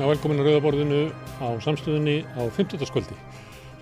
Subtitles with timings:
[0.00, 1.00] og velkomin að Rauðaborðinu
[1.44, 2.80] á samstöðunni á 50.
[2.88, 3.16] skvöldi.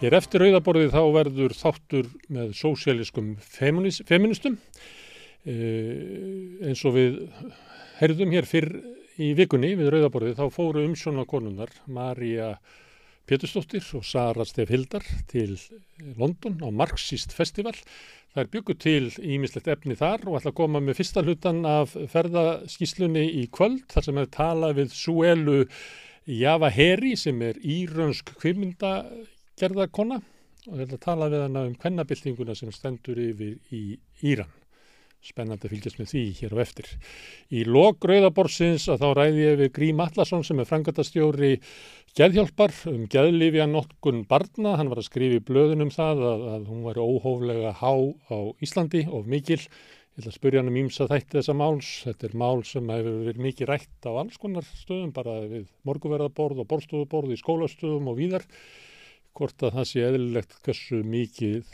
[0.01, 4.57] Hér eftir Rauðaborðið þá verður þáttur með sósialiskum feministum
[5.47, 5.55] e,
[6.67, 7.21] eins og við
[8.01, 8.73] herðum hér fyrr
[9.23, 12.57] í vikunni við Rauðaborðið þá fóru umsjóna konunnar Marja
[13.31, 15.55] Pétursdóttir og Sara Stef Hildar til
[16.19, 17.77] London á Marxist Festival
[18.31, 21.97] Það er bygguð til ímislegt efni þar og ætla að koma með fyrsta hlutan af
[22.13, 25.57] ferðaskíslunni í kvöld þar sem hefur talað við Suelu
[26.31, 30.21] Java Heri sem er írönsk kvimmindagerðarkonna
[30.71, 33.85] og hefur talað við hana um kvennabildinguna sem stendur yfir í
[34.23, 34.53] Íran
[35.21, 36.87] spennandi að fylgjast með því hér á eftir.
[37.53, 41.51] Í lok Rauðaborsins að þá ræði ég við Grím Allarsson sem er frangatastjóri
[42.17, 44.79] geðhjálpar um geðlifja notkun barna.
[44.81, 47.93] Hann var að skrifa í blöðun um það að, að hún var óhóflega há
[48.33, 49.61] á Íslandi og mikil.
[50.21, 51.91] Ég ætla að spurja hann um ímsa þætti þessa máls.
[52.05, 56.59] Þetta er mál sem hefur verið mikið rætt á alls konar stöðum, bara við morguverðaborð
[56.61, 58.45] og borstofuborð í skólastöðum og víðar.
[59.33, 61.71] Hvort að það sé eðlilegt hversu mikið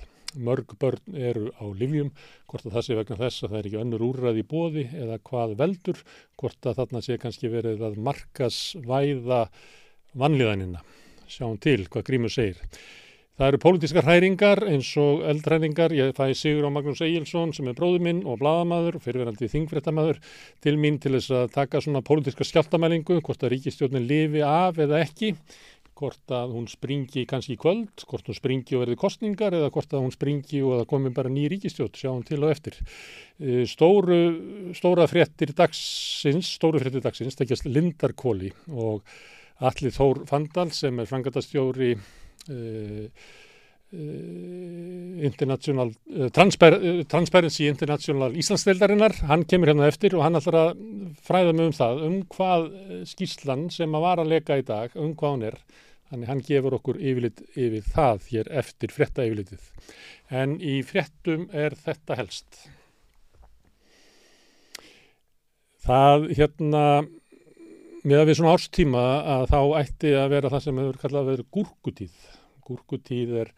[0.46, 2.12] mörg börn eru á livjum,
[2.46, 5.18] hvort að það sé vegna þess að það er ekki önnur úrræði í bóði eða
[5.26, 6.04] hvað veldur,
[6.38, 9.40] hvort að þarna sé kannski verið að markas væða
[10.14, 10.86] vanliðanina.
[11.26, 12.62] Sjáum til hvað Grímur segir.
[13.36, 15.92] Það eru pólitískar hræringar eins og eldhræringar.
[15.92, 20.22] Ég fæ Sigur á Magnús Egilson sem er bróður minn og bladamadur og fyrirverandi þingfréttamadur
[20.64, 25.02] til mín til þess að taka svona pólitíska skjáltamælingu, hvort að ríkistjórnin lifi af eða
[25.04, 25.34] ekki
[26.00, 29.92] hvort að hún springi kannski í kvöld, hvort hún springi og verði kostningar eða hvort
[29.92, 32.80] að hún springi og það komi bara ný ríkistjótt, sjáum til og eftir.
[33.36, 34.20] E, stóru,
[34.76, 39.04] stóra fréttir dagsins, stóru fréttir dagsins, tekjast Lindarkóli og
[39.60, 41.98] Alli Þór Fandal sem er frangatastjóri
[45.26, 45.92] International,
[46.34, 46.74] Transpar,
[47.08, 50.70] Transparency International Íslandsdeildarinnar, hann kemur hérna eftir og hann ætlar að
[51.24, 52.66] fræða mig um það, um hvað
[53.12, 55.60] skýslan sem að var að leka í dag, um hvað hún er
[56.06, 59.62] Þannig hann gefur okkur yfirlit yfir það hér eftir frétta yfirlitið.
[60.30, 62.60] En í fréttum er þetta helst.
[65.86, 66.84] Það hérna,
[68.06, 69.04] með að við svona árstíma
[69.36, 72.18] að þá ætti að vera það sem hefur kallað að vera gúrkutíð.
[72.66, 73.54] Gúrkutíð er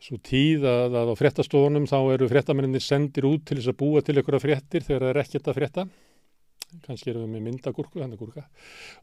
[0.00, 4.04] svo tíð að, að á fréttastofunum þá eru fréttamenninni sendir út til þess að búa
[4.04, 5.84] til að fréttir þegar það er ekkert að frétta
[6.86, 8.44] kannski erum við með myndagúrku, þannig gúrka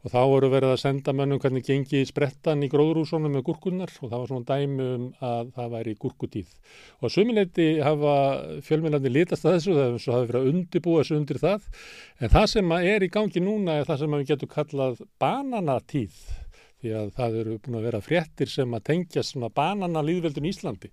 [0.02, 4.08] og þá voru verið að senda mönnum hvernig gengi sprettan í gróðrúsunum með gúrkunar og
[4.08, 6.56] það var svona dæmi um að það væri gúrkutíð.
[7.02, 8.16] Og sumileiti hafa
[8.66, 11.70] fjölmennandi litast að þessu, það hefur verið að undibúa þessu undir það.
[12.18, 16.20] En það sem er í gangi núna er það sem við getum kallað bananatíð.
[16.78, 20.92] Því að það eru búin að vera fréttir sem að tengjast svona banana líðveldun Íslandi.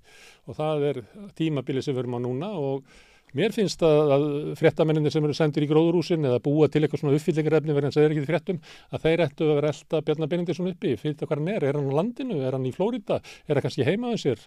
[0.49, 1.01] Og það er
[1.37, 2.95] tímabilið sem við erum á núna og
[3.35, 4.25] Mér finnst að, að
[4.59, 8.13] fréttamenninir sem eru sendir í gróðurúsin eða búa til eitthvað svona uppfyllingarefni verðan sem er
[8.15, 8.61] ekki fréttum
[8.95, 11.79] að þeir ættu að vera elda Bjarnar Benindísson uppi, fyrir það hvað hann er, er
[11.79, 14.45] hann á landinu, er hann í Flórida, er hann kannski heimaðið sér,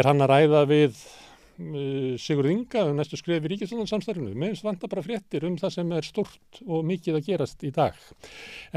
[0.00, 4.92] er hann að ræða við uh, Sigur Inga um næstu skrifi ríkislandarsamstarfinu, mér finnst vanta
[4.92, 7.96] bara fréttir um það sem er stort og mikið að gerast í dag.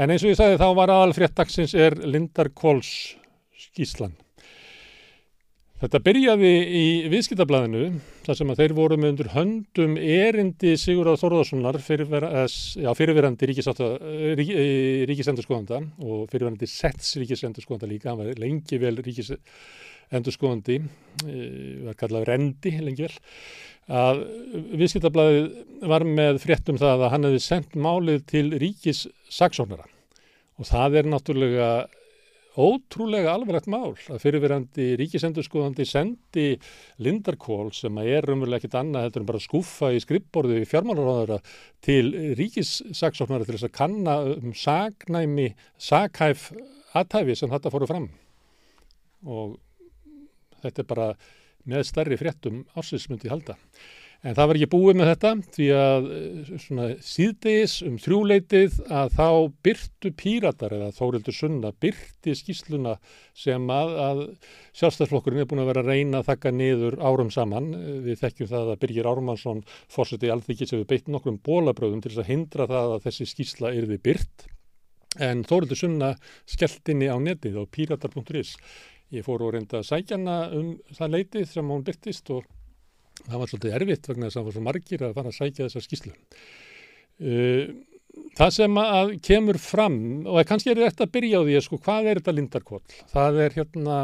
[0.00, 2.94] En eins og ég sagði þá var aðal fréttaksins er Lindar Kóls
[3.60, 4.16] skíslan.
[5.80, 7.86] Þetta byrjaði í viðskiptablaðinu
[8.26, 13.48] þar sem að þeir voru með undir höndum erindi Sigurðar Þorðarssonar fyrirverandi
[15.08, 20.76] ríkisendurskóðanda og fyrirverandi sets ríkisendurskóðanda líka, hann var lengi vel ríkisendurskóðandi,
[21.86, 23.16] var kallað rendi lengi vel,
[23.88, 24.20] að
[24.82, 25.40] viðskiptablaði
[25.88, 29.88] var með fréttum það að hann hefði sendt málið til ríkissaksónara
[30.60, 31.70] og það er náttúrulega
[32.60, 36.46] ótrúlega alvarlegt mál að fyrirverandi ríkisendurskóðandi sendi
[37.02, 41.40] Lindarkól sem er umverulega ekkit annað heldur en bara skuffa í skrippborðu í fjármálaráðara
[41.84, 45.50] til ríkissaksóknara til þess að kanna um sagnæmi,
[45.80, 46.50] saghæf
[46.96, 48.10] aðtæfi sem þetta fóru fram
[49.26, 49.56] og
[50.60, 51.08] þetta er bara
[51.70, 53.56] með stærri fréttum ásinsmyndi halda.
[54.20, 59.14] En það var ekki búið með þetta því að eh, svona, síðdeis um þrjúleitið að
[59.16, 59.28] þá
[59.64, 62.98] byrtu píratar eða Þórildur Sunna byrti skýsluna
[63.32, 64.20] sem að, að
[64.76, 67.72] sjálfstæðsflokkurinn er búin að vera að reyna að þakka niður árum saman.
[68.04, 72.68] Við þekkjum það að Birgir Ármannsson fórseti alþykis hefur beitt nokkrum bólabröðum til að hindra
[72.68, 74.48] það að þessi skýsla yrði byrt.
[75.16, 76.14] En Þórildur Sunna
[76.44, 78.58] skellt inni á netið á píratar.is.
[79.16, 82.44] Ég fór og reynda að sækja hana um það leitið sem hún byrtist og
[83.26, 85.66] það var svolítið erfitt vegna þess að það var svo margir að fara að sækja
[85.68, 86.16] þessar skýslu.
[87.20, 87.64] Uh,
[88.38, 92.10] það sem að kemur fram, og kannski er þetta að byrja á því, sko, hvað
[92.10, 92.98] er þetta lindarkvall?
[93.12, 94.00] Það er hérna,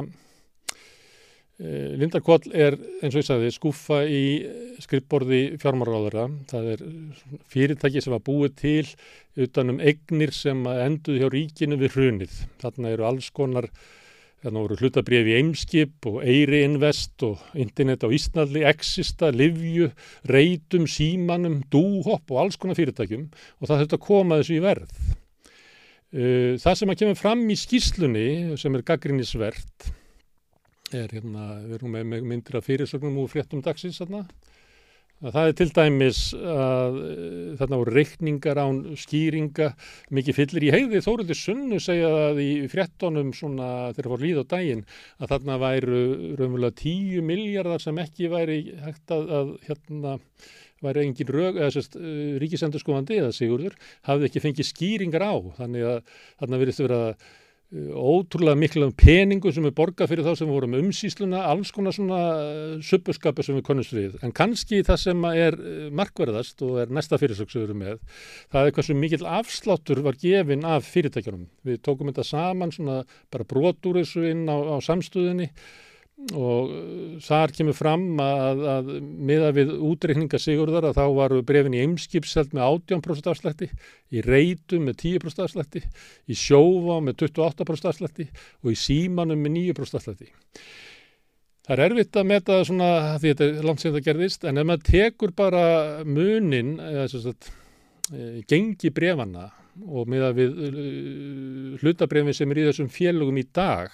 [1.57, 4.25] Lindarkvall er eins og ég sagði skuffa í
[4.85, 6.27] skrippborði fjármáráðara.
[6.51, 6.83] Það er
[7.49, 8.91] fyrirtæki sem var búið til
[9.47, 12.35] utanum egnir sem enduð hjá ríkinu við hrunið.
[12.61, 13.71] Þarna eru alls konar
[14.47, 19.89] Þannig voru hlutabrið í Eimskip og Eiri Invest og Internet á Ísnalli, Exista, Livju,
[20.31, 24.93] Reitum, Símanum, Dúhopp og alls konar fyrirtækjum og það þurft að koma þessu í verð.
[26.15, 28.29] Uh, það sem að kemur fram í skýslunni
[28.63, 29.89] sem er gaggrinnisvert
[30.95, 34.23] er hérna, við erum með myndir af fyrirsögnum úr fréttum dagsins þarna
[35.17, 39.71] Það er til dæmis að eh, þarna voru reikningar án skýringa
[40.13, 44.51] mikið fyllir í heiði Þórildur Sunnu segja það í frettonum svona þegar fór líð á
[44.51, 44.85] daginn
[45.17, 46.03] að þarna væru
[46.37, 50.19] raunverulega tíu miljardar sem ekki væri hægt að, að hérna
[50.85, 53.81] væri engin rög, eða sérst eh, ríkisendurskóðandi eða sigurður
[54.11, 55.35] hafði ekki fengið skýringar á.
[55.63, 57.03] Þannig að þarna verist að vera
[57.97, 62.21] ótrúlega miklu peningu sem er borgað fyrir þá sem voru með umsýsluna, alls konar svona
[62.41, 64.19] eh, suppuskapur sem við konumst við.
[64.27, 67.99] En kannski það sem er eh, markverðast og er næsta fyrirsöksuður með,
[68.55, 71.49] það er hversu mikil afsláttur var gefin af fyrirtækjunum.
[71.67, 73.03] Við tókum þetta saman svona
[73.33, 75.51] bara brotur þessu inn á, á samstöðinni
[76.17, 78.89] og uh, þar kemur fram að, að
[79.29, 83.69] miða við útreikninga sigurðar að þá varu brefin í Eimskipselt með 18% afslætti,
[84.17, 85.85] í Reitu með 10% afslætti,
[86.27, 88.29] í Sjófa með 28% afslætti
[88.63, 90.33] og í Símanum með 9% afslætti.
[91.67, 92.89] Það er erfitt að meta svona
[93.19, 95.63] því þetta er langt sem það gerðist en ef maður tekur bara
[96.07, 99.49] munin að e, gengi brefana
[99.83, 100.85] og miða við e,
[101.83, 103.91] hlutabrefin sem er í þessum félögum í dag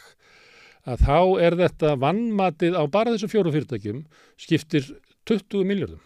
[0.88, 4.02] að þá er þetta vannmatið á bara þessu fjóru fyrirtækjum
[4.40, 4.88] skiptir
[5.30, 6.02] 20 miljardum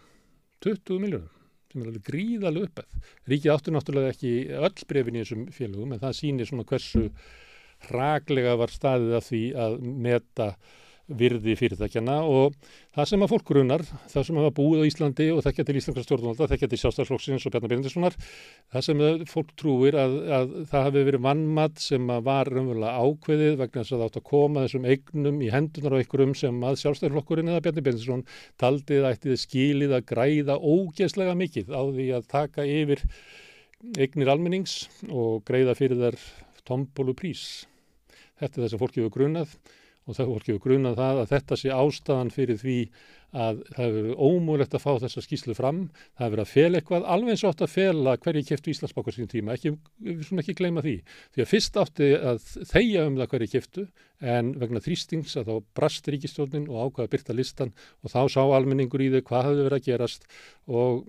[0.65, 1.33] 20 miljardum
[1.73, 6.03] sem er alveg gríðalega uppæð Ríkið áttur náttúrulega ekki öll brefin í þessum félögum en
[6.03, 7.07] það sýnir svona hversu
[7.93, 10.51] raglega var staðið af því að meta
[11.07, 12.57] virði fyrirtækjana og
[12.97, 16.03] það sem að fólk grunar, það sem hafa búið á Íslandi og þekkja til Íslandska
[16.03, 18.17] stjórnvalda, þekkja til sjálfstæðsflokksins og Bjarnar Bjarnarssonar,
[18.75, 23.85] það sem fólk trúir að, að það hafi verið vannmatt sem var raunverulega ákveðið vegna
[23.85, 27.55] þess að það átt að koma þessum eignum í hendunar á einhverjum sem að sjálfstæðsflokkurinn
[27.55, 28.27] eða Bjarnar Bjarnarsson
[28.59, 33.07] taldið ættið skilið að græða ógeðslega mikið á því að taka yfir
[33.95, 36.21] eignir almennings og greiða fyrir þær
[36.67, 37.67] tombólu prís.
[38.41, 39.53] Þetta er það sem fólk hefur grunað
[40.07, 42.81] og það voru ekki grunað það að þetta sé ástæðan fyrir því
[43.37, 45.81] að það hefur ómúlegt að fá þessa skýslu fram,
[46.17, 49.31] það hefur að fel eitthvað alveg eins og átt að fela hverju kæftu Íslandsbákar sín
[49.31, 49.73] tíma, ekki,
[50.07, 50.97] við svona ekki gleyma því.
[51.35, 53.87] Því að fyrst átti að þeia um það hverju kæftu
[54.37, 59.05] en vegna þrýstings að þá brast ríkistjónin og ákvaða byrta listan og þá sá almenningur
[59.05, 60.31] í þau hvað hafði verið að gerast.
[60.71, 61.03] Og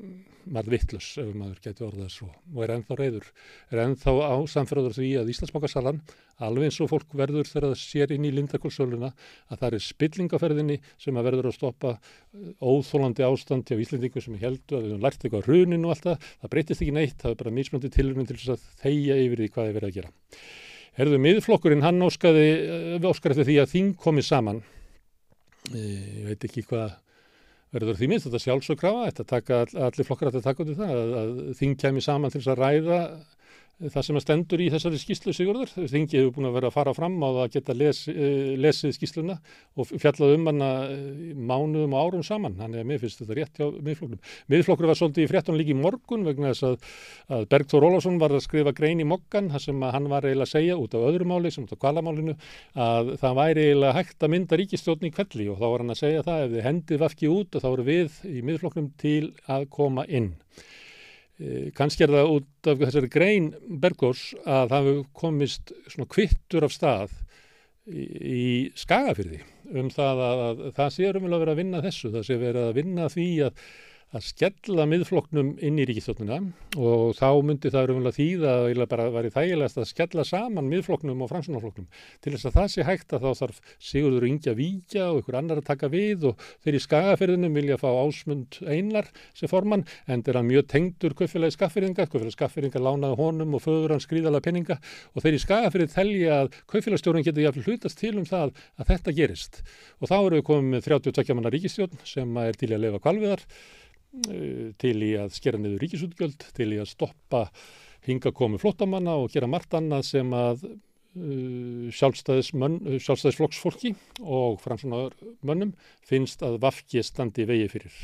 [0.47, 3.27] maður vittlus ef maður getur orðað svo og er ennþá reyður,
[3.71, 6.01] er ennþá á samfélagur því að Íslandsbókarsalan
[6.45, 10.77] alveg eins og fólk verður þegar það sér inn í lindakólsöluna að það er spillingaferðinni
[11.01, 15.07] sem að verður að stoppa uh, óþólandi ástand hjá Íslendingu sem heldur að við höfum
[15.07, 18.29] lært eitthvað hruninu og allt það, það breytist ekki neitt, það er bara mismöndi tilurinn
[18.29, 20.13] til þess að þeia yfir því hvað er verið að gera.
[20.97, 24.63] Herðu miðflokkurinn, hann óskaði, uh, óskaði eftir því að þing komið saman,
[25.73, 26.95] ég veit ekki hvað
[27.75, 31.15] verður því minnst þetta sjálfsögkrafa, þetta taka, allir flokkar að taka út í það, að,
[31.21, 32.99] að þing kemi saman til þess að ræða
[33.77, 35.71] það sem að stendur í þessari skýslu Sigurður.
[35.77, 39.35] Þingið hefur búin að vera að fara fram á að geta les, eh, lesið skýsluna
[39.77, 42.55] og fjallað um hana eh, mánuðum og árum saman.
[42.57, 44.23] Þannig að mér finnst þetta rétt hjá miðflokkurum.
[44.49, 46.87] Miðflokkur var svolítið í fréttunum líki í morgun vegna þess að,
[47.37, 50.55] að Bergþór Ólásson var að skrifa grein í mokkan þar sem hann var eiginlega að
[50.55, 52.37] segja út af öðru máli sem út af kvalamálinu
[52.73, 56.01] að það væri eiginlega hægt að mynda ríkistjóðni í kvelli og þá var hann að
[56.01, 59.69] segja það ef þið hendið vafki út og þá eru við í miðflokkurum til að
[59.77, 60.33] koma inn.
[61.37, 63.51] Eh, kannski er það út af þessari grein
[63.81, 67.13] Bergós að það hefur komist svona kvittur af stað
[67.87, 69.43] í skagafyrði
[69.77, 72.39] um það að, að, að það sé umvel að vera að vinna þessu, það sé
[72.41, 73.61] verið að vinna því að
[74.15, 76.37] að skella miðfloknum inn í ríkistjónuna
[76.79, 81.31] og þá myndi það að þýða að bara væri þægilegast að skella saman miðfloknum og
[81.33, 81.87] framsunarfloknum
[82.23, 85.37] til þess að það sé hægt að þá þarf Sigurður Ingi að víkja og ykkur
[85.41, 90.23] annar að taka við og þeir í skagaferðinum vilja fá ásmund einar sem formann en
[90.23, 94.79] þeir að mjög tengdur kaufélagi skaffyrðinga, kaufélagi skaffyrðinga lánaði honum og föður hann skrýðala peninga
[95.13, 99.15] og þeir í skagaferðin telja að kaufélagstjórun getur jáfnvel hlutast til um það að þetta
[99.19, 99.61] gerist.
[99.99, 103.45] Og þá eru við komið með 32 manna ríkistjórn sem er til að lefa kvalviðar
[104.81, 107.41] til í að skera niður ríkisútgjöld, til í að stoppa
[108.07, 113.93] hingakomi flottamanna og gera margt annað sem að uh, sjálfstæðisflokksfólki
[114.23, 115.73] og framsvonar mönnum
[116.07, 117.95] finnst að vafki standi vegi fyrir.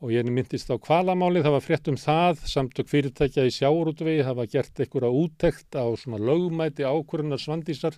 [0.00, 4.48] Og ég myndist á kvalamáli, það var frétt um það, samtök fyrirtækja í sjáurútvegi hafa
[4.48, 7.94] gert einhverja úttekt á svona lögumæti ákvörunar svandísar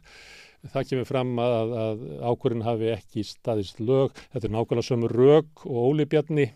[0.70, 5.64] það kemur fram að, að ákvörðin hafi ekki staðist lög, þetta er nákvæmlega sömu rög
[5.66, 6.48] og Óli Bjarni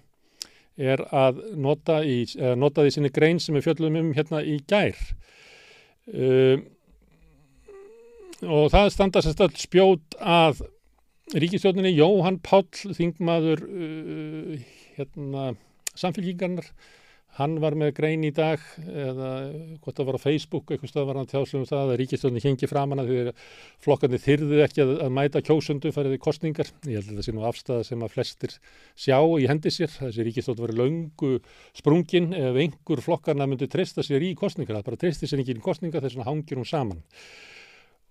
[0.76, 2.24] er að nota, í,
[2.58, 4.98] nota því sinni grein sem við fjöldum um hérna í gær.
[6.06, 6.66] Um,
[8.44, 10.60] og það standa sérst öll spjót að
[11.34, 14.66] ríkistjóninni Jóhann Páll Þingmaður uh,
[14.98, 15.48] hérna
[15.96, 16.68] samfélkingarnar
[17.36, 19.30] hann var með grein í dag eða
[19.84, 22.94] hvort það var á Facebook eitthvað stað var hann tjáslum það að ríkistjóninni hengi fram
[22.94, 23.34] hana því
[23.84, 27.46] flokkandi þyrðu ekki að, að mæta kjósundu fariði kostningar ég held að það sé nú
[27.48, 28.56] afstæða sem að flestir
[28.96, 29.92] sjá í hendi sér.
[29.96, 31.32] Þessi ríkistjónin var löngu
[31.76, 32.30] sprungin.
[32.36, 36.04] Ef einhver flokkarna myndi treysta sér í kostningar það bara treysti sér ekki í kostningar
[36.04, 37.02] þess að hangir hún saman.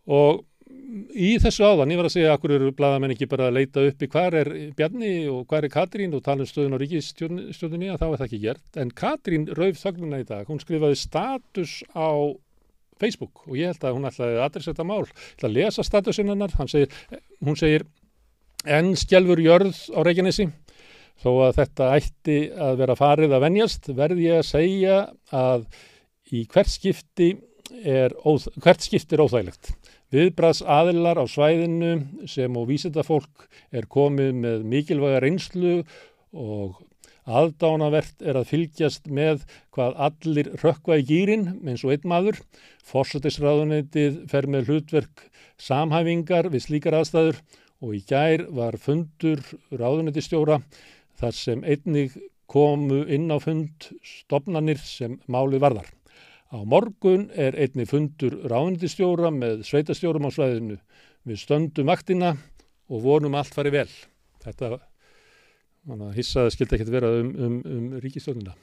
[0.05, 0.43] Og
[0.95, 3.83] í þessu áðan, ég var að segja að hverju eru bladamenn ekki bara að leita
[3.83, 7.89] upp í hvað er Bjarni og hvað er Katrín og tala um stöðun á ríkistjórninni
[7.91, 8.65] að þá er það ekki gert.
[8.79, 12.07] En Katrín rauf þögnuna í dag hún skrifaði status á
[13.01, 15.01] Facebook og ég held að hún ætlaði að adressa þetta mál,
[15.35, 16.93] ætlaði að lesa statusinnar segir,
[17.43, 17.87] hún segir
[18.63, 20.47] enn skjálfur jörð á Reykjanesi.
[21.19, 25.67] Þó að þetta ætti að vera farið að venjast verði ég að segja að
[26.31, 27.29] í hvert skipti
[27.83, 29.75] er, óþ, hvert skipti er óþægilegt
[30.15, 35.73] Viðbraðs aðilar á svæðinu sem og vísendafólk er komið með mikilvæga reynslu
[36.31, 36.77] og
[37.25, 39.43] aðdánavert er að fylgjast með
[39.75, 42.39] hvað allir rökkva í gýrin eins og einn maður.
[42.85, 45.25] Forsættisráðunitið fer með hlutverk
[45.61, 47.41] samhæfingar við slíkar aðstæður
[47.83, 49.43] og í gær var fundur
[49.73, 50.61] ráðunitistjóra
[51.19, 52.15] þar sem einnig
[52.47, 55.89] komu inn á fund stopnarnir sem máli varðar.
[56.53, 60.77] Á morgun er einni fundur ráðundistjóra með sveitastjórum á svæðinu.
[61.25, 62.35] Við stöndum vaktina
[62.85, 63.89] og vonum allt farið vel.
[64.45, 64.75] Þetta
[66.13, 68.53] hissaði skildi ekkert vera um, um, um ríkistjónina.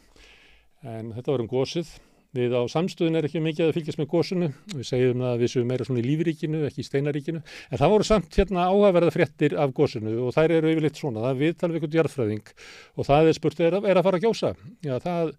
[0.83, 1.91] En þetta var um gósið.
[2.33, 4.47] Við á samstöðun er ekki mikið að fylgjast með gósinu.
[4.73, 7.43] Við segjum að við séum meira svona í lífiríkinu, ekki í steinaríkinu.
[7.69, 11.27] En það voru samt hérna áhugaverða fréttir af gósinu og þær eru yfirleitt svona.
[11.27, 12.55] Það er viðtal við eitthvað jarðfræðing
[12.97, 14.55] og það er spurt er að, er að fara að gjósa.
[14.87, 15.35] Já, það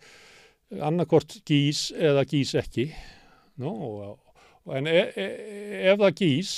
[0.82, 2.88] annarkort gís eða gís ekki
[3.62, 3.74] no,
[4.74, 5.28] en e e
[5.92, 6.54] ef það gís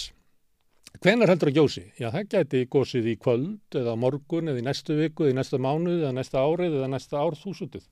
[1.03, 1.84] hvenar heldur að gjósi?
[2.00, 5.60] Já, það gæti gósið í kvöld eða morgun eða í næstu viku eða í næsta
[5.62, 7.89] mánuð eða næsta árið eða næsta árþúsundið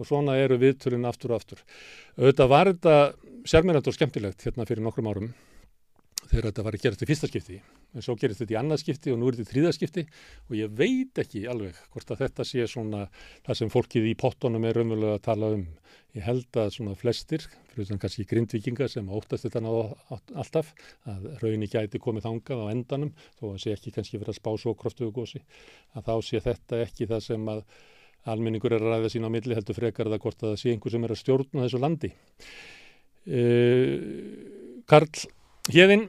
[0.00, 1.60] og svona eru viðturinn aftur og aftur.
[2.16, 2.94] Auðvitað var þetta
[3.52, 5.30] sérmyrjand og skemmtilegt hérna fyrir nokkrum árum
[6.30, 9.12] þegar þetta var að gerast í fyrsta skipti en svo gerist þetta í annað skipti
[9.12, 10.04] og nú er þetta í þrýða skipti
[10.46, 13.04] og ég veit ekki alveg hvort að þetta sé svona
[13.46, 15.66] það sem fólkið í pottunum er raunverulega að tala um.
[16.10, 20.72] Ég held að svona flestir, fyrir þannig kannski grindvikinga sem óttast þetta náða alltaf,
[21.06, 24.50] að raunni gæti komið þangað á endanum þó að sé ekki kannski verið að spá
[24.58, 25.42] svo kroftuðu gósi,
[25.94, 27.62] að þá sé þetta ekki það sem að
[28.30, 30.94] almenningur er að ræða sína á milli heldur frekar það hvort að það sé einhver
[30.96, 32.10] sem er að stjórna þessu landi.
[33.30, 35.22] Uh, Karl
[35.70, 36.08] Hjeðin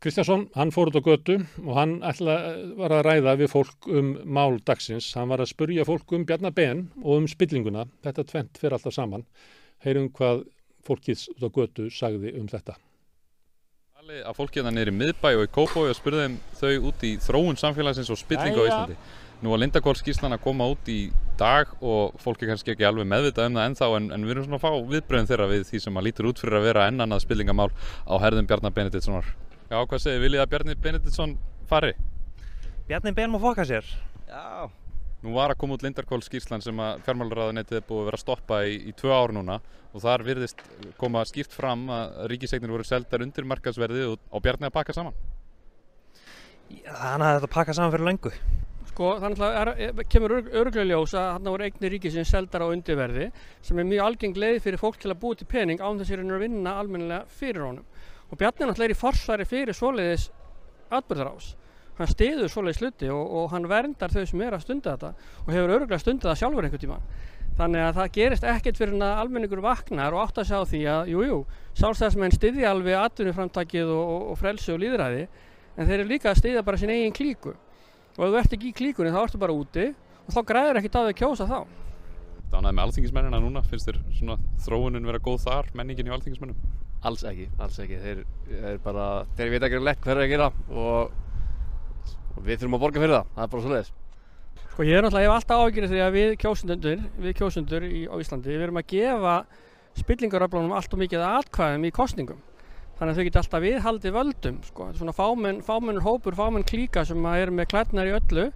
[0.00, 2.34] Kristjánsson, hann fór út á götu og hann ætla,
[2.76, 5.08] var að ræða við fólk um mál dagsins.
[5.16, 7.86] Hann var að spurja fólk um Bjarnabenn og um spillinguna.
[8.04, 9.24] Þetta tvent fyrir alltaf saman.
[9.84, 10.44] Heyrum hvað
[10.86, 12.76] fólkið út á götu sagði um þetta.
[14.06, 18.12] Að fólkið er í miðbæ og í kópói og spurðum þau út í þróun samfélagsins
[18.12, 18.98] og spillingu á Íslandi.
[19.42, 21.10] Nú var Lindakór skýrslan að koma út í
[21.40, 24.60] dag og fólki kannski ekki alveg meðvitað um það ennþá en, en við erum svona
[24.60, 27.68] að fá viðbröðum þeirra við því sem að lítur út fyrir að vera ennannað spillingamál
[28.06, 29.34] á herðum Bjarnar Benediktssonar.
[29.66, 31.32] Já, hvað segir, viljið að Bjarni Benediktsson
[31.66, 31.88] fari?
[32.86, 33.86] Bjarni Ben má foka sér.
[34.28, 34.68] Já.
[35.24, 38.22] Nú var að koma út Lindarkól skýrslan sem að fjármálaráðanettið er búið að vera að
[38.22, 39.56] stoppa í, í tvö ár núna
[39.90, 40.62] og þar virðist
[41.00, 45.18] koma skýrt fram að ríkisegnir voru seldar undir markasverðið og, og Bjarni að pakka saman.
[46.70, 48.34] Já, þannig að þetta pakka saman fyrir lengu.
[48.92, 53.32] Sko þannig að það kemur öruglega ljós að hann voru eignir ríkisins seldar á undirverði
[53.66, 56.44] sem er mjög algeng leið fyrir fólk til að búið til pening án þess að
[56.46, 57.95] vinna almennilega fyrir honum
[58.30, 60.28] og Bjarni er náttúrulega í forsvari fyrir svoleiðis
[60.90, 61.54] atbyrðarás
[61.96, 65.14] hann stiður svoleiðis sluti og, og hann verndar þau sem er að stunda þetta
[65.44, 67.00] og hefur öruglega stundið það sjálfur einhvern tíma
[67.56, 71.12] þannig að það gerist ekkert fyrir að almenningur vaknar og átt að sjá því að
[71.14, 71.38] jújú,
[71.80, 75.22] sjálfstæðismenn stiði alveg atvinnuframtakið og, og, og frelsi og líðræði
[75.76, 77.54] en þeir eru líka að stiðja bara sín eigin klíku.
[78.16, 81.00] Og ef þú ert ekki í klíkunni þá ertu bara úti og þá græður ekkert
[81.00, 81.58] að þau kjósa þá.
[82.50, 86.75] Það ánæði með alþingismennina núna, finnst þér svona þróunin vera góð þar, menningin í alþingismennum?
[87.04, 88.00] Alls ekki, alls ekki.
[88.02, 91.12] Þeir, þeir bara, þeir veit ekki lett hverju að gera og,
[92.34, 93.30] og við þurfum að borga fyrir það.
[93.36, 93.92] Það er bara svo leiðis.
[94.76, 98.00] Sko ég er náttúrulega, ég hef alltaf ágjörðið því að við kjósundur, við kjósundur í,
[98.08, 99.36] á Íslandi, við verum að gefa
[99.96, 102.42] spillingaröflunum allt og mikið aðkvæðum í kostningum.
[102.96, 104.88] Þannig að þau geta alltaf viðhaldið völdum, sko.
[104.88, 108.46] Er svona fámenn, fámennur hópur, fámenn klíka sem eru með klædnar í öllu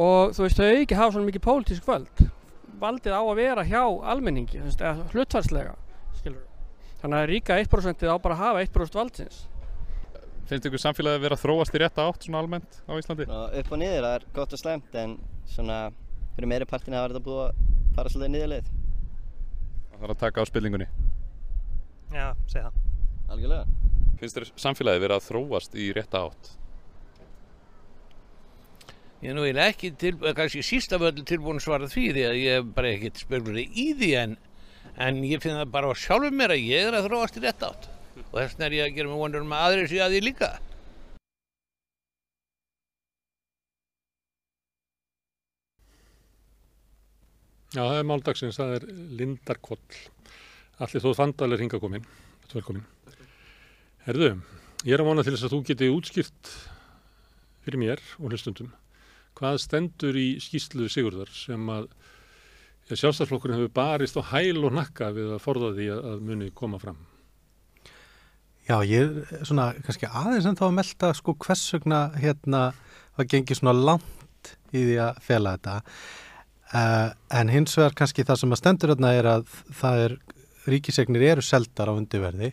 [0.00, 2.24] og þú veist, þau ekki hafa svona mikið pólitísk völd.
[2.80, 5.89] Valdið á að vera hjá almenningi, hlutfarslega, skilur.
[7.00, 9.40] Þannig að ríka 1% á bara að hafa 1% valdsins.
[10.50, 13.26] Finnst ykkur samfélagið að vera að þróast í rétta átt svona almennt á Íslandi?
[13.30, 15.16] Ná, upp og niður, það er gott og slæmt en
[15.48, 15.78] svona
[16.34, 17.60] fyrir meiri partin hafa þetta búið að
[17.96, 18.70] fara svolítið niðurleið.
[19.90, 20.88] Það þarf að taka á spillingunni.
[22.10, 22.80] Já, segi það.
[23.30, 23.78] Algjörlega.
[24.20, 26.50] Finnst þér samfélagið vera að þróast í rétta átt?
[29.20, 32.38] Ég er nú eiginlega ekki til, kannski sísta völdu tilbúin að svara því því að
[32.40, 34.36] ég er bara ekkert spilur í því en,
[34.96, 37.62] en ég finn það bara á sjálfum mér að ég er að þróast í rétt
[37.66, 37.86] átt
[38.24, 40.20] og þess vegna er ég að gera mig vonur um að aðrir sé að því
[40.26, 40.50] líka.
[47.70, 48.88] Já, það er máldagsins, það er
[49.20, 50.00] Lindarkoll.
[50.82, 52.08] Allir þó þandal er hingakomin.
[52.50, 52.86] Velkomin.
[54.08, 54.32] Herðu,
[54.82, 56.54] ég er að vona til þess að þú geti útskýrt
[57.62, 58.72] fyrir mér og hlustundum
[59.38, 61.86] hvað stendur í skýslu Sigurðar sem að
[62.90, 66.80] ja, sjálfstæðsflokkurinn hefur barist á hæl og nakka við að forða því að, muni koma
[66.82, 66.98] fram.
[68.68, 72.64] Já, ég er svona kannski aðeins en þá að melda sko hvers vegna hérna
[73.16, 75.76] það gengir svona langt í því að fela þetta
[76.76, 77.08] uh,
[77.40, 80.16] en hins vegar kannski það sem að stendur hérna er að það er
[80.70, 82.52] ríkisegnir eru seldar á undirverði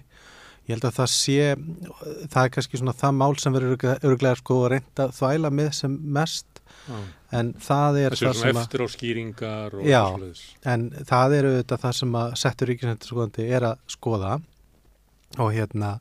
[0.67, 1.37] ég held að það sé
[2.27, 6.56] það er kannski svona það mál sem verður öruglega sko reynda þvæla með sem mest.
[7.37, 10.01] En það er Þessi það er sem að eftir á skýringar og Já.
[10.13, 10.43] svoleiðis.
[10.73, 14.33] en það eru þetta það sem að settur ríkisendurskoðandi er að skoða
[15.37, 15.91] og hérna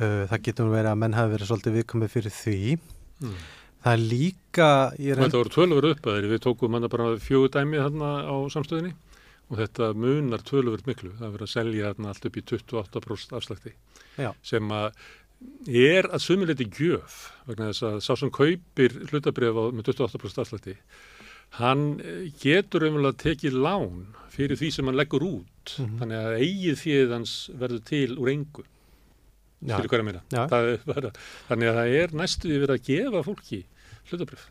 [0.00, 2.60] uh, það getur verið að menn hafi verið svolítið viðkomið fyrir því
[3.18, 3.32] Mm.
[3.82, 7.50] það er líka Og þetta voru tölur upp að þeirri, við tókum hann bara fjögur
[7.50, 8.92] dæmi þarna á samstöðinni
[9.50, 13.34] og þetta munar tölur miklu, það er verið að selja þarna allt upp í 28%
[13.40, 13.72] afslætti
[14.22, 14.30] Já.
[14.46, 14.92] sem að
[15.68, 20.76] er að sumuleiti gjöf vegna þess að sá sem kaupir hlutabrif með 28% afslætti
[21.56, 24.02] hann eh, getur umvel að tekið lán
[24.32, 25.76] fyrir því sem hann leggur út.
[25.78, 25.96] Mhm.
[26.00, 28.64] þannig að eigið fjöð hans verður til úr engu.
[29.58, 29.74] Já.
[29.74, 30.22] skilur hverja meina?
[30.30, 31.10] Bara,
[31.48, 33.64] þannig að það er næstu verið að gefa fólki
[34.10, 34.44] hlutabrif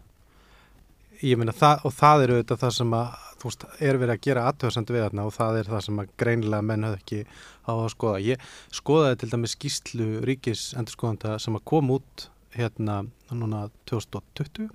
[1.25, 4.23] ég meina það og það eru þetta það sem að þú veist, er verið að
[4.25, 7.19] gera aðtöðsend við þarna og það er það sem að greinilega menn höfðu ekki
[7.67, 8.21] á að skoða.
[8.25, 8.45] Ég
[8.79, 12.27] skoðaði til dæmis skýslu ríkis endurskoðanda sem að kom út
[12.57, 12.99] hérna
[13.29, 14.69] núna 2020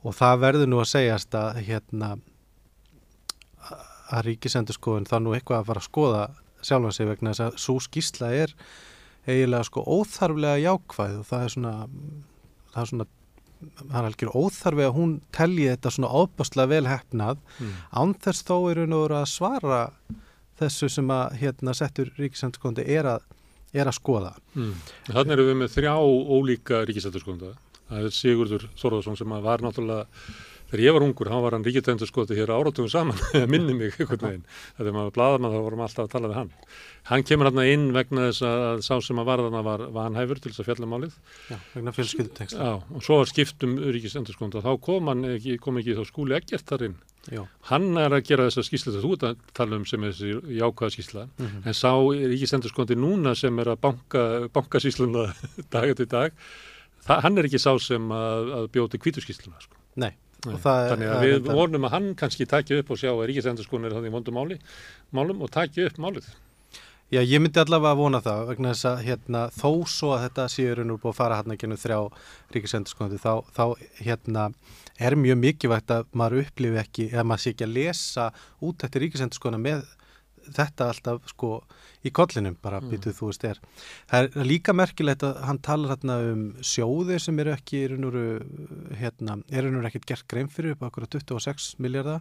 [0.00, 2.14] og það verður nú að segjast að hérna
[4.10, 6.22] að ríkisendurskoðun það nú eitthvað að fara að skoða
[6.64, 8.54] sjálfan sig vegna þess að svo skýsla er
[9.28, 11.74] eiginlega sko óþarflega jákvæð og það er svona
[12.72, 13.06] það er svona
[13.60, 17.72] það er algjör óþarfi að hún telji þetta svona óbáslega vel hefnað Mm.
[17.92, 19.82] án þess þó er hún að svara
[20.60, 23.06] þessu sem að hérna settur ríkisendurskoðandi er
[23.72, 24.34] er að skoða.
[24.56, 24.74] Mm.
[25.06, 25.94] Þannig erum við með þrjá
[26.36, 27.52] ólíka ríkisendurskóðanda.
[27.90, 30.06] Það er Sigurður Þorðarsson sem var náttúrulega,
[30.70, 33.18] þegar ég var ungur, hann var hann ríkisendurskóðandi hér áratugum saman,
[33.52, 34.46] minni mig einhvern veginn.
[34.78, 36.50] Þegar maður blaðað maður þá vorum alltaf að tala við hann.
[37.10, 40.62] Hann kemur hann inn vegna þess að sá sem að varðana var vanhæfur til þess
[40.62, 41.14] að fjalla um málið.
[41.50, 42.58] Já, vegna fjölskylduteksta.
[42.70, 44.62] Já, og svo var skiptum ríkisendurskóðanda.
[44.66, 46.98] Þá kom hann ekki, kom ekki þá skúli ekkert þar inn.
[47.28, 47.42] Já.
[47.68, 50.56] Hann er að gera þessa skýsla þetta þú ert að tala um sem er þessi
[50.56, 51.58] jákvæða skýsla Mhm.
[51.68, 51.90] en sá
[52.32, 54.22] ríkisendurskóndi núna sem er að banka,
[54.54, 54.80] banka
[57.04, 59.76] það, hann er ekki sá sem að, að bjóti kvítuskýsluna sko.
[60.00, 60.12] Nei,
[60.44, 64.14] Þannig að við vonum að hann kannski taki upp og sjá að ríkisendurskóndi er þannig
[64.14, 64.60] vondum máli,
[65.16, 66.30] málum og taki upp málið.
[67.10, 70.44] Já, ég myndi allavega að vona það vegna þess að hérna, þó svo að þetta
[70.78, 71.98] raun og búið að fara hérna ekki þrjá
[72.54, 73.64] ríkisendurskoðandi þá, þá
[74.06, 74.44] hérna,
[74.94, 78.28] er mjög mikilvægt að maður upplifi ekki, eða maður sé ekki að lesa
[78.62, 79.82] út eftir ríkisendurskoðana með
[80.56, 81.50] þetta alltaf sko
[82.04, 82.90] í kollinum bara Mm.
[82.90, 83.58] býtuð þú veist er.
[84.10, 88.10] Það er líka merkilegt að hann talar hérna um sjóði sem eru ekki, er nú
[88.96, 92.20] hérna, er nú ekkert gert grein fyrir upp á okkur 26 miljardar,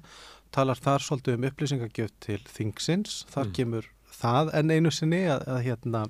[0.51, 3.53] talar þar svolítið um upplýsingagjöf til þingsins, þar Mm.
[3.53, 3.85] kemur
[4.19, 6.05] það enn einu sinni að, að hérna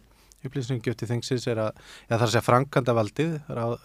[0.46, 1.72] upplýsingagjöf til þingsins er að,
[2.08, 3.34] það er að segja frankanda valdið,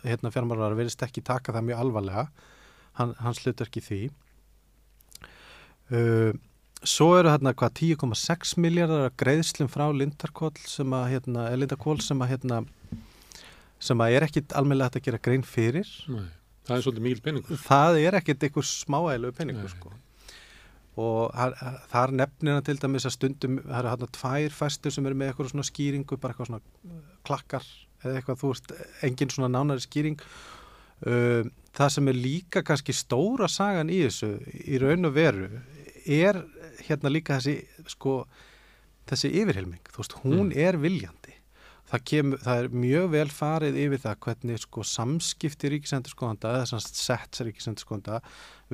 [0.05, 2.29] hérna fjármálar verðist ekki taka það mjög alvarlega,
[2.95, 4.11] hann, hans hlutur ekki því.
[5.93, 6.33] Uh,
[6.89, 12.35] svo eru hérna hvað 10,6 miljardar greiðslum frá Lindarkól sem að hérna, Lindarkól sem að
[12.35, 12.63] hérna
[13.85, 16.27] sem að er ekkit almennilega hægt að gera grein fyrir Nei.
[16.69, 19.75] það er svolítið mikil peningur það er ekkit einhver smáælu peningur Nei.
[19.75, 19.95] sko
[21.05, 21.35] og
[21.91, 25.33] það er nefnina til dæmis að stundum það eru hérna tvær fæstur sem eru með
[25.33, 27.67] eitthvað svona skýringu bara eitthvað svona uh, klakkar
[28.05, 28.75] eða eitthvað þú veist,
[29.09, 31.43] engin svona nánari skýring uh,
[31.75, 35.49] það sem er líka kannski stóra sagan í þessu í raun og veru
[36.05, 36.39] er
[36.89, 38.27] hérna líka þessi sko
[39.07, 40.57] þessi yfirhelming, þú veist, hún Mm.
[40.57, 41.24] er viljandi
[41.91, 46.87] það, kemur, það er mjög vel farið yfir það hvernig sko samskipti ríkisendurskóðanda eða svona
[46.89, 48.21] sett ríkisendurskóðanda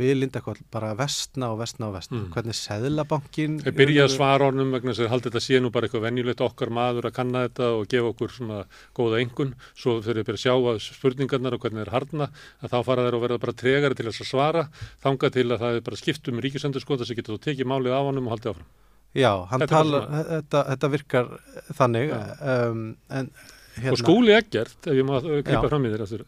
[0.01, 2.31] við Lindakoll bara vestna og vestna og vestna Mm.
[2.35, 5.87] hvernig seðlabankin Þeir byrja að svara honum vegna þess að haldi þetta sé nú bara
[5.87, 10.23] eitthvað venjulegt okkar maður að kanna þetta og gefa okkur svona góða engun svo þeir
[10.23, 12.31] byrja að sjá að spurningarnar og hvernig þeir harna
[12.63, 14.69] að þá fara þeir að verða bara tregari til þess að svara
[15.03, 18.07] þanga til að það er bara skipt um ríkisendur sem getur þú tekið málið af
[18.11, 18.71] honum og haldið áfram.
[19.17, 21.33] Já, hann Þetta talar, þetta, þetta virkar
[21.75, 23.33] þannig um, en
[23.81, 25.69] hérna, Og Skúli Eggert, ef ég má gripa Já.
[25.71, 26.23] fram í þér aftur,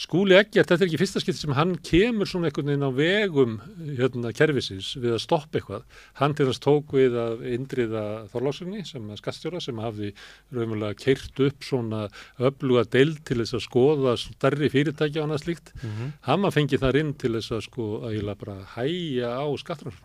[0.00, 3.54] Skúli Eggert, þetta er ekki fyrsta skipti sem hann kemur svona einhvern veginn á vegum
[3.98, 5.86] hérna, kerfisins við að stoppa eitthvað.
[6.20, 10.12] Hann til þess tók við að indriða Þorláksinni sem er skattstjóra sem hafði
[10.54, 12.02] raunverulega keirt upp svona
[12.36, 15.72] öfluga deild til þess að skoða starri fyrirtæki og annað slíkt.
[15.82, 16.12] Mhm.
[16.28, 19.96] Hann var fengið þar inn til þess að sko að hæja á skattur.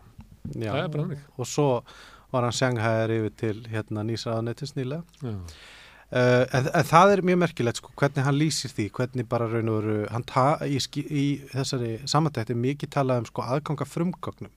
[0.58, 1.20] já, það er bara þannig.
[1.38, 1.68] og svo
[2.32, 5.04] var hann sjanghæðar yfir til hérna nýsraðanettins nýlega.
[6.12, 9.70] Uh, en, en það er mjög merkilegt sko, hvernig hann lýsir því, hvernig bara raun
[9.72, 10.76] og veru, hann ta, í,
[11.08, 11.22] í
[11.54, 14.50] þessari samantætti mikið talað um sko aðganga frumgögnum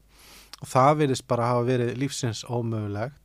[0.59, 3.15] og það virðist bara hafa verið lífsins ómögulegt.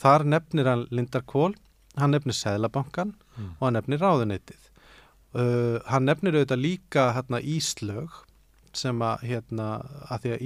[0.00, 1.54] Þar nefnir hann Lindar Kól,
[2.00, 3.54] hann nefnir Seðlabankan Mm.
[3.56, 4.64] og hann nefnir ráðunettið.
[5.32, 8.12] Uh, hann nefnir auðvitað líka hérna Íslög
[8.76, 9.68] sem að hérna,
[10.08, 10.42] að því að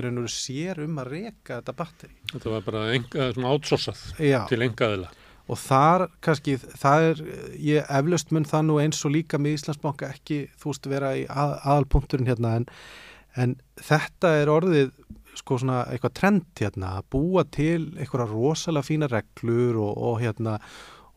[0.00, 2.18] er og veru sér um að reka þetta batteri.
[2.32, 3.52] Þetta var bara enga, svona
[4.18, 4.40] Já.
[4.50, 5.10] til engaðila.
[5.46, 7.20] og þar kannski, það er
[7.62, 11.26] ég eflaust mun það nú eins og líka með Íslandsbanka ekki, þú veist, vera í
[11.30, 12.66] að, aðalpunkturinn hérna en,
[13.36, 14.90] en þetta er orðið
[15.36, 20.56] sko svona eitthvað trend hérna að búa til eitthvað rosalega fína reglur og, og hérna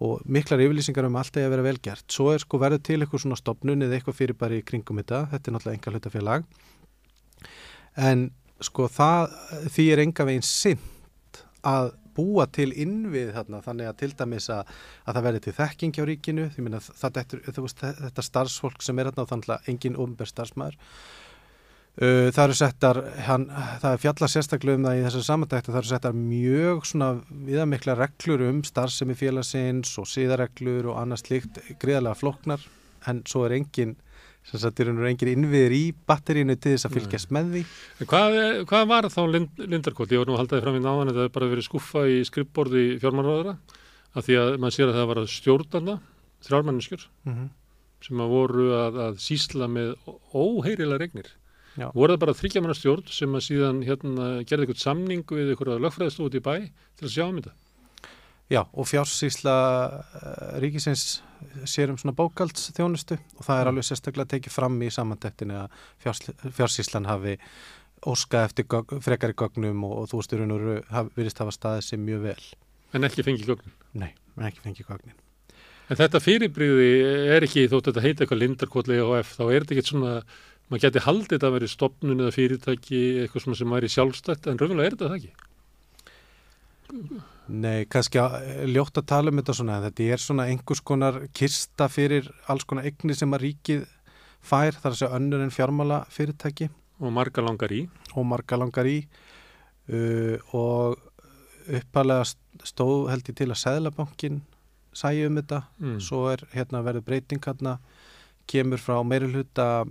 [0.06, 3.40] og miklar yfirlýsingar um allt eða vera velgert svo er sko verið til eitthvað svona
[3.40, 6.48] stopnun eða eitthvað fyrir bara í kringum þetta, þetta er náttúrulega enga hlutafélag
[8.10, 8.30] en
[8.64, 9.36] sko það
[9.76, 13.62] því er enga veginn sint að búa til innvið þarna.
[13.64, 16.48] Þannig að til dæmis að, að það verði til þekking hjá ríkinu.
[16.54, 20.80] Því minna veist, þetta starfsfólk sem er þarna og þannig að engin ofnbær starfsmæður
[21.98, 23.48] það eru settar hann,
[23.82, 27.10] það er fjalla sérstaklega um það í þessari samandæktu það eru settar mjög svona
[27.48, 32.64] viðamikla reglur um starfsemi félagsins og síðareglur og annars slíkt greiðlega flóknar
[33.10, 33.98] en svo er engin
[34.48, 37.64] sem sagt, er engin innviður í batterínu til þess að fylgjast með því
[38.00, 38.38] En Hvað,
[38.70, 40.14] hvað var þá Lind, Lindarkot?
[40.14, 42.06] Ég var nú að halda því fram í náðan að það hefði bara verið skuffa
[42.08, 43.58] í skrippborði fjármannráðara
[44.16, 45.98] af því að mann sér að það var að stjórnarna
[46.48, 47.50] þrjármanneskjur mm -hmm.
[48.08, 49.94] sem að voru að, að sísla með
[50.34, 51.30] óheirilega regnir.
[51.78, 51.88] Já.
[51.94, 55.82] Voru það bara þryggja manna stjórn sem að síðan hérna, gerði eitthvað samning við eitthvað
[55.86, 56.54] lögfræðist út í bæ
[56.98, 57.56] til að sjá um þetta.
[58.50, 59.56] Já, og fjársýsla
[59.94, 61.20] uh, ríkisins
[61.70, 66.24] sér um svona bókaldsþjónustu og það er alveg sérstaklega tekið fram í samantæktinu að fjárs,
[66.58, 67.36] fjársýslan hafi
[68.10, 72.26] óskað eftir gögn, frekari gögnum og, og þú og haf, virðist hafa staðið sér mjög
[72.26, 72.44] vel.
[72.98, 73.76] En ekki fengið gögnin.
[73.94, 75.18] Nei, en ekki fengið gögnin.
[75.90, 76.90] En þetta fyrirbriði
[77.36, 80.12] er ekki, þótt þetta heita eitthvað Lindarkot EHF, þá er þetta ekki svona,
[80.70, 84.60] maður geti haldið þetta að vera stopnun eða fyrirtæki, eitthvað svona sem væri sjálfstætt, en
[84.62, 85.34] raunverulega er þetta það ekki.
[87.50, 88.22] Nei, kannski
[88.70, 92.66] ljótt að tala um þetta svona, en þetta er svona einhvers konar kista fyrir alls
[92.70, 93.84] konar eigni sem að ríkið
[94.46, 97.84] fær, þar að segja önnur en fjármála fyrirtæki Og marga langar í.
[98.16, 98.98] og marga langar í
[99.90, 101.00] uh, og
[101.70, 102.26] uppalega
[102.66, 104.42] stóð held ég til að Sæðlabankin
[104.94, 106.00] sæi um þetta, Mm.
[106.02, 107.78] svo er hérna verður breyting hérna,
[108.50, 109.86] kemur frá meiri hluta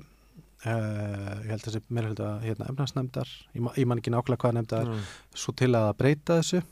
[0.67, 4.43] uh, ég held að þessi meiri hluta hérna, efnarsnæmdar, ég, ma- ég man ekki nákvæmlega
[4.43, 5.07] hvað nefndar, Mm.
[5.35, 6.63] svo til að breyta þessu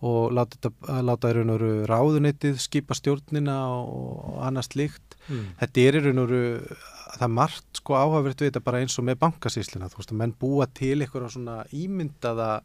[0.00, 5.50] og láta, að í raun og veru ráðuneytið skipa stjórnina og, annars líkt Mm.
[5.60, 6.76] þetta er í raun og veru
[7.10, 10.16] það er margt sko áhafverð við þetta bara eins og með bankasýslina, þú veist að
[10.22, 12.62] menn búa til eitthvað svona ímyndaða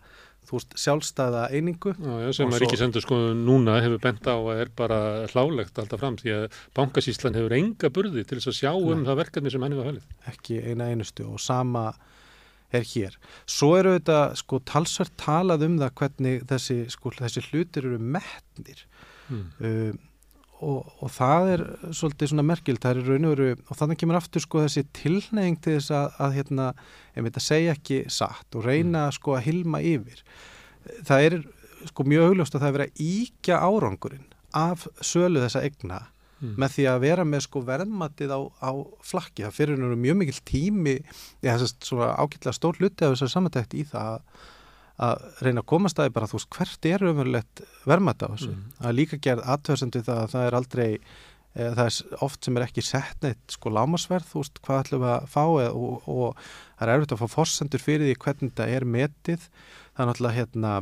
[0.49, 4.35] þú veist sjálfstæða einingu Já, já, sem að svo- ríkisendur sko núna hefur bent á
[4.37, 4.99] að er bara
[5.33, 9.07] hlálegt alltaf fram því að bankasýslan hefur enga burði til þess að sjá um Nei.
[9.09, 10.05] það verkefni sem henni var hælið.
[10.31, 11.93] ekki eina einustu og sama
[12.73, 13.13] er hér.
[13.47, 18.85] Svo eru þetta sko talsvert talað um það hvernig þessi, sko, þessi hlutir eru metnir
[19.29, 19.45] Mm.
[19.59, 19.99] um,
[20.63, 24.19] og, og það er svolítið svona merkild, það er raun og veru og þannig kemur
[24.19, 26.69] aftur sko þessi tilneying til þess að, að hérna,
[27.15, 30.23] einmitt að segja ekki satt og reyna sko að hilma yfir.
[31.05, 31.37] Það er
[31.91, 36.05] sko mjög augljóst að það er verið að íkja árangurinn af sölu þessa egna
[36.45, 36.55] Mm.
[36.59, 38.71] með því að vera með sko verðmatið á, á
[39.07, 39.45] flakki.
[39.45, 40.95] Það fyrir mjög mikil tími,
[41.39, 44.41] eða þess að svona ágætlega stór hluti af þessar samantækt í það að,
[44.95, 48.51] að reyna að komast að því bara þú veist hvert er umverulegt verðmat á þessu.
[48.51, 48.67] Mm.
[48.79, 52.59] Það er líka gerð aðtöðsendu það að það er aldrei e, það er oft sem
[52.59, 56.07] er ekki sett neitt sko lámasverð, þú veist hvað ætlum við að fá eða, og,
[56.15, 59.49] og það er erfitt að fá forsendur fyrir því hvernig þetta er metið.
[59.95, 60.75] Það er náttúrulega hérna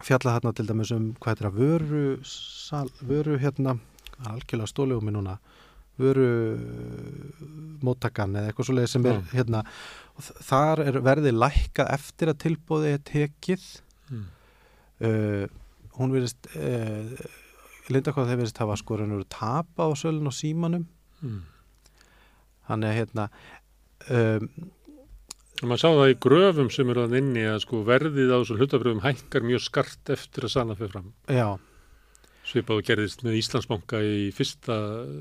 [0.00, 3.76] fjalla hérna til dæmis um hvað er það vöru, sal, vöru hérna,
[4.30, 5.36] algjörlega stólið um núna
[6.00, 6.28] vöru
[7.84, 9.24] móttakan eða eitthvað svoleiði sem er Já.
[9.34, 9.62] hérna
[10.50, 13.68] þar er verðið lækkað eftir að tilbúðið er tekið
[14.10, 14.24] Mm.
[15.06, 15.44] uh,
[16.00, 17.12] hún verðist uh,
[17.94, 20.86] Linda hvað þeir verðist hafa sko raun og veru tapa á sölun og símanum
[21.22, 21.42] Mm.
[22.70, 23.28] hann er hérna
[24.10, 24.46] um,
[25.62, 29.02] maður sá það í gröfum sem eru að inni að sko verðið á þessu hlutabröfum
[29.04, 31.10] hækkar mjög skart eftir að sala fyrir fram.
[31.28, 31.48] já,
[32.50, 34.74] Svipað og gerðist með Íslandsbanka í fyrsta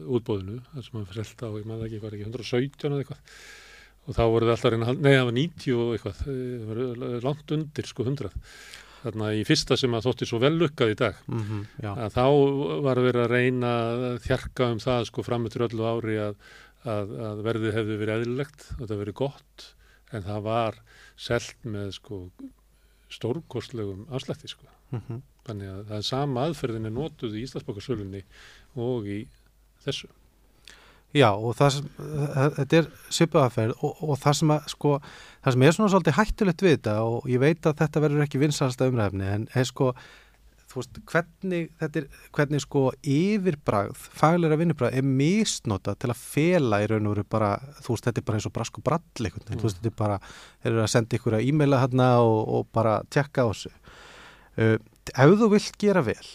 [0.07, 3.35] útbóðinu, þar sem maður frelta á, ég maður ekki, var ekki 117 eða eitthvað.
[4.07, 6.69] Og þá voru það alltaf að reyna, að nei það var 90 og eitthvað, það
[6.69, 8.31] var langt undir sko 100.
[8.99, 11.19] Þarna í fyrsta sem að þótti svo vel lukkað í dag.
[11.27, 12.25] mm já, að þá
[12.87, 16.39] var verið að reyna að þjarka um það sko fram eftir öllu ári að,
[16.83, 19.67] að, að verðið hefði verið eðlilegt og þetta verið gott
[20.11, 20.79] en það var
[21.19, 22.23] selt með sko
[23.09, 24.67] stórkostlegum afslætti sko.
[24.95, 28.19] mm Þannig að það er sama aðferðin er notuð í Íslandsbókarsölunni
[28.77, 29.19] og í
[29.81, 30.09] þessu.
[31.15, 31.91] Já og það sem
[32.59, 34.95] þetta er svipaðaferð og, og það sem að sko,
[35.43, 38.41] það sem er svona svolítið hættulegt við þetta og ég veit að þetta verður ekki
[38.43, 39.93] vinsalasta umræfni en er sko
[40.69, 46.81] þú veist, hvernig, þetta er, hvernig sko yfirbragð, fagleira vinnubragð er misnota til að fela
[46.83, 49.01] í raun og veru bara, þú veist, þetta er bara eins og brask og brall
[49.25, 52.11] einhvern veginn, þú veist, þetta er bara þeir eru að senda ykkur að e-maila hérna
[52.21, 53.73] og, og bara tjekka á þessu.
[54.59, 54.77] Uh,
[55.09, 56.29] ef þú vilt gera vel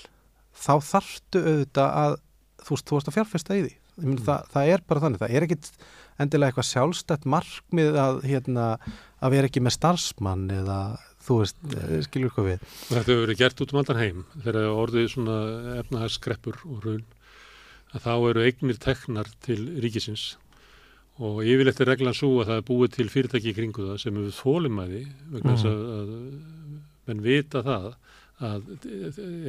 [0.64, 2.18] þá þarftu auðvitað að
[2.64, 5.34] þú veist, þú veist að fjárfesta í því Myndi, það, það er bara þannig, það
[5.34, 5.68] er ekkit
[6.22, 8.68] endilega eitthvað sjálfstætt markmið að, hérna,
[9.22, 10.78] að vera ekki með starfsmann eða
[11.24, 12.64] þú veist, eh, skilur hvað við?
[12.90, 15.36] Þetta hefur verið gert út um allan heim þegar orðið svona
[15.80, 17.04] efnahagskreppur og raun
[17.94, 20.34] að þá eru eignir teknar til ríkisins.
[21.22, 24.16] Og yfirleitt er reglan svo að það er búið til fyrirtæki í kringu það sem
[24.18, 25.04] hefur þólumæði
[25.36, 26.14] vegna þess að, að
[27.06, 27.86] menn vita það
[28.44, 28.86] að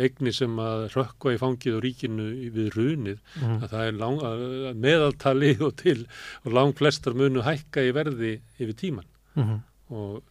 [0.05, 3.55] eignir sem að rökkva í fangið og ríkinu við runið mm.
[3.59, 5.99] að það er lang, að meðaltali og til
[6.43, 10.23] og lang flestar munu hækka í verði yfir tíman Mm og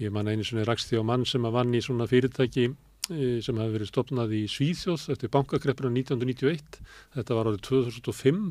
[0.00, 3.38] ég man einu svona rakst því á mann sem að vann í svona fyrirtæki eh,
[3.44, 6.82] sem hafi verið stopnað í Svíþjóð eftir bankakreppuna 1991
[7.16, 8.42] þetta var árið 2005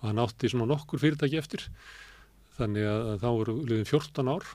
[0.00, 1.68] og hann átti svona nokkur fyrirtæki eftir.
[2.58, 4.48] Þannig að, að þá voru liðin 14 ár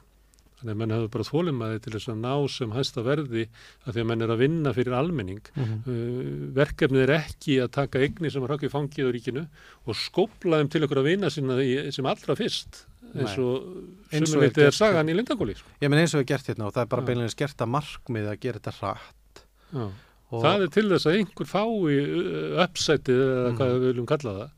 [0.57, 3.43] þannig að menn hefur bara þólimaði til þess að ná sem hæsta verði
[3.85, 5.79] að því að menn er að vinna fyrir almenning -hmm.
[5.85, 9.43] uh, verkefnið er ekki að taka eignir sem í fangið á ríkinu
[9.85, 13.63] og skópla þeim til okkur að vinna sinna í, sem allra fyrst eins og
[14.11, 14.73] sem og er er gert.
[14.73, 15.69] saggan í Lindakóli sko.
[15.81, 17.07] Ég menn eins og við gert hérna og það er bara Já.
[17.07, 18.73] beinlega gert að markmið að gera þetta
[19.73, 19.87] Já.
[20.31, 21.97] og það er til þess að einhver fái
[22.65, 23.57] uppsætið eða Mhm.
[23.57, 24.49] hvað við viljum kalla það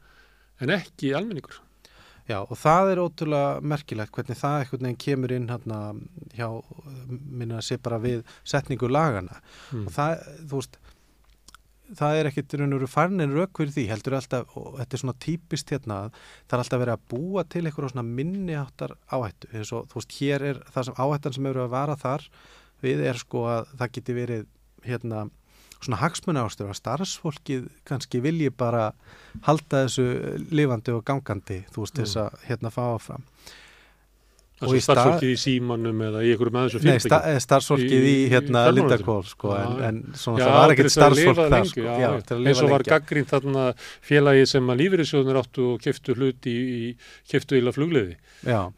[0.62, 1.60] en ekki almenningur
[2.30, 5.80] Já, og það er ótrúlega merkilegt hvernig það einhvern veginn kemur inn hérna
[6.38, 6.48] hjá,
[7.10, 9.40] minna að sé bara við setningu lagana
[9.74, 9.88] mm.
[9.88, 10.78] og það, þú veist
[11.98, 15.04] það er ekkit raun og veru farnir rauk fyrir því heldur alltaf, og þetta er
[15.04, 18.96] svona típist hérna, að það er alltaf verið að búa til eitthvað svona minni áttar
[19.10, 22.30] áhættu eins og þú veist, hér er það sem áhættan sem eru að vara þar
[22.86, 24.48] við er sko að það geti verið
[24.86, 25.26] hérna
[25.82, 28.92] svona hagsmuna ástur að starfsfólkið kannski vilji bara
[29.48, 30.08] halda þessu
[30.52, 32.04] lifandi og gangandi þú veist, Mm.
[32.04, 33.24] þess að hérna fá áfram.
[34.60, 36.32] Það stað- starfsfólkið í símanum eða í
[36.76, 38.64] og Nei, sta, fyrirtæki eh, starfsfólkið í, Í- hérna.
[38.76, 42.10] Lindakól sko, en, en svona Já, það var ekkert starfsfólk þar lengi, sko, já,
[42.50, 43.64] eins og var gaggrínt þarna
[44.04, 46.98] félagi sem að lífyrirsjóðunir áttu og keftu hlut í, í
[47.32, 47.72] keftu íla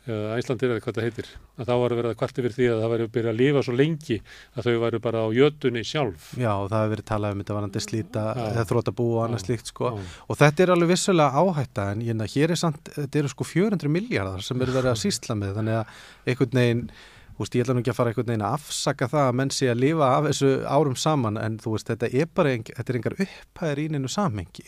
[0.06, 2.82] eða Æslandir eða hvað það heitir að þá var að vera kvart yfir því að
[2.82, 4.18] það væri að byrja að lifa svo lengi
[4.58, 7.84] að þau væri bara á jötunni sjálf já, það hefur verið talað um þetta varandi
[7.86, 8.44] slíta, Já.
[8.52, 10.12] eða þróta bú og annað slíkt sko, Já.
[10.28, 13.92] og þetta er alveg vissulega áhætta en hérna, hér er samt, þetta eru sko 400
[13.98, 16.84] miljardar sem eru verið að sísla með þannig að einhvern veginn,
[17.32, 19.54] þú veist, ég ætla nú ekki að fara einhvern veginn að afsaka það að menn
[19.56, 22.92] sé að lifa af þessu árum saman en þú veist, þetta er bara, ein, þetta
[22.94, 24.68] er engar upphæðir í neinu samhengi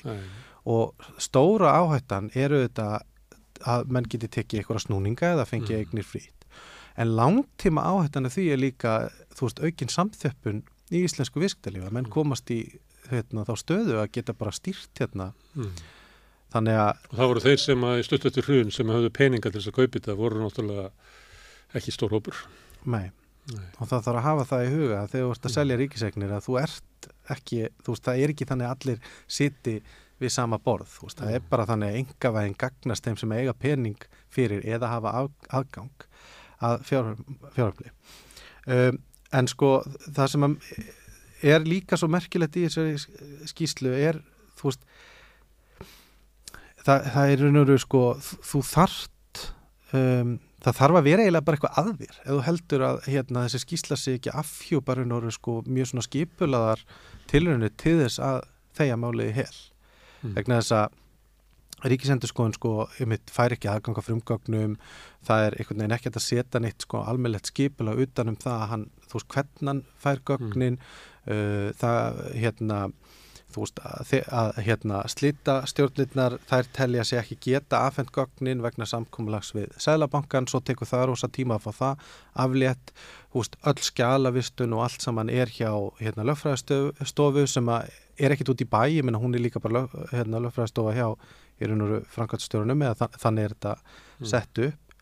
[0.63, 2.87] og stóra áhættan eru þetta
[3.67, 5.83] að menn geti tekið einhverja snúninga eða fengið Mm.
[5.83, 6.42] eignir frýtt
[6.97, 12.05] en langtíma áhættan af því er líka þú veist, aukin samþjöppun í íslensku visktælífa, menn
[12.05, 12.11] Mm.
[12.11, 12.79] komast í
[13.09, 15.71] hérna, þá stöðu að geta bara stýrt hérna, Mm.
[16.53, 19.59] þannig að og það voru þeir sem að stutt eftir hrun sem höfðu peninga til
[19.61, 20.91] þess að kaupa þetta voru náttúrulega
[21.73, 22.35] ekki stór hópur
[22.85, 23.09] Nei.
[23.51, 23.65] Nei.
[23.81, 25.53] og það þarf að hafa það í huga að þegar þú ert að Mm.
[25.57, 29.81] selja ríkisegnir að þú ert ekki, þú veist, það er ekki þannig að allir siti
[30.21, 31.35] við sama borð þú veist, það Mm.
[31.35, 33.97] er bara þannig að engavæðin gagnast þeim sem eiga pening
[34.29, 35.89] fyrir eða hafa af, aðgang
[36.63, 37.93] að fjárhafli
[38.67, 38.99] um,
[39.33, 39.71] en sko
[40.05, 40.47] það sem
[41.43, 44.21] er líka svo merkilegt í þessari skýslu er,
[44.59, 44.85] þú veist
[46.85, 49.43] það, það er raun og veru sko, þú þart
[49.97, 52.17] um, það þarf að vera eiginlega bara eitthvað að þér.
[52.23, 56.83] Ef þú heldur að hérna, þessi skýsla sig ekki afhjúparinn og sko, mjög svona skipulaðar
[57.31, 58.43] tilrunni til þess að
[58.77, 59.55] þeia máliði hel.
[60.23, 60.35] Mm.
[60.37, 60.99] vegna þess að
[61.91, 62.73] ríkisendurskoðun sko,
[63.31, 64.77] fær ekki aðganga frumgagnum
[65.27, 68.71] það er einhvern veginn ekki að setja neitt sko, almennlegt skipula utan um það að
[68.73, 70.79] hann, þú veist, hvernig hann fær gögnin.
[71.23, 72.79] Uh, það, hérna
[73.53, 78.87] þú veist, að, að hérna, slita stjórnirnar, þær telja sig ekki geta afhend gögnin vegna
[78.89, 82.07] samkomulags við Sælabankan, svo tekur það rosa tíma að fá það
[82.45, 82.93] aflétt.
[83.33, 88.53] Þú veist, öll skjalavistun og allt saman er hjá hérna, lögfræðastofu sem að er ekkit
[88.53, 91.07] út í bæ, ég menna hún er líka bara lög, hérna, lögfræðastofa hjá
[91.59, 93.75] í raun og veru framkvæmstjórunum eða þa þannig er þetta
[94.31, 94.97] sett upp.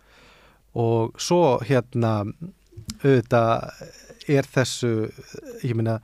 [0.82, 2.14] Og svo hérna
[3.02, 4.92] auðvitað er þessu
[5.66, 6.00] ég meina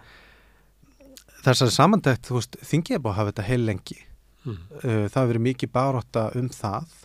[1.45, 3.99] þessari samandækt, þú veist, þingið er búið að hafa þetta heil lengi.
[4.47, 4.57] Mm.
[4.57, 6.99] uh, það hefur verið mikið barótta um það.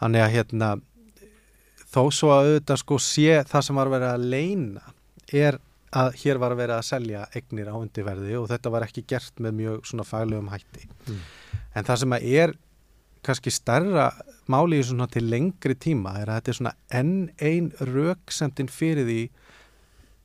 [0.00, 0.72] Þannig að hérna
[1.86, 4.92] þó svo að auðvitað sko sé það sem var að vera að leina
[5.32, 5.58] er
[5.96, 9.40] að hér var að vera að selja eignir á undirverði og þetta var ekki gert
[9.42, 10.88] með mjög svona faglegum hætti.
[11.06, 11.22] Mm.
[11.76, 12.54] En það sem að er
[13.26, 14.10] kannski stærra
[14.52, 19.08] máli í svona til lengri tíma er að þetta er svona enn ein röksendin fyrir
[19.08, 19.20] því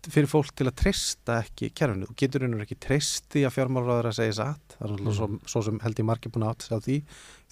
[0.09, 2.07] fyrir fólk til að treysta ekki kerfinu.
[2.09, 4.75] Þú getur einhverjum ekki treyst því að fjármálraður að segja satt.
[4.79, 5.11] Það er mm.
[5.17, 6.95] svo, svo sem held ég margir búin að átt sig á því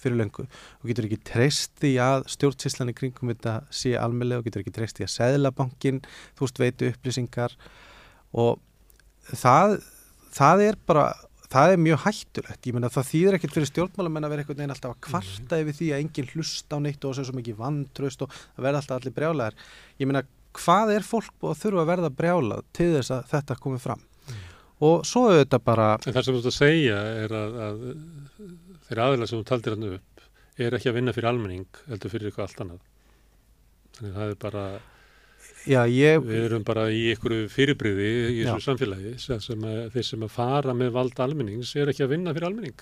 [0.00, 0.46] fyrir löngu.
[0.80, 4.74] Þú getur ekki treyst því að stjórnsíslan í kringum þetta sé almennlega og getur ekki
[4.80, 6.02] treyst því að seðlabankin,
[6.34, 7.56] þú veist, veitu upplýsingar
[8.42, 8.58] og
[9.30, 9.78] það,
[10.34, 11.06] það er bara
[11.50, 14.74] það er mjög hættulegt, ég meina það þýðir ekkert fyrir stjórnmálamenn að vera einhvern veginn
[14.74, 18.36] alltaf að kvarta yfir því að enginn hlusta á neitt og þessu mikið vantraust og
[18.36, 19.58] það verða alltaf allir brjálæðar
[19.98, 20.22] ég meina
[20.60, 24.04] hvað er fólk að þurfa að verða brjálað til þess að þetta komi fram?
[24.80, 27.82] Og svo auðvitað bara En það sem þú ert að segja er að, að
[28.86, 30.24] þeirra aðeins sem þú taldir hann upp
[30.60, 32.80] er ekki að vinna fyrir almenning heldur fyrir eitthvað allt annað.
[34.00, 34.40] Þannig
[35.70, 40.06] já, ég, við erum bara í einhverju fyrirbriði í þessu samfélagi sem sem að, þeir
[40.10, 42.80] sem að fara með vald almennings er ekki að vinna fyrir almenning.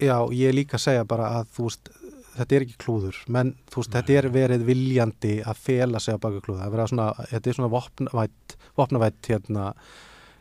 [0.00, 1.92] já, ég er líka að segja bara að þú veist,
[2.34, 6.40] þetta er ekki klúður menn veist, þetta er verið viljandi að fela sig á baka
[6.44, 9.68] klúður, það er svona þetta er svona vopnavætt, vopnavætt hérna,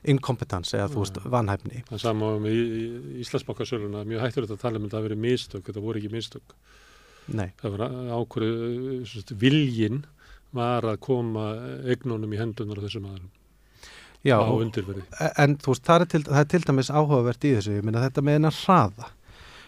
[0.03, 1.83] inkompetens eða veist, vanhæfni.
[1.87, 5.07] Það sama með í- í- Íslandsbankasöluna, mjög hættur þetta að tala um að það hafi
[5.07, 6.55] verið mistök, þetta voru ekki mistök.
[7.31, 10.01] Nei, Það var ákvörðu, viljin
[10.53, 11.47] var að koma
[11.89, 13.31] eignunum í hendunar á þessum aðrum
[14.23, 15.03] já, á undirverði.
[15.37, 18.03] en þú veist, það er til, það er til dæmis áhugavert í þessu, ég meina
[18.05, 19.09] þetta með hennar hraða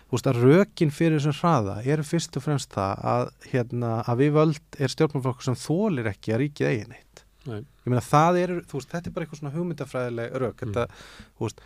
[0.06, 4.21] þú veist að rökin fyrir þessum hraða eru fyrst og fremst það að, hérna, að
[4.21, 7.60] við völd er stjórnmálflokkur sem þólir ekki að ríkið eigin eitt Nei.
[7.62, 10.86] ég meina það er, þú veist, þetta er bara eitthvað svona hugmyndafræðileg rök þetta,
[11.38, 11.65] þú veist,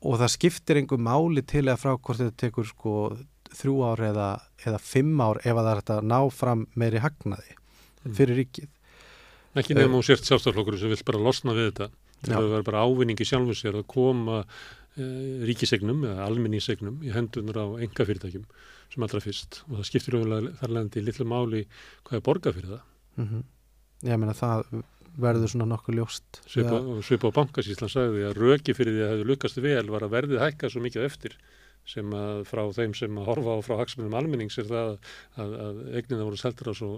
[0.00, 2.94] og það skiptir einhver máli til eða frá hvort þetta tekur sko
[3.60, 4.26] þrjú ár eða,
[4.64, 7.59] eða fimm ár ef að það er að ná fram meiri hagnaði Mm.
[8.04, 8.68] Fyrir ríkið.
[9.60, 11.90] Ekki nefnum hún sért sjálfstaflokkur sem vil bara losna við þetta.
[12.26, 15.06] Það verður bara ávinningi sjálfum sér að koma e,
[15.48, 18.44] ríkisegnum eða almenningsegnum í hendunar á enga fyrirtækjum
[18.92, 19.62] sem allra fyrst.
[19.70, 21.64] Og það skiptir auðvitað þar leðandi litlu máli
[22.04, 22.84] hvað er borga fyrir það.
[23.16, 23.48] mm
[24.06, 24.66] ég meina það
[25.20, 26.40] verður svona nokkuð ljóst.
[26.48, 30.44] Svipa, á bankasíslan sagði að röki fyrir því að hefur lukast vel var að verðið
[30.44, 31.36] hækka svo mikið á eftir
[31.88, 34.90] sem að frá þeim sem að horfa á frá hagsmunum almennings er það
[35.42, 36.90] að, að eignina voru seldur á svo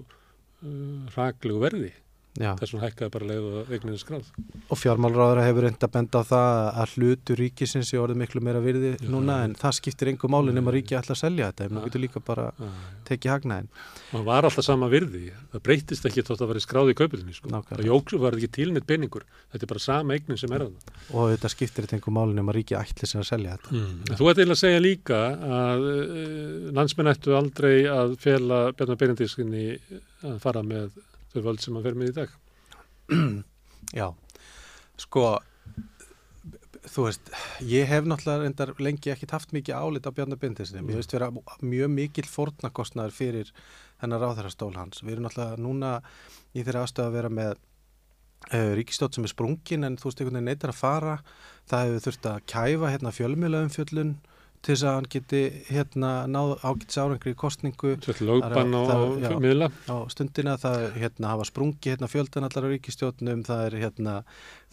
[0.62, 1.92] uh, raklegu verði.
[2.40, 2.54] Já.
[2.56, 4.28] Þess vegna hækkaði bara leið og eignina skráð.
[4.72, 6.48] og fjármálráður hefur reynda að benda á það
[6.80, 9.44] að hlutu ríkisins í orðið miklu meira virði Já, núna já.
[9.44, 11.84] en það skiptir einhver máli nema ríki ætla að selja þetta en nú Já.
[11.90, 12.70] getur líka bara Já,
[13.10, 13.68] tekið hagnaðin
[14.14, 17.52] hann var alltaf sama virði það breytist ekki þótt að vera skráð í kaupilinni sko.
[17.52, 20.72] Það jóks var ekki tilnitt peningur þetta er bara sama eignin sem er það
[21.12, 24.16] og þetta skiptir þetta einhver máli nema ríki sér að selja þetta mm.
[24.16, 25.20] þú ert eiginlega að segja líka
[25.60, 25.82] að
[31.32, 32.36] að að þau völd sem hann fer með í dag?
[33.98, 34.06] Já,
[35.00, 35.24] sko
[36.92, 37.32] þú veist,
[37.64, 41.30] ég hef náttúrulega reyndar lengi ekkit haft mikið álit á Bjarnar Bindinsinni, mér veist vera
[41.62, 43.52] mjög mikill fórnarkostnaður fyrir
[44.02, 45.92] þennan ráðherrastól hans, við erum náttúrulega núna
[46.52, 47.52] í þeirra aðstöðu að vera með
[48.50, 51.16] uh, ríkistótt sem er sprungin en þú veist einhvern veginn neytar að fara.
[51.70, 54.12] Það hefur þurft að kæfa hérna fjölmiðlaumfjöllun
[54.62, 59.68] til þess að hann geti hérna náð ágætis árangri í kostningu lögbann á, á miðla.
[59.90, 64.14] Á stundina það hérna, hafa sprungi hérna, fjöldan allar á ríkistjóðnum það er hérna,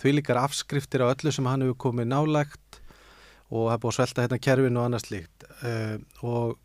[0.01, 2.81] þvílíkar afskriftir á öllu sem hann hefur komið nálægt
[3.49, 6.59] og er búið að svelta hérna kerfin og annars líkt uh, og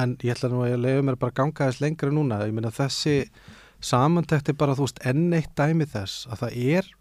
[0.00, 2.52] en ég ætla nú að ég leiði mér bara að ganga þess lengra núna, ég
[2.56, 3.30] meina þessi
[3.84, 6.92] samantækt er bara þú veist enn eitt dæmi þess að það er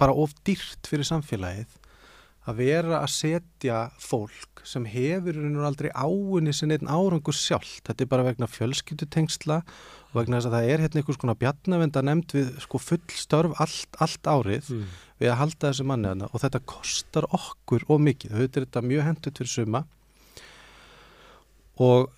[0.00, 1.74] bara of dýrt fyrir samfélagið
[2.46, 5.36] að vera að setja fólk sem hefur
[5.66, 7.80] aldrei áinni sem einn árangur sjálf.
[7.86, 12.02] Þetta er bara vegna fjölskyldutengsla og vegna þess að það er hérna einhvers konar bjarnavenda
[12.06, 14.86] nefnd við sko full störf allt, allt árið Mm.
[15.20, 18.30] við að halda þessi manni þarna og þetta kostar okkur og mikið.
[18.30, 19.84] Þetta er þetta mjög hendut fyrir suma
[21.78, 22.10] og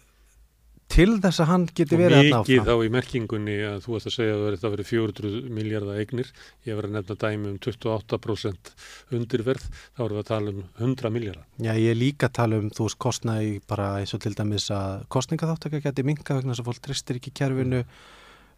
[0.88, 2.68] til þess að hann geti verið þarna mikið áfram.
[2.68, 5.98] þá í merkingunni að þú varst að segja að það verið- það verið 400 miljardar
[6.02, 6.30] eignir.
[6.66, 8.72] Ég var að nefna dæmi um 28%
[9.12, 9.66] undirverð,
[9.96, 11.44] þá erum við að tala um 100 miljardar.
[11.60, 14.70] Já, ég er líka að tala um, þú veist, kostnaði bara eins og til dæmis
[14.74, 17.84] að kostningaþáttaka geti minka vegna þess að fólk tristir ekki kerfinu.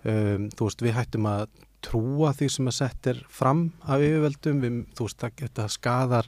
[0.05, 1.49] Um, þú veist, við hættum að
[1.83, 5.27] trúa því sem að sett er fram af yfirveldum, við, þú veist,
[5.57, 6.27] það skadar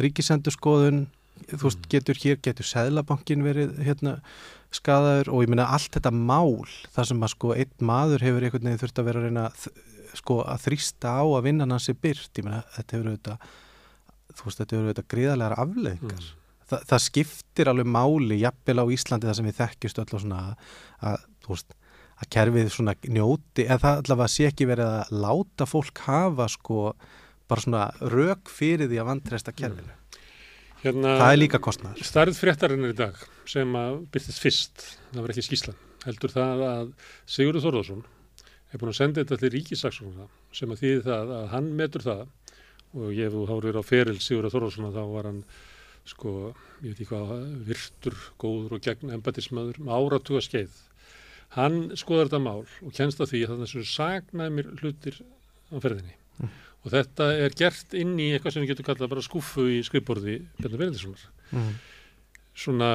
[0.00, 1.06] ríkisendurskoðun,
[1.48, 4.18] þú veist, getur hér, getur seðlabankin verið hérna
[4.74, 8.68] skadaður og ég meina allt þetta mál, þar sem að sko einn maður hefur einhvern
[8.68, 9.46] veginn þurft að vera að reyna
[10.18, 13.50] sko að þrýsta á að vinnan hans er byrt, ég meina þetta hefur auðvitað,
[14.30, 16.30] þú veist, þetta hefur auðvitað gríðarlegar afleðingar.
[16.70, 20.42] Þa, það skiptir alveg máli, jafnvel á Íslandi það sem við þekkjust öll og svona
[21.02, 21.78] að, þú veist,
[22.20, 26.82] að kerfið svona njóti, eða það allavega sé ekki verið að láta fólk hafa sko
[27.50, 29.96] bara svona rök fyrir því að vantresta kerfinu.
[30.80, 32.06] Hérna, Það er líka kostnaður.
[32.08, 33.18] Starð fréttarinnar í dag
[33.50, 36.92] sem að byrtist fyrst, það var ekki skýslan, heldur það að
[37.28, 38.04] Sigurður Þórðarsson
[38.70, 42.22] er búin að senda þetta til ríkisaksóknara sem að þýði það að hann metur það
[42.90, 45.42] og ég hef þú hárið á feril Sigurður Þórðarsson þá var hann
[46.08, 46.32] sko,
[46.80, 47.34] ég veit ekki hvað,
[47.68, 50.78] virtur, góður og gegn embatismöður með áratuga skeið.
[51.58, 55.20] Hann skoðar þetta mál og kennst að því að það er svona sagnæmir hlutir
[55.70, 56.16] á ferðinni.
[56.84, 60.38] Og þetta er gert inn í eitthvað sem við getum kallað bara skúfu í skrifborði
[60.60, 61.72] Bjarni Verðinssonar Mm.
[62.54, 62.88] svona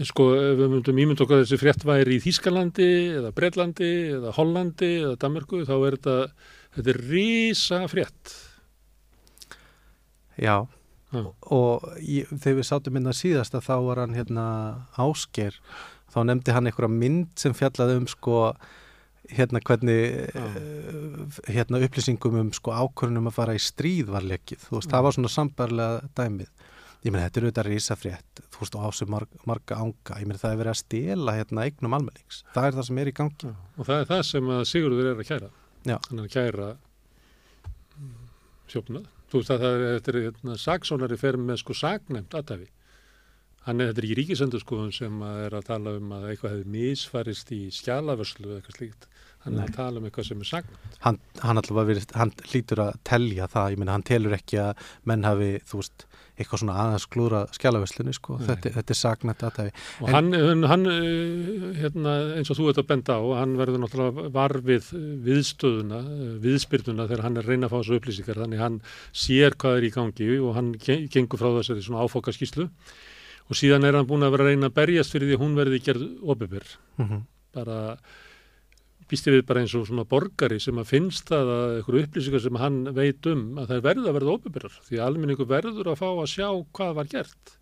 [0.00, 2.86] sko ef við myndum ímynd okkar þessi frétt væri í Þýskalandi
[3.18, 6.14] eða Breitlandi eða Hollandi eða Danmarku þá er þetta
[6.78, 8.32] þetta er rísa frétt
[10.40, 10.56] Já,
[11.12, 11.24] Já.
[11.52, 14.44] og ég, þegar við sátum minna síðast að þá var hann hérna
[14.96, 15.56] ásker,
[16.14, 18.38] þá nefndi hann einhverja mynd sem fjallaði um sko
[19.36, 20.00] hérna hvernig
[20.34, 25.06] uh, hérna upplýsingum um sko ákvörnum að fara í stríð var lekkið, þú veist, það
[25.06, 26.50] var svona sambarlega dæmið.
[27.00, 30.18] Ég meina, þetta er auðvitað rísafrétt, þú veist, og á sig marg, marga ánga.
[30.20, 32.42] Ég meina, það er verið að stela hérna eignum almennings.
[32.52, 33.54] Það er það sem er í gangi.
[33.78, 35.50] og það er það sem að Sigurður er að kæra
[35.88, 35.96] Já.
[35.96, 36.66] hann er að kæra
[37.96, 38.28] mm,
[38.68, 42.68] sjófnað þú veist að það er, þetta er hérna, saksónari fer með sko sagnæmt aðtæfi
[43.64, 46.74] hann er, þetta er ekki ríkisendurskóðun sem að er að tala um að eitthvað hefði
[46.74, 49.08] misfarist í skjalavörslu eða eitthvað slíkt
[49.44, 52.94] hann er að tala um eitthvað sem er sagnæmt Hann, hann verið, hann lítur að
[53.08, 56.04] telja það, ég meina, hann telur ekki að menn hafi, veist,
[56.40, 58.36] eitthvað svona aðeins glúra skjálaverslunni, sko.
[58.40, 59.72] Þetta, þetta er sagnætt aðtæfi.
[60.00, 63.80] Og En- hann, hann, eh, hérna, eins og þú ert að benda á, hann verður
[63.82, 64.88] náttúrulega var við
[65.26, 68.80] viðstöðuna, eh, viðspyrnuna þegar hann er að reyna að fá þessu upplýsingar, þannig hann
[69.12, 72.68] sér hvað er í gangi og hann ge- gengur frá þessari svona áfokaskíslu
[73.50, 75.56] og síðan er hann búin að vera að reyna að berjast fyrir því að hún
[75.60, 76.66] verði gerð opibir.
[76.98, 77.22] Mm
[77.52, 77.96] Bara
[79.10, 82.60] býsti við bara eins og svona borgari sem að finnst það að einhverju upplýsingar sem
[82.62, 86.08] hann veit um að það verða að verða opibirar því að almenningu verður að fá
[86.10, 86.46] að sjá
[86.78, 87.56] hvað var gert.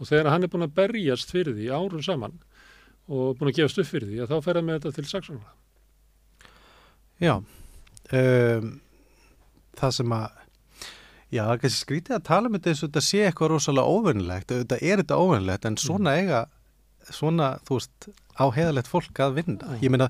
[0.00, 2.36] Og þegar hann er búin að berjast fyrir því árum saman
[3.10, 5.56] og búin að gefast upp fyrir því að þá fer hann með þetta til saksóknara.
[7.20, 7.34] Já,
[8.16, 8.70] um,
[9.76, 10.38] það sem að,
[11.28, 13.96] já, það er kannski skrítið að tala um þetta eins og þetta sé eitthvað rosalega
[13.96, 16.40] óvinnilegt, þetta er þetta óvinnilegt, en svona eiga,
[17.10, 18.08] svona, þú veist,
[18.40, 19.76] á heiðalegt fólk að vinna.
[19.84, 20.08] Ég meina,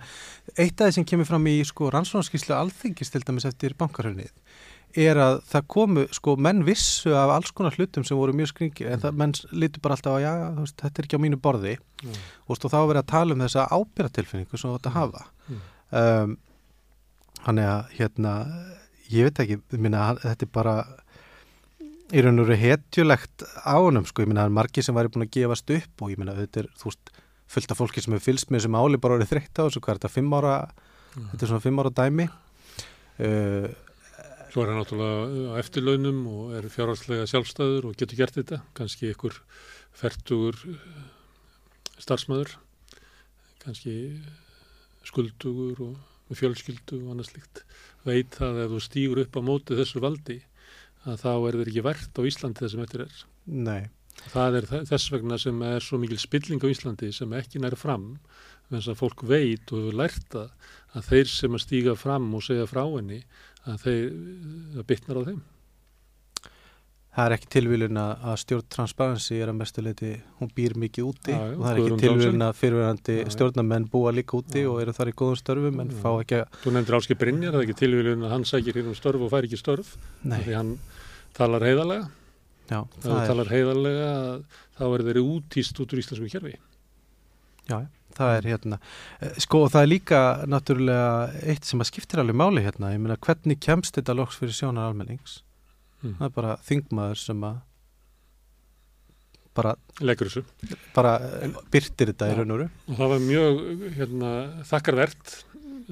[0.57, 4.31] eitt af því sem kemur fram í, sko, rannsóknarskíslu alþingis til dæmis eftir bankarhörnið,
[4.99, 8.87] er að það komu, sko, menn vissu af alls konar hlutum sem voru mjög skringi,
[8.91, 11.77] en það, menn lítur bara alltaf að, já, veist, þetta er ekki á mínu borði,
[12.01, 12.15] Mm.
[12.49, 15.27] og þá er verið að tala um þessa ábyrratilfinningu sem átt að hafa.
[15.51, 15.59] Mm.
[16.01, 16.39] Um,
[17.41, 18.33] Þannig að hérna,
[19.13, 20.75] ég veit ekki, minna, þetta er bara
[22.11, 25.13] í raun og veru hetjulegt á honum, sko, ég minna, það er margir sem væri
[25.15, 27.13] búin að gefast upp og ég minna, þetta er, þú veist,
[27.51, 29.93] fullt af fólki sem hefur fylst með þessum áli bara orðið þreytt á þessu, hvað
[29.95, 30.57] er þetta, fimm ára,
[31.17, 32.27] þetta er svona fimm ára dæmi.
[33.21, 33.71] Uh,
[34.51, 39.13] Svo er hann náttúrulega á eftirlaunum og er fjárhalslega sjálfstæður og getur gert þetta, kannski
[39.13, 39.37] ykkur
[39.95, 40.59] fertugur
[42.01, 42.57] starfsmæður,
[43.63, 43.95] kannski
[45.07, 47.63] skuldugur og fjölskyldu og annað slíkt.
[48.07, 50.39] Veit það að ef þú stýgur upp á móti þessu valdi
[51.09, 53.23] að þá er þeir ekki verðt á Íslandi þessum eftir er.
[53.47, 53.83] nei,
[54.31, 57.75] Það er þe- þess vegna sem er svo mikil spilling á Íslandi sem ekki nær
[57.81, 58.19] fram
[58.71, 62.67] þess að fólk veit og hefur lært að þeir sem að stíga fram og segja
[62.71, 63.23] frá henni
[63.67, 64.05] að þeir
[64.77, 65.41] það bitnar á þeim.
[67.11, 71.41] það er ekki tilvílun að stjórn Transparency er að mestuleiti, hún býr mikið úti Já,
[71.43, 72.55] já, og það er ekki tilvílun að
[73.25, 73.33] já.
[73.35, 74.69] stjórnarmenn búa líka úti Já.
[74.71, 77.59] og eru þar í góðum störfum en fá ekki að, Þú nefndir Áski Brynjar, það
[77.61, 80.55] er ekki tilvílun að hann sækir hér um störf og fær ekki störf nei, því
[80.61, 80.73] hann
[81.35, 82.07] talar heiðarlega
[82.71, 84.11] Já, það er, talar heiðarlega
[84.79, 86.53] þá er þeirri útýst út úr íslensku kerfi
[87.71, 87.79] já,
[88.17, 88.79] það er hérna,
[89.21, 91.09] eh, sko og það er líka náttúrulega
[91.51, 94.91] eitt sem að skiptir alveg máli hérna, ég meina hvernig kemst þetta loks fyrir sjónar
[94.91, 95.41] almennings?
[96.01, 96.15] Mm.
[96.21, 97.59] Það er bara þingmaður sem að
[99.61, 99.75] bara,
[100.07, 102.39] leggur þessu bara eh, byrtir þetta í Já.
[102.39, 103.63] raun og og það var mjög
[103.99, 104.35] hérna,
[104.71, 105.39] þakkarvert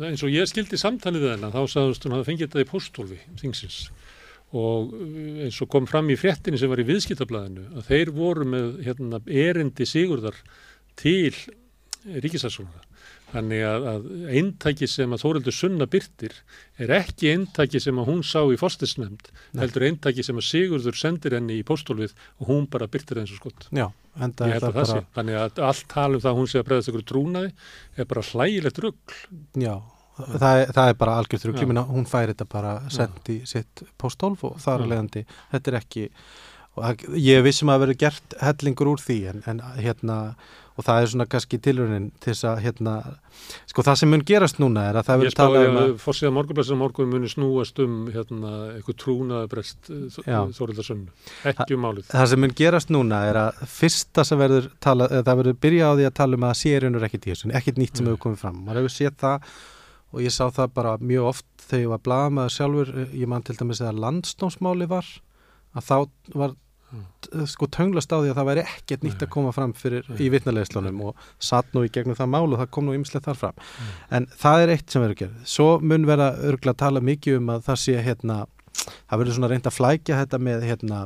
[0.09, 3.19] eins og ég skildi samtalið hennar þá sagðust hún að það fengið þetta í póstólfi
[3.41, 3.79] þingsins
[4.57, 4.93] og
[5.45, 9.21] eins og kom fram í fréttinni sem var í viðskiptablaðinu að þeir voru með hérna,
[9.29, 10.39] erindi sigurðar
[10.99, 11.35] til
[12.09, 12.87] ríkisarsóna
[13.29, 14.07] þannig að, að
[14.39, 16.35] eintæki sem að Þóreldur Sunna byrtir
[16.81, 19.29] er ekki eintæki sem að hún sá í fostisnefnd
[19.59, 23.43] heldur eintæki sem að Sigurður sendir henni í póstólfið og hún bara byrtir eins og
[23.43, 26.41] skott Já, en það Ég er það bara, Þannig að allt tal um það að
[26.41, 27.53] hún sé að breyðast ykkur trúnaði
[27.99, 29.17] er bara hlægilegt rugg.
[29.61, 29.75] já,
[30.19, 31.45] það er, það er bara algjörð Já.
[31.47, 35.25] þrugl, ég meina hún fær þetta bara sendt í sitt postólf og þar að leiðandi,
[35.55, 36.07] þetta er ekki
[36.79, 40.19] og ég vissum að verið gert hellingur úr því en, en hérna
[40.79, 42.93] og það er svona kannski tilraunin til þess að hérna,
[43.67, 46.79] sko það sem mun gerast núna er að það verður talað um að fórsíða morgunblæsina
[46.79, 49.91] morgun muni snúast um hérna, eitthvað trúnaðabrest
[50.23, 50.39] Já.
[50.55, 51.11] Þórildarsönnu.
[51.51, 52.07] Ekki um málið.
[52.13, 55.91] það sem mun gerast núna er að fyrsta sem verður talað, eða það verður byrja
[55.91, 58.13] á því að tala um að sérunur ekkit í þessu, ekkit nýtt sem Nei.
[58.13, 59.51] hefur komið fram, maður hefur séð það
[60.13, 63.57] og ég sá það bara mjög oft þegar ég var blaðamaður sjálfur, ég man til
[63.59, 65.05] dæmis að landsdómsmáli var
[65.77, 65.97] að þá
[66.35, 66.55] var
[67.21, 70.17] t- sko tönglast á því að það væri ekkert nýtt að koma fram fyrir Nei.
[70.25, 73.37] í vitnalegslunum og satt nú í gegnum það mál og það kom nú ymslega þar
[73.43, 73.91] fram Mm.
[74.17, 77.51] en það er eitt sem verður gerð svo mun vera örgulega að tala mikið um
[77.53, 78.39] að það sé hérna,
[79.11, 81.03] það verður svona reynd að flækja þetta með hérna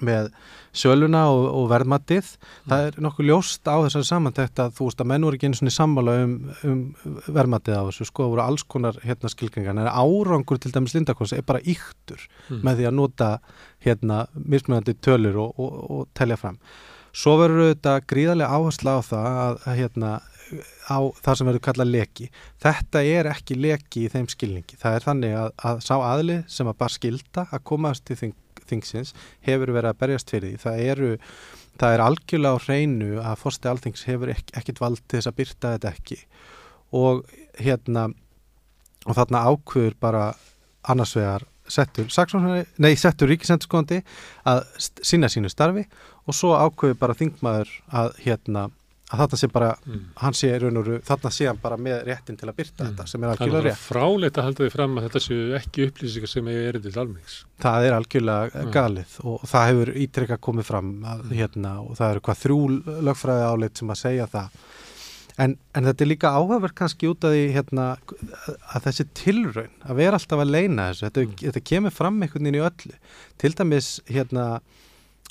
[0.00, 0.30] með
[0.72, 2.30] söluna og, og verðmatið.
[2.70, 5.58] Það er nokkuð ljóst á þessari samantækt að þú veist að menn voru ekki einu
[5.58, 6.32] svona sammála um,
[6.64, 6.80] um
[7.28, 11.36] verðmatið á þessu sko, það voru alls konar hérna skilgringar en árangur til dæmis lindakons
[11.36, 12.58] er bara yktur Mm.
[12.66, 13.26] með því að nota
[13.84, 16.56] hérna mismunandi tölur og, og, og telja fram.
[17.14, 20.10] Svo verður þetta gríðarlega áhersla á það að, að hérna
[20.90, 22.26] á það sem verður kallað leki.
[22.60, 24.76] Þetta er ekki leki í þeim skilningi.
[24.80, 28.34] Það er þannig að, að sá aðli sem að bara skilda að komast til þing,
[28.72, 29.14] þingsins
[29.46, 30.62] hefur verið að berjast fyrir því.
[30.64, 31.12] Það eru
[31.80, 35.38] það er algjörlega á hreinu að fórsti alþings hefur ek, ekkit vald til þess að
[35.40, 36.18] byrta þetta ekki.
[36.92, 37.22] Og
[37.60, 38.08] hérna
[39.06, 40.26] og þarna ákveður bara
[40.92, 42.08] annars vegar settur,
[42.82, 44.02] nei, settur ríkisendurskóðandi
[44.50, 45.86] að sinna sínu starfi
[46.26, 47.70] og svo ákveður bara þingmaður
[48.02, 48.66] að hérna
[49.12, 50.04] að þarna sé bara, Mm.
[50.16, 52.90] hann sé raun og veru, þarna sé hann bara með réttin til að byrta Mm.
[52.96, 53.86] þetta sem er Það er algjörlega rétt.
[53.92, 57.44] fráleitt að halda því fram að þetta séu ekki upplýsingar sem er erindi til almennings.
[57.60, 58.72] Það er algjörlega Mm.
[58.72, 62.60] galið og það hefur ítrekka komið fram að, hérna, og það eru hvað þrjú
[63.02, 64.48] lögfræði áleitt sem að segja það.
[65.38, 67.96] En, en þetta er líka áhafverð kannski út af því hérna,
[68.74, 71.36] að þessi tilraun að vera alltaf að leina þessu, þetta, Mm.
[71.52, 72.94] þetta kemur fram einhvern veginn í öllu.
[73.38, 74.60] Til dæmis hérna,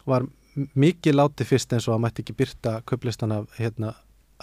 [0.07, 0.23] var
[0.55, 3.93] mikið láti fyrst eins og að mætti ekki byrta köplistan af, hérna,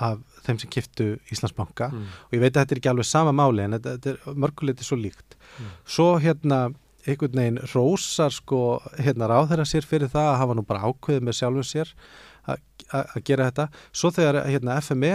[0.00, 2.04] af þeim sem kiftu Íslandsbanka Mm.
[2.28, 4.84] og ég veit að þetta er ekki alveg sama máli en þetta, þetta er mörguleiti
[4.86, 5.66] svo líkt Mm.
[5.86, 6.74] svo hérna
[7.06, 11.38] einhvern veginn rósar sko hérna ráðherra sér fyrir það að hafa nú bara ákveðið með
[11.38, 11.92] sjálfum sér
[12.48, 15.12] að- gera þetta svo þegar hérna FME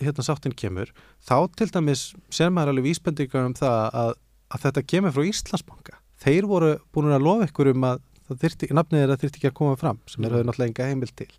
[0.00, 0.88] hérna sáttin kemur
[1.26, 4.14] þá til dæmis sér maður alveg vísbendingar um það að,
[4.50, 8.00] að þetta kemur frá Íslandsbanka þeir voru búin að lofa ykkur um að
[8.30, 10.40] það þyrfti, nafnið að þyrfti ekki að koma fram sem er Mm.
[10.40, 10.50] mm.
[10.50, 11.30] náttúrulega enga heimil til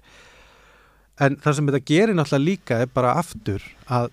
[1.21, 4.11] en það sem þetta gerir náttúrulega líka er bara aftur að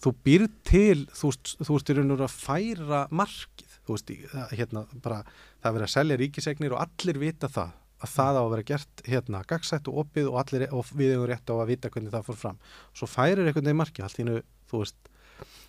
[0.00, 3.96] þú býr til, þú veist, þú veist í raun og veru að færa markið, þú
[3.96, 4.12] veist,
[4.56, 5.20] hérna, bara,
[5.60, 8.66] það er verið að selja ríkisegnir og allir vita það, að það á að vera
[8.70, 12.14] gert hérna, gagsætt og opið og allir og við hefur rétt á að vita hvernig
[12.14, 12.62] það fór fram
[12.96, 14.38] svo færir einhvern veginn markið, allt einu
[14.72, 15.12] þú veist,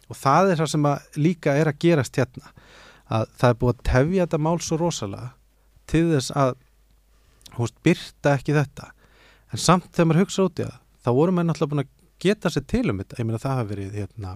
[0.07, 2.53] og það er það sem að líka er að gerast hérna
[3.11, 5.33] að það er búið að tefja þetta mál svo rosalega
[5.91, 6.53] til þess að
[7.57, 8.91] veist, byrta ekki þetta.
[9.51, 12.51] En samt þegar maður hugsa út í það þá voru maður náttúrulega búin að geta
[12.53, 13.17] sér til um þetta.
[13.19, 14.33] Ég meina það hafa verið hérna,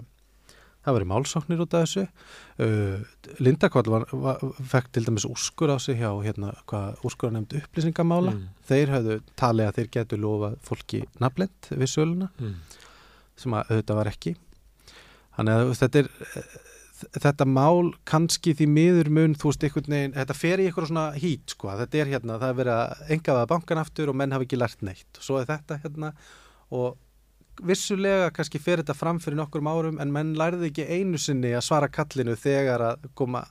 [0.50, 2.06] það hafa verið málsóknir út af þessu.
[2.58, 4.42] Uh, var,
[4.72, 8.34] fekk til dæmis úrskur á sig hjá hérna, hvað úrskur að nefnd upplýsingamála.
[8.34, 8.48] Mm.
[8.68, 12.56] þeir hafðu talið að þeir getur lofað fólki nafnlend við söluna Mm.
[13.36, 14.36] sem að auðvitað var ekki.
[15.36, 16.10] Þannig að þetta er
[17.16, 21.06] þetta mál kannski því miður mun þú veist einhvern veginn, þetta fer í eitthvað svona
[21.20, 24.46] hít sko, þetta er hérna, það er verið að engaða bankan aftur og menn hafi
[24.48, 25.20] ekki lært neitt.
[25.20, 26.12] Svo er þetta hérna
[26.76, 26.96] og
[27.66, 31.64] vissulega kannski fer þetta fram fyrir nokkur árum en menn lærði ekki einu sinni að
[31.64, 33.46] svara kallinu þegar að koma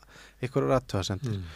[0.45, 1.47] ykkur rættuðasendir Mm.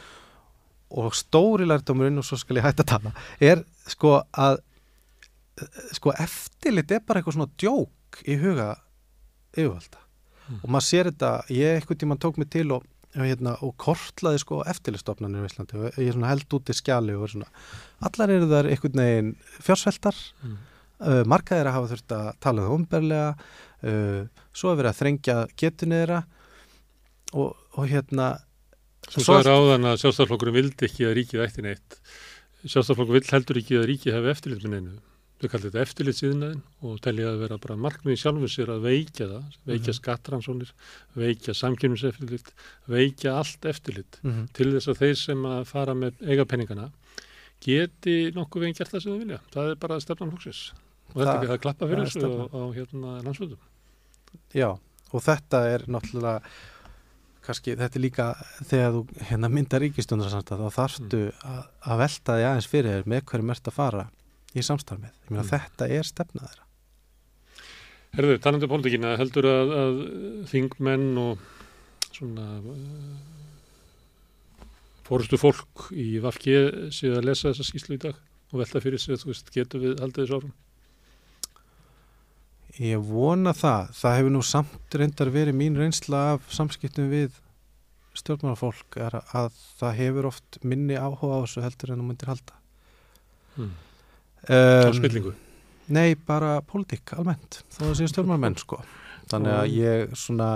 [0.97, 4.57] og stóri lærdómurinn og svo skal ég hætta að tala er sko að
[5.93, 8.71] sko eftirlit er bara eitthvað svona djók í huga
[9.53, 9.98] yfirvalda
[10.49, 10.59] Mm.
[10.63, 14.59] og maður sér þetta, ég eitthvað tíma tók mig til og hérna, og kortlaði sko
[14.69, 17.47] eftirlistofnanir í Íslandi og ég held út í skjali og er svona,
[18.05, 19.31] allar eru þar einhvern veginn
[19.65, 20.57] fjársveltar Mm.
[21.05, 23.31] uh, markaðir að hafa þurft að tala um umberlega
[23.83, 24.21] uh,
[24.53, 26.19] svo er verið að þrengja getinu þeirra
[27.33, 28.29] og, og hérna
[29.09, 31.95] Svo Svo- sagði áðan að sjálfstæðarflokkurinn vildi ekki að ríkið ætti neitt.
[32.67, 34.97] Sjálfstæðarflokkur vill heldur ekki að ríkið hafi eftirlit með neinu.
[35.39, 39.43] Þau kallar þetta eftirlitsýðnaðin og telja að vera bara markmið sjálfur sér að veikja það,
[39.69, 39.97] veikja Mhm.
[39.99, 40.71] skattrannsónir,
[41.15, 42.49] veikja samkynnseftirlit,
[42.91, 46.89] veikja allt eftirlit mm til þess að þeir sem að fara með eiga penningana
[47.63, 49.39] geti nokkuð veginn gert það sem þau vilja.
[49.53, 50.61] Það er bara stefnan flokksins.
[51.09, 53.63] Og þetta er ekki að klappa fyrir þessu á, á hérna landsvöldum.
[54.53, 54.69] Já,
[55.13, 56.41] og þetta er náttúrulega
[57.47, 58.27] kannski, þetta er líka
[58.69, 63.47] þegar þú hérna myndar ríkistjóndarsamstæð þá þarftu að, að velta því aðeins fyrir með hverju
[63.49, 64.03] mert að fara
[64.57, 65.13] í samstarf með.
[65.25, 65.51] Ég meina Mm.
[65.53, 66.65] þetta er stefnað þeirra.
[68.17, 69.99] Herðu, talandi um pólitíkina, heldur að, að
[70.49, 71.43] þingmenn og
[72.09, 73.19] svona uh,
[75.05, 76.55] fórustu fólk í Vafki
[76.93, 78.17] séu að lesa þessa skýslu í dag
[78.49, 80.55] og velta fyrir sig, þú veist, getur við haldið þessu árum?
[82.79, 83.89] Ég vona það.
[83.99, 87.37] Það hefur nú samt reyndar verið mín reynsla af samskiptum við
[88.17, 92.57] stjórnmálafólk er að það hefur oft minni áhuga á þessu heldur en þú myndir halda.
[93.57, 93.73] Hmm.
[94.47, 95.33] Um, spillingu?
[95.89, 98.77] Nei, bara pólitík almennt, þó það séu stjórnmálamenn sko.
[99.31, 100.49] Þannig að ég svona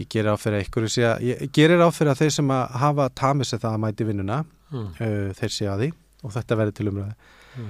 [0.00, 2.50] ég gerir á fyrir að ykkur sé að ég gerir á fyrir að þeir sem
[2.50, 4.40] að hafa tamið sér það að mæti vinnuna
[4.74, 4.88] Hmm.
[4.98, 5.88] uh, þeir sé að því
[6.24, 7.14] og þetta verði til umræði
[7.54, 7.68] Hmm.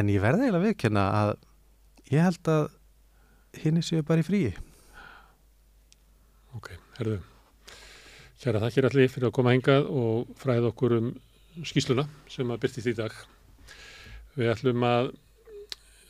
[0.00, 1.32] en ég verði eiginlega viðkynna að
[2.14, 2.68] ég held að
[3.60, 4.54] hinn séu bara í fríi
[6.56, 7.18] Ok, herðu.
[8.40, 11.10] Kæra þakkir allir fyrir að koma hingað og fræða okkur um
[11.66, 13.12] skýsluna sem að byrtist í dag.
[14.38, 15.08] Við ætlum að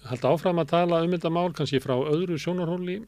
[0.09, 2.99] halda áfram að tala um þetta mál, kannski frá öðru sjónarhóli,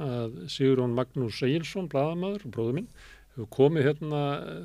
[0.00, 2.86] að Sigurón Magnús Egilson, bladamaður og bróður minn,
[3.34, 4.22] hefur komið hérna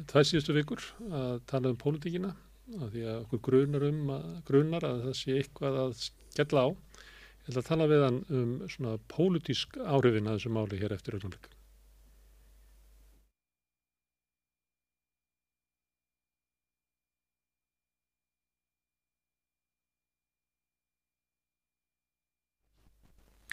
[0.08, 2.32] tvær síðustu vikur að tala um pólitíkina,
[2.80, 6.68] af því að okkur grunar um að, grunar að það sé eitthvað að skella á.
[6.72, 11.20] Ég ætla að tala við hann um svona pólitísk áhrifin að þessu máli hér eftir
[11.20, 11.55] auðvitað.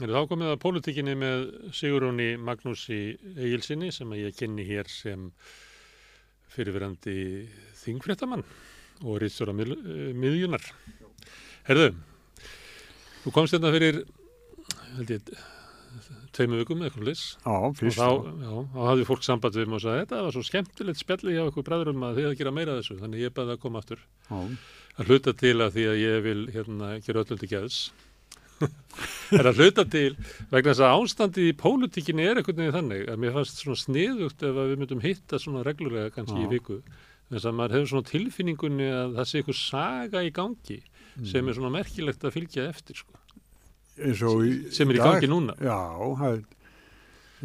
[0.00, 1.42] Þá komið að pólitíkinni með
[1.76, 3.00] Siguróni Magnúsi
[3.36, 5.26] Egilsinni sem ég kynni hér sem
[6.52, 7.16] fyrirverandi
[7.82, 8.44] þingfréttamann
[9.02, 10.64] og rýtstóra miðjunar.
[11.68, 11.90] Herðu,
[13.22, 14.00] þú komst hérna fyrir,
[14.96, 15.32] held ég,
[16.32, 17.08] tveimu vikum eða eitthvað
[17.44, 18.08] Já, og þá,
[18.46, 21.66] já, þá hafði fólk samband við og sagði þetta var svo skemmtilegt spjalli hjá ykkur
[21.68, 24.06] bræðurum að þið að gera meira þessu, þannig ég baði að koma aftur.
[24.30, 24.40] Já,
[24.96, 27.52] að hluta til að því að ég vil hérna gera öllum til
[29.38, 30.10] er að hluta til
[30.52, 34.44] vegna þess að ástandið í pólitíkinni er einhvern veginn þannig að mér fannst svona sniðugt
[34.46, 36.52] ef við myndum hitta svona reglulega kannski í Já.
[36.52, 36.78] viku
[37.32, 40.78] þess að maður hefur svona tilfinningunni að það sé eitthvað saga í gangi
[41.28, 43.18] sem er svona merkilegt að fylgja eftir sko.
[44.00, 44.12] í
[44.72, 45.16] sem er í dag.
[45.16, 45.80] gangi núna Já,
[46.20, 46.40] það er,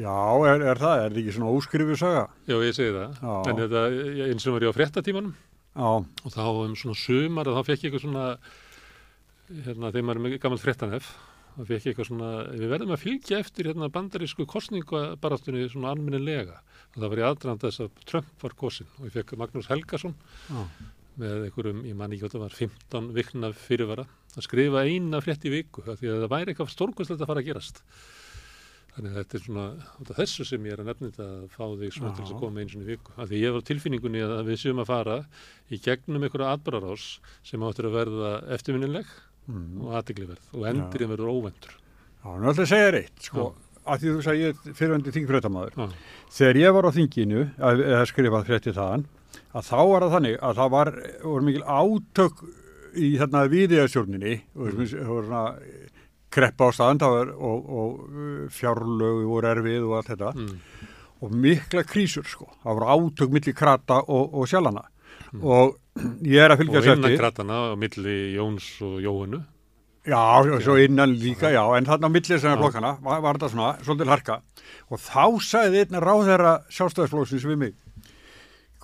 [0.04, 0.20] já
[0.52, 2.24] er, er það, er þetta ekki svona óskrifu saga?
[2.48, 3.36] Já, ég segi það, Já.
[3.52, 3.84] en þetta
[4.28, 5.36] eins og var ég á fréttatímanum
[5.78, 8.28] Já, og þá um svona sumar og þá fekk ég eitthvað svona
[9.48, 11.10] hérna þegar maður er með gammalt fréttanef
[11.58, 16.60] þá fekk eitthvað svona, við verðum að fylgja eftir hérna bandarísku kostningabaráttunni svona almennilega.
[16.94, 20.14] Og það var í aðdrand þess að Trump var kosin og ég fekk Magnús Helgason
[20.52, 20.62] Já.
[21.18, 24.06] með einhverjum, ég man ekki hvað það var 15 vikna fyrirvara
[24.38, 27.50] að skrifa eina frétt í viku því að það væri eitthvað stórkvæmslegt að fara að
[27.50, 27.84] gerast.
[28.98, 29.66] Þannig að þetta er svona
[30.02, 32.34] út af þessu sem ég er að nefna þetta að fá þig svona til þess
[32.34, 33.14] að koma einu sinni í viku.
[33.14, 35.18] Af því ég var tilfinningunni að við séum að fara
[35.70, 37.06] í gegnum einhverja atbyrgarás
[37.46, 39.12] sem áttur að verða eftirminnileg
[39.48, 39.68] mm.
[39.84, 43.48] og aðteglisverð og endurinn verður óvendur já, nú ætla að segja reitt, sko,
[43.88, 45.78] að því þú sagði ég er fyrirvændi þingfréttamaður.
[45.78, 46.16] Já.
[46.38, 49.06] Þegar ég var á þinginu, að, að skrifa frétti þaðan,
[49.58, 50.92] að þá var það þannig að það var,
[51.48, 52.44] mikil átök
[52.98, 55.48] í þarna viðiðastjórninni og mm.
[56.34, 60.54] kreppa á staðan var, og, og uh, fjárlögu voru erfið og allt þetta mm.
[61.24, 62.50] og mikla krísur sko.
[62.64, 64.88] Það voru átök milli krata og, og sjálfana
[65.42, 65.76] og
[66.26, 67.22] ég er að og fylgjast innan eftir.
[67.22, 69.44] kratana á milli Jóns og Jóhannu
[70.08, 73.36] Já, og svo innan líka, já, en þarna á milli sem er flokkana var, var
[73.36, 74.38] þetta svona, svolítið harka.
[74.88, 77.74] Og þá sagði einn ráðherra sjálfstæðisflóksins við mig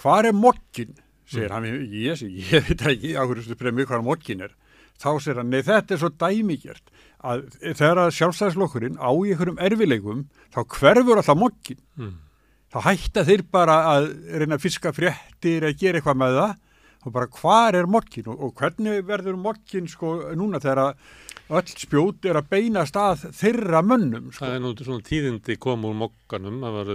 [0.02, 0.98] hvað er mokkin?
[1.34, 4.52] segir hann, ég, ég veit ekki á hverju spyrir mig hvað mokkin er.
[5.00, 6.92] Þá segir hann, nei þetta er svo dæmigjert
[7.24, 12.14] að þegar sjálfstæðisflokkurinn á í einhverjum erfileikum þá hverfur alltaf mokkin mm.
[12.74, 14.10] þá hætta þeir bara að
[14.42, 16.58] reyna að fiska fréttir að gera eitthvað með það
[17.04, 20.94] og bara hvað er mokkin og, og hvernig verður mokkin sko núna þegar
[21.54, 24.46] öll spjót er að beina stað þeirra mönnum sko.
[24.46, 26.94] það er nú svona tíðindi kom úr mokkanum það var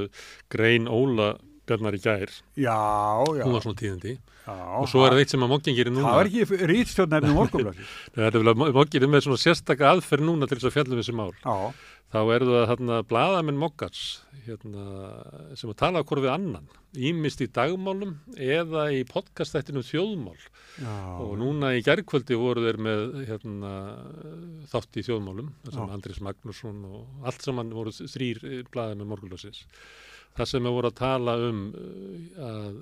[0.54, 1.34] grein Óla
[1.68, 2.78] Bjarnar í gær, Já,
[3.36, 3.44] já.
[3.44, 4.14] hún var svona tíðindi
[4.48, 6.08] og svo er það eitt sem að Moggin gerir núna.
[6.08, 6.46] Það var ekki
[8.28, 11.16] er vel að Moggin er með svona sérstaka aðferð núna til þess að fjallum þessi
[11.18, 11.30] mál.
[11.42, 11.56] Já,
[12.14, 14.02] þá eru það þarna bladamenn Moggars
[14.48, 14.84] hérna,
[15.60, 16.68] sem að tala okkur við annan.
[16.96, 20.38] Ímist í dagmálum eða í podcastættinu þjóðmál.
[20.78, 20.94] Já.
[21.18, 23.70] og núna í gærkvöldi voru þeir með hérna,
[24.70, 25.88] þátt í þjóðmálum sem.
[25.90, 29.64] Andris Magnússon og allt saman voru þrýr bladamenn morgunlösins
[30.38, 32.78] þar sem við voru að tala um uh, að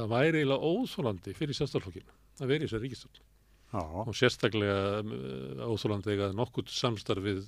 [0.00, 3.28] það væri eiginlega óþólandi fyrir sjálfstaflokkin að vera í þessari ríkistjórn
[3.70, 7.44] Já, og sérstaklega uh, óþólandi eiga nokkurt samstarf við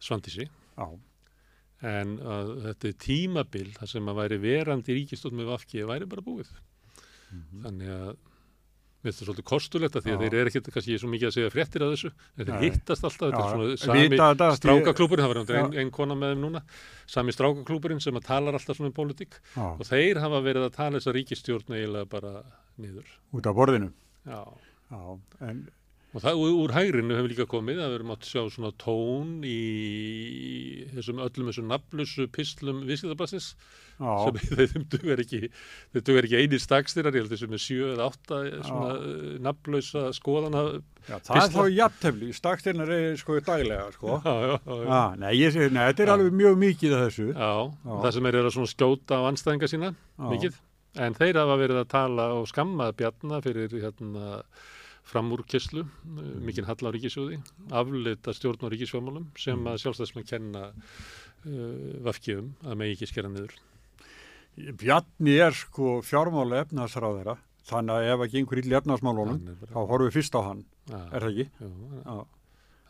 [0.00, 0.46] Svandísi.
[0.76, 0.86] Já,
[1.88, 6.50] en að þetta tímabil þar sem að væri verandi ríkistjórn með vafki væri bara búið.
[7.64, 8.10] Þannig að
[9.06, 11.52] finnst það svolítið kostulegt að því að þeir eru ekkert kannski svo mikið að segja
[11.54, 12.60] fréttir af þessu þeir Nei.
[12.66, 15.62] hittast alltaf, þetta Já, er svona sami þetta að strákaklúburinn, það var Já.
[15.62, 16.62] ein, ein kona með þeim núna
[17.16, 19.66] sami strákaklúburinn sem að talar alltaf svona um pólitík já.
[19.66, 22.34] og þeir hafa verið að tala þessa ríkistjórn eiginlega bara
[22.82, 23.92] niður Út af borðinu.
[24.26, 24.42] Já.
[24.90, 25.02] Já,
[25.48, 25.66] en
[26.14, 29.32] Og það úr hægrinu hefur líka komið að við erum átt að sjá svona tón
[29.44, 29.56] í
[30.94, 33.48] þessum öllum þessum nafnlusu pislum viðskiptablassis
[33.98, 34.38] já, sem
[34.72, 35.40] þeim dugar ekki,
[35.98, 38.38] ekki eini stakstirar, ég held þessum með sjö eða átta
[38.68, 40.62] svona uh, nafnlausa skoðana.
[41.08, 42.30] já, það er þá jafntefli.
[42.38, 44.16] Staksteinar er sko daglega, sko.
[44.22, 44.54] Já, já.
[44.86, 47.28] Já, nei, ég segi, nei, þetta er alveg mjög mikið af þessu.
[47.34, 47.52] Já,
[47.90, 49.92] það sem er að svona skjóta á anstæðinga sína,
[50.22, 50.56] mikið.
[51.04, 54.40] En þeir hafa verið að tala og skamma Bjarna fyrir hérna
[55.06, 56.42] framúrkesslu, mm.
[56.46, 57.38] mikinn hall á ríkisjóði,
[57.70, 63.54] aflita stjórn á ríkisfjármálum sem að sjálfstæðismenn kenna uh, vafkjöfum að megi ekki skera niður.
[64.80, 67.36] Bjarni er sko fjármála efnaðsráðara,
[67.68, 71.26] þannig að ef ekki einhver illa efnaðsmálunum, þá horfum við fyrst á hann, Já, er
[71.26, 71.46] það ekki?
[71.46, 71.70] já,
[72.06, 72.18] Já.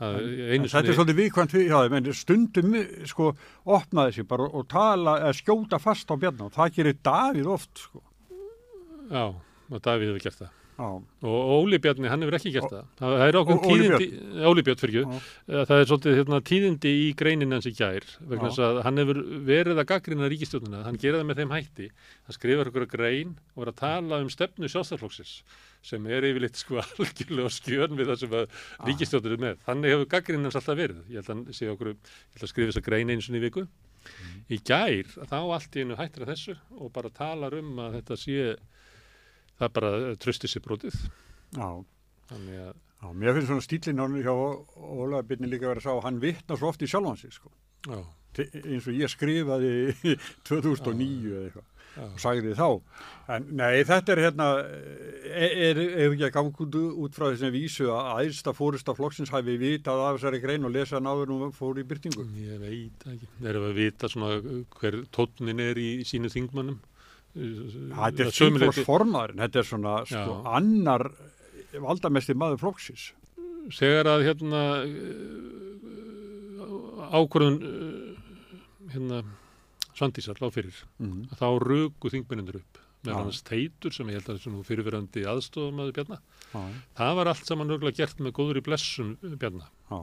[0.00, 2.76] það er En einu þetta er svolítið viðkvæmt við þeim, en stundum
[3.12, 3.32] sko
[3.76, 8.04] opnaði sér bara og tala, skjóta fast á Bjarni og það gerir Davíð oft, sko.
[9.10, 10.54] Já, og Davíð hefur gert það.
[10.76, 12.88] Og Óli Bjarni, hann hefur ekki gert það.
[13.00, 14.08] Það er okkur tíðindi,
[14.50, 15.20] Óli Björn fyrir Já.
[15.70, 19.22] það er svolítið hérna, tíðindi í greinin hans í gær, vegna þess að hann hefur
[19.48, 21.88] verið að gaggrina ríkistjónuna, hann gerir það með þeim hætti,
[22.26, 25.38] hann skrifar okkur að grein og er að tala um stefnu sjálfstæðarflokksins
[25.86, 29.58] sem er yfirleitt sko algjörlega á skjön við það sem að ríkistjónur er með.
[29.66, 31.02] Þannig hefur gaggrin hans alltaf verið.
[31.12, 33.66] Ég held að okkur, ég held að skrifa þess að grein einu sinni í viku.
[34.50, 38.18] Í gær, þá allt í einu hættir að þessu og bara talar um að þetta
[38.22, 38.42] sé,
[39.60, 39.92] það bara
[40.22, 40.98] trösti sér brotið.
[41.56, 41.70] já.
[42.26, 46.04] Þannig að, Já, mér finnst svona stílinn ánum hjá Óla Byrni líka verið að sá
[46.06, 47.52] hann vittna svo oft í sjálfan sig, sko.
[48.36, 49.70] eins og ég skrifaði
[50.48, 52.66] 2009 eða eitthvað og sagði þá
[53.36, 57.88] en nei þetta er hérna er, er, er ekki að ganga út, frá þessum vísu
[57.92, 61.80] að æðsta fórista flokksins hafi vitað af þessari grein og lesa hann áður nú fór
[61.80, 63.30] í byrtingu Ég veit ekki.
[63.44, 66.80] Erum við að vita svona hver tónnin er í sínu þingmannum?
[67.36, 71.10] Þetta er þingflokksformaðurinn þetta er svona sko, annar
[71.76, 73.10] valdamesti maður flokksins
[73.76, 74.60] Þegar að hérna
[77.18, 77.56] ákvörðun
[78.92, 79.22] hérna
[79.96, 81.22] Svandísar lág fyrir, mm.
[81.40, 83.16] þá rugu þingmennundur upp með Já.
[83.16, 86.18] hans teitur sem ég held að þessu fyrirverandi aðstofamaður Bjarna.
[86.52, 86.62] já,
[86.98, 89.68] Það var allt saman örgulega gert með góður í blessun Bjarna.
[89.90, 89.98] já,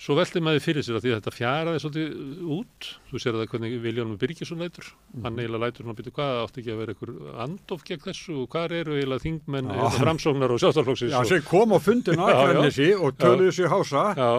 [0.00, 3.50] Svo velti maður fyrir sér að því að þetta fjaraði svolítið út, þú sér það
[3.52, 4.86] hvernig Viljónum Birgisson lætur,
[5.26, 7.10] hann eiginlega lætur hann að byrja hvað átti ekki að vera einhver
[7.44, 11.42] andof gegn þessu og hvað eru eiginlega þingmenn hérna, framsóknar og sjálfstaflokksins já og- sem
[11.50, 12.40] kom á fundin á Já, já.
[12.48, 14.04] Akranesi og töluðu sér hása.
[14.16, 14.30] Já,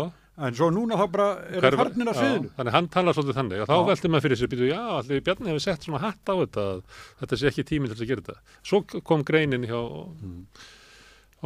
[0.48, 2.50] en svo núna þá bara eru Hver- farnir já, sviðinu.
[2.58, 3.62] Þannig hann talar svolítið þannig.
[3.62, 3.86] Og þá Já.
[3.92, 6.82] velti maður fyrir sér býtu, já, allir Bjarni hefur sett svona hatt á þetta að
[7.22, 8.58] þetta sé ekki tími til að gera þetta.
[8.66, 10.42] Svo kom greinin hjá Mm.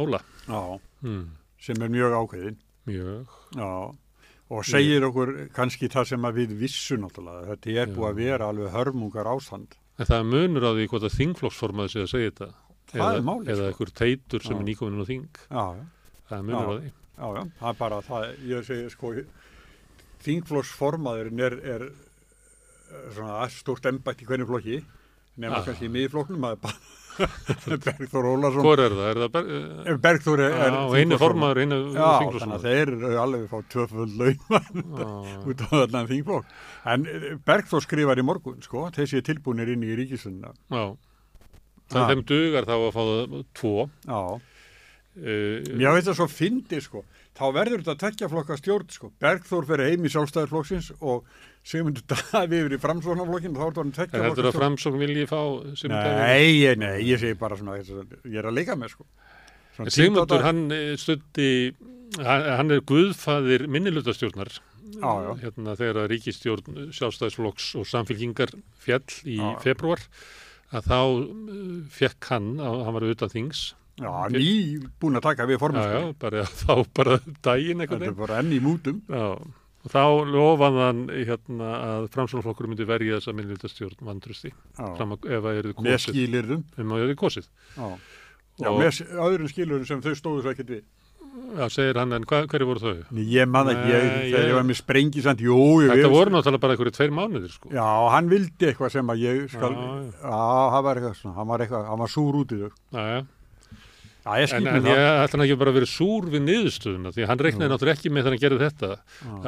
[0.00, 0.20] Óla.
[0.48, 1.26] já, Mm,
[1.60, 2.56] sem er mjög ákveðin.
[2.86, 3.26] Mjög.
[3.60, 3.68] Já,
[4.50, 7.48] og segir okkur kannski það sem við vissu náttúrulega.
[7.54, 9.74] Þetta er búið að vera alveg hörmungar ástand.
[9.98, 12.48] En það munur á því hvort að þingflokksformaður sé að segja þetta.
[12.86, 13.66] Það eða, er málið, Eða sko.
[13.72, 14.60] einhver teitur sem Já.
[14.60, 15.24] er nýkominn á þing.
[15.50, 15.84] Já, já,
[16.30, 16.90] Það munur á því.
[17.16, 19.12] já, já, það er bara það, ég segi sko,
[20.26, 21.84] þingflokksformaðurinn er, er
[23.16, 24.78] svona stórt embætt í hvernig flokki,
[25.42, 25.64] nema Já.
[25.68, 26.78] kannski í miðflokknum, það er bara
[27.16, 28.62] Bergþór Ólason.
[28.64, 29.08] Hvor er það?
[29.12, 32.66] Er það ber, uh, Eh, Bergþór er, er já, einu formaður, einu Já, þannig að
[32.66, 34.38] þeir eru alveg fá tvöföld laun
[35.00, 35.08] Já.
[35.52, 36.54] út á allan þingflokk.
[36.94, 40.52] En eh, Bergþór skrifar í morgun, sko, þessi er tilbúinir inn í ríkisundina.
[40.72, 40.84] Já.
[41.94, 42.02] Já.
[42.10, 43.74] þeim dugar þá að fá það tvo.
[44.10, 44.22] Já.
[45.16, 47.00] Mér veist það svo fyndi sko,
[47.38, 51.24] þá verður þetta tvekja flokka stjórn sko, Bergþór fyrir heim í sjálfstæðarflokksins og
[51.66, 55.00] Sigmundur Daði yfir í framsvonarflokkin og þá er þetta tvekja En heldur flokka að framsókn
[55.02, 55.40] vilji fá
[55.80, 56.20] Sigmund Davíð?
[56.22, 59.08] Nei, ég- nei, ég segi bara svona, ég er að leika með sko.
[59.76, 61.50] Svona Sigmundur, hann eh, studdi,
[62.22, 62.80] hann, hann er
[64.96, 65.32] Já, já.
[65.42, 69.48] hérna þegar að ríkistjórn sjálfstæðisflokks og samfélkingar fjall í Já.
[69.64, 70.02] februar
[70.76, 73.64] að þá uh, fekk hann, að hann var utan þings
[73.96, 76.00] Já, ný búin að taka við já, forminsku.
[76.00, 78.98] já, bara þá bara Þetta eitthvað er bara enn í mútum.
[79.08, 79.26] Já,
[79.86, 80.02] og þá
[80.34, 84.50] lofaði hann hérna að framsvonarflokkur myndi verja þessa minnlutastjórn vandrusti
[84.82, 86.64] að ef að eruð Með kosið skilirðum.
[86.82, 87.88] um að eruð kosið Já.
[88.56, 90.84] Já, Og- með öðrum skilirðum sem þau stóðu svo ekkert við.
[91.56, 93.04] Já, segir hann, en hva, hverju voru þau?
[93.12, 96.30] Nei, ég man ekki, ég, þegar ég- var með sprengi samt, jú, ég Þetta voru
[96.32, 97.68] náttúrulega bara einhverju tveir mánuðir sko.
[97.76, 97.84] Já,
[98.14, 100.30] hann vildi eitthvað sem að ég skal, Já, já, já.
[100.72, 102.70] það var eitthvað svona, hann var eitthvað, hann var súr út í þau.
[102.96, 103.20] Já, já.
[104.26, 107.28] Já, ég En, en ég ætla ekki bara að vera súr við niðurstöðuna því að
[107.30, 108.88] hann reiknaði náttúrulega ekki með þegar hann gerði þetta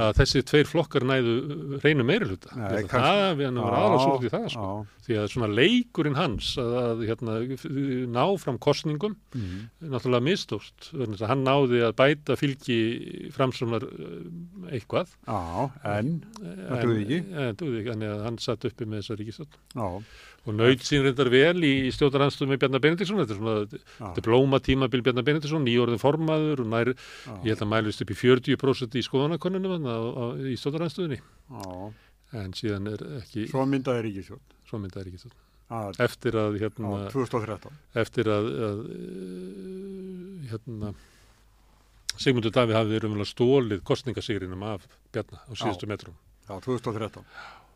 [0.04, 1.34] að þessi tveir flokkar næðu
[1.82, 2.52] reynu meiri hluta.
[2.54, 4.68] Að það við hann var Já, aðra súr út í það sko.
[4.68, 4.94] já.
[5.08, 7.34] Því að svona leikurinn hans að, að hérna,
[8.12, 9.60] ná fram kostningum Mhm.
[9.88, 10.90] náttúrulega mistóst.
[10.92, 12.78] Þannig að hann náði að bæta fylgi
[13.32, 13.82] framsumnar
[14.70, 15.08] eitthvað.
[15.26, 17.20] Já, en, það duði ekki.
[17.32, 19.58] En, þannig að hann satt uppi með þessa ríkistöld.
[19.74, 19.88] Já,
[20.46, 24.14] Og naut sín reyndar vel í stjórnaranstöðum með Bjarnar Benediktsson, þetta er svona Já.
[24.16, 26.90] diplóma tímabil Bjarnar Benediktsson, nýjórðin formaður og nær,
[27.42, 31.18] ég held að mælist upp í 40% í skoðanakonunum á- á- í stjórnaranstöðunni.
[31.50, 31.92] já,
[32.32, 34.40] En síðan er ekki, svo myndaði ríkisjón.
[34.68, 35.32] svo myndaði ríkistöld.
[35.68, 37.72] Já, Eftir að, hérna, 2013.
[37.94, 40.94] eftir að, að eh, hérna,
[42.18, 46.14] Sigmundur Davíð hafði raunverulega stólið kostningasigrinum af Bjarnar á síðustu metrum.
[46.48, 47.24] Já, 2013.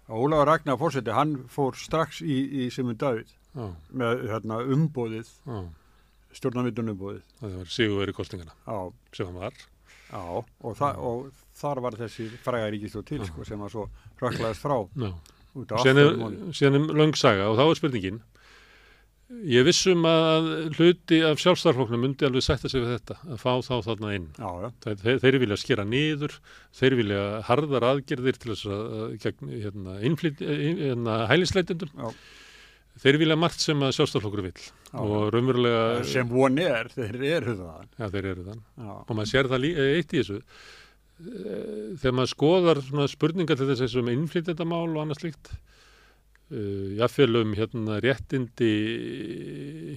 [0.08, 5.58] Ólafur Ragnar fórseti, hann fór strax í, í Simon David Já, með hérna, umbóðið, já,
[6.38, 7.22] stjórnarvitun umbóðið.
[7.40, 8.78] það var sigurveri kostningana Já,
[9.12, 9.52] sem hann var.
[10.12, 11.30] já, og, þa og
[11.60, 13.86] þar var þessi fræga ríkistóð til, sko, sem að svo
[14.22, 15.12] röklaðist frá Já.
[15.84, 18.22] síðan er, er löng saga og þá er spurningin
[19.48, 23.72] ég vissum að hluti af sjálfstæðarflokknum myndi alveg sætta sig við þetta að fá þá
[23.86, 24.28] þarna inn.
[24.36, 26.36] Já, já, þeir, þeir, vilja skera niður
[26.78, 31.96] þeir vilja harðar aðgerðir til þess að að gegn hérna, innflyt, hérna, hælisleitendum.
[31.96, 32.12] Já.
[33.02, 34.68] þeir vilja margt sem að sjálfstæðarflokkur vill.
[34.92, 35.00] Já.
[35.00, 37.90] og raunverulega sem von er, þeir eru það.
[37.98, 40.40] ja, þeir eru þann Já, og maður sér það lí, eitt í þessu.
[41.22, 42.80] Eh, þegar maður skoðar
[43.10, 45.54] spurningar til þess um innflytjandamál og annað slíkt
[46.52, 48.72] uh, jáfnvel um hérna réttindi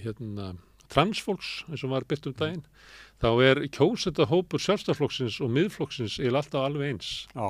[0.05, 0.53] hérna
[0.91, 2.65] transfólks eins og var byrt um daginn
[3.21, 7.47] þá er kjósetta hópur sjálfstaflokksins og miðflokksins er alltaf alveg eins já,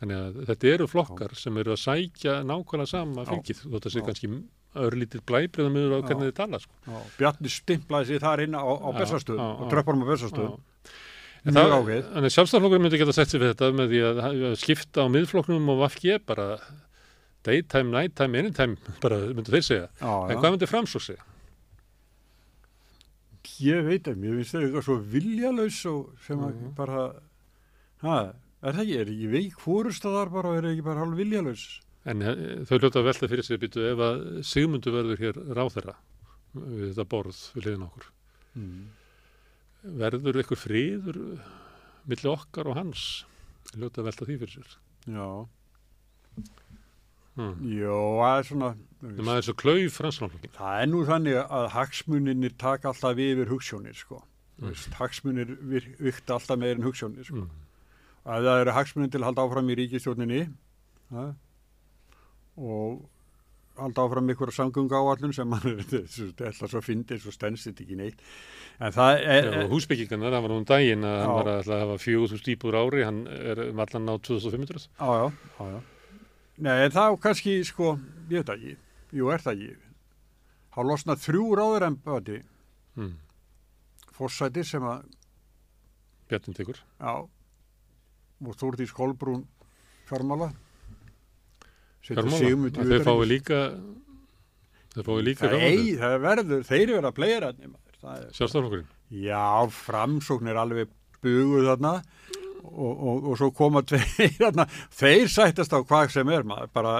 [0.00, 3.30] þannig að þetta eru flokkar sem eru að sækja nákvæmlega sama Já.
[3.34, 4.06] fylgið þótt að sé Já.
[4.08, 4.32] kannski
[4.80, 6.04] örlítið blæbriðamöður á Já.
[6.06, 6.76] hvernig þið tala sko.
[6.86, 6.98] já.
[7.18, 9.70] Bjarni stimplaði sér þar inn á, á Já, Bessastöðum já, og já.
[9.74, 10.58] tröppunum á.
[11.40, 11.56] Já.
[11.56, 12.04] Ágæð.
[12.12, 14.18] Þannig að sjálfstæðarflokkur myndi geta sett sér við þetta með því að,
[14.50, 16.48] að skipta á miðflokknum og vafki bara
[17.46, 19.88] daytime, nighttime, anytime bara myndi þeir segja.
[20.00, 20.40] Já, En já.
[20.42, 21.24] hvað myndi framsók segja?
[23.60, 26.74] Ég veit að mér finnst þau eitthvað svo viljalaus og sem að Mhm.
[26.76, 27.02] bara,
[28.04, 28.16] ha,
[28.62, 31.64] er það ekki, er ekki veik fórustadar bara og er ekki bara hálf viljalaus?
[32.08, 35.94] En eh, þau hljóta að velta fyrir sig býtu ef að Sigmundur verður hér ráþeira
[36.54, 38.06] við þetta borð við liðin okkur.
[38.56, 38.86] Mm.
[40.00, 41.18] Verður eitthvað friður
[42.08, 43.24] milli okkar og hans?
[43.74, 44.76] Hljóta að velta því fyrir sér.
[45.06, 45.28] Já,
[47.38, 47.54] Hmm.
[47.62, 48.70] jó, það er svona,
[49.00, 50.50] Það er svo klauf fransflokkin.
[50.52, 54.18] það er nú þannig að hagsmuninir taka alltaf yfir hugsjónir, sko.
[54.60, 54.74] Mm.
[54.98, 55.54] Hagsmunir
[56.00, 57.46] vikta alltaf meir en hugsjónir, sko.
[57.46, 57.62] Mm.
[58.20, 61.24] Ef það eru hagsmunir til að halda áfram í ríkistjórninni ja,
[62.60, 62.98] og
[63.80, 68.20] halda áfram ykkur samgöngu áallun sem mann er alltaf svo fyndið, svo þetta ekki neitt.
[68.80, 71.38] En það er, Já, húsbyggingarnar, það var nú um daginn að hann Já.
[71.38, 74.86] var að að hafa 4000 íbúður á ári, hann er um allan á 2500.
[75.00, 75.80] Já, já, já, já.
[76.60, 77.94] Nei, en þá kannski, sko,
[78.28, 78.74] ég veit ekki,
[79.16, 79.76] jú, er það ekki.
[80.76, 82.42] Há losnað þrjú ráður embati,
[82.98, 83.14] Mm.
[84.12, 85.04] fórsæti sem að,
[86.28, 86.76] Bjartin tekur.
[87.00, 87.12] já,
[88.44, 89.46] og Þórdís Kolbrún
[90.08, 90.50] fjármála.
[92.04, 93.28] Fjármála, að þeir fái utanríkis.
[93.30, 93.58] líka,
[94.94, 95.70] þeir fái líka Það, fjármála.
[95.70, 98.32] ei, það verður, þeir eru verið að pleira þetta.
[98.32, 98.86] Sjálfstaflokkurinn.
[99.10, 100.88] Já, framsókn er alveg
[101.22, 101.94] buguð þarna
[102.70, 104.38] og, og, og svo koma tveir
[105.00, 106.94] þeir sættast á hvað sem er maður, bara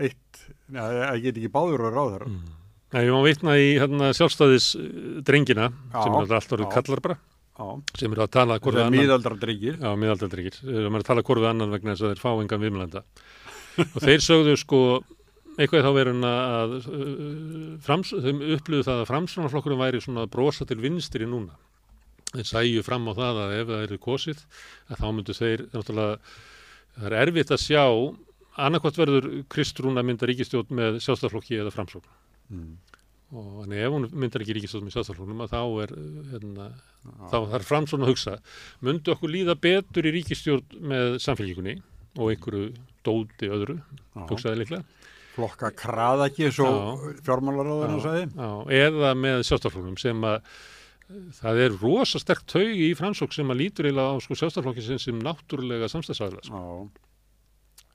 [0.00, 0.42] eitt,
[0.72, 2.32] ég get ekki báður að ráða þeirra.
[2.32, 2.58] Mm.
[2.92, 4.72] Ég má vitna í hérna, sjálfstæðis
[5.24, 7.16] drengina, Já, sem eru alltaf kallar bara,
[7.56, 7.64] Já,
[8.00, 8.98] sem eru að tala það er annan.
[8.98, 9.78] miðaldra drengir.
[9.80, 10.58] Já, miðaldaldrengir.
[10.60, 13.02] Þeir eru að tala hvort við annan vegna þess að þeir fá engan viðmælenda.
[13.86, 14.80] og þeir sögðu sko,
[15.56, 17.02] eitthvað þá verið að uh,
[17.86, 21.56] frams, þeim upplöðu það að framsvonarflokkurinn væri svona brosa til vinstri núna.
[22.32, 24.44] Þeir sæju fram á það að ef það eru kosið,
[24.88, 27.84] að þá myndu þeir, það er erfitt að sjá,
[28.62, 32.16] annarkvæmt verður Kristrún að mynda ríkistjórn með sjálfstaflokki eða framsókn.
[32.52, 32.72] Mm.
[33.32, 35.94] Og þannig ef hún myndar ekki ríkistjórn með sjálfstaflokknum að þá er,
[36.32, 36.66] hérna,
[37.32, 38.34] þá þarf framsvon að hugsa,
[38.84, 41.78] myndu okkur líða betur í ríkistjórn með samfélgjíkunni
[42.20, 42.66] og einhverju
[43.08, 43.78] dóti öðru,
[44.12, 44.26] Já.
[44.28, 44.84] hugsaði líklega.
[45.32, 47.16] Flokka kraða ekki svo Já.
[47.24, 48.26] fjármálaráðurinn Já, sagði.
[48.36, 48.50] já,
[48.84, 50.42] eða með sjálfstafloknum sem að
[51.38, 55.00] það er rosa sterkt taug í framsók sem að lítur eiginlega á sko sjálfstaflokkin sem,
[55.02, 56.44] sem náttúrulega samstæðsvæðla.
[56.48, 56.90] Sko.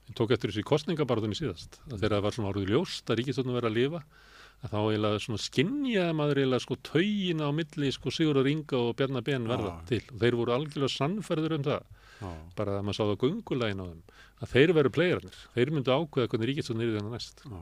[0.08, 3.18] Ég tók eftir þessu í kostningabarðunni síðast að þegar það var svona árið ljóst að
[3.20, 4.02] ríkistöndum verið að lifa
[4.58, 8.94] að þá eiginlega svona skinjaði maður eiginlega sko taugina á milli sko Sigurður Inga og
[8.98, 9.82] Bjarnar Ben verða Já.
[9.90, 11.84] til og þeir voru algjörlega sannferður um það
[12.18, 14.00] já, bara að maður sá það gungulægin á þeim
[14.38, 17.60] að þeir veru plegjarnir, þeir myndu ákveða hvernig ríkistöndum er þannig næst, já.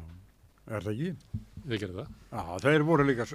[0.66, 1.42] Er það ekki?
[1.66, 3.28] þeir gerðu það Já, þeir voru líka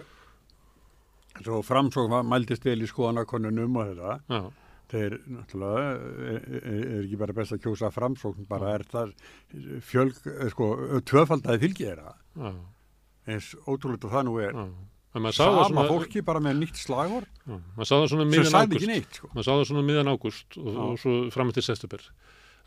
[1.39, 4.19] svo, framsókn mældist vel í skoðanakonunum og þetta.
[4.31, 4.41] Já,
[4.91, 5.83] Þeir, náttúrulega,
[6.27, 9.13] er, er, ekki bara best að kjósa framsókn, bara er það
[9.87, 10.67] fjölg, eh, sko,
[11.87, 12.11] þeirra.
[12.35, 12.51] já,
[13.31, 14.51] Eins ótrúlega það nú er.
[14.57, 14.65] já.
[15.11, 16.77] Sama svona, fólki bara með nýtt
[17.47, 17.55] já,
[17.91, 19.27] það svona sem sagði ekki neitt, sko.
[19.35, 20.79] maður sá það svona miðan ágúst og, Já.
[20.85, 22.05] og svo fram til september.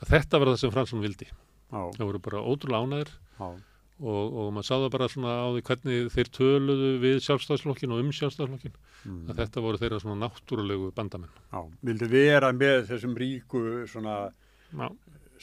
[0.05, 1.29] Að þetta var það sem Fransson vildi.
[1.73, 3.49] Já, það voru bara ótrúlega ánæðir já,
[4.03, 8.03] og, og maður sá það bara svona á því hvernig þeir töluðu við sjálfstæðslokkin og
[8.03, 11.61] um sjálfstæðslokkin mm, að þetta voru þeirra svona náttúrulegu bandamenn já.
[11.87, 14.17] Vildi vera með þessum ríku svona
[14.75, 14.89] Já,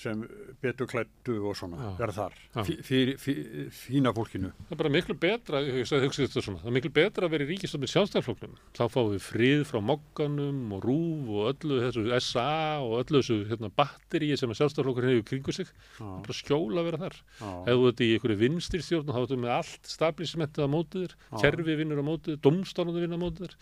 [0.01, 0.21] sem
[0.63, 1.91] betur klættu og svona, Já.
[1.99, 2.33] vera þar.
[2.65, 4.49] Fí- fyrir fí- fína fólkinu.
[4.65, 8.55] það er bara miklu betra það er miklu betra að vera í ríkistöð með sjálfstæðsloknum,
[8.73, 13.37] þá fáum við frið frá mokkanum og rúf og öllu þessu SA og öllu þessu
[13.51, 15.67] hérna, batteríi sem að sjálfstæðslokkur hefur kringu sig,
[15.99, 17.15] Já, bara skjóla að vera þar
[17.61, 21.13] ef þú ert í einhverju vinstir stjórn þá ertu með allt stablismentið á mótið þér
[21.13, 21.41] Já.
[21.45, 23.55] kerfi vinnur á mótið þér, domstánandi vinnur á mótið þér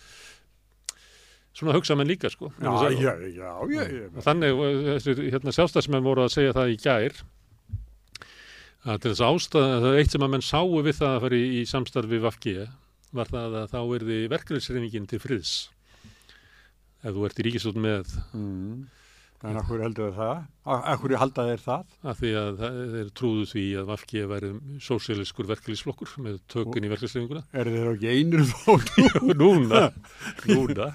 [1.59, 3.49] svona hugsa menn líka sko já, já, já, já.
[4.15, 7.17] og þannig og þessir hérna, sjálfstæðsmenn voru að segja það í gær
[8.89, 11.39] að til þess ástæða það er eitt sem að menn sáu við það að fara
[11.39, 12.53] í, í samstarfi VFG
[13.19, 15.53] var það að þá er þið verkefnisreifingin til friðs
[17.03, 18.87] ef þú ert í ríkistótt með Mm.
[19.47, 20.39] En af hverju heldur það?
[20.67, 21.83] Af af hverju halda þeir það?
[22.03, 24.49] að því að það, þeir trúðu því að VFG væri
[24.83, 28.73] sósialískur verkefnisflokkur með tökun í verkefnisreifinguna Er þeir ekki einur þó?
[29.41, 29.83] núna,
[30.49, 30.89] núna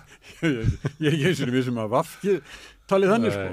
[0.45, 2.37] ég er ekki eins og við sem að vafki
[2.91, 3.47] talið þannig sko.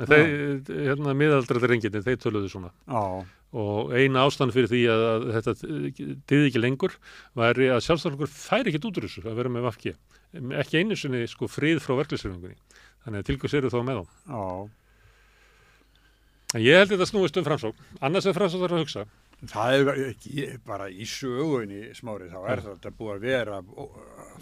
[0.00, 3.04] Nei, þeir, hérna miðaldrættir renginni, þeir töluðu svona Já,
[3.52, 5.56] og eina ástand fyrir því að, að þetta
[6.28, 6.96] dyði ekki lengur
[7.36, 9.94] væri að sjálfstæðarflokkur færi ekki út úr þessu að vera með vafki
[10.60, 12.56] ekki einu sinni sko frið frá verklisreifingunni
[13.08, 14.44] þannig að tilgjörs eru þá með þá já.
[16.58, 19.88] en ég held þetta snúist um framsókn annars er framsókn þarf að hugsa Það er
[20.08, 23.58] ekki bara í sögunni smári þá er þetta búið að vera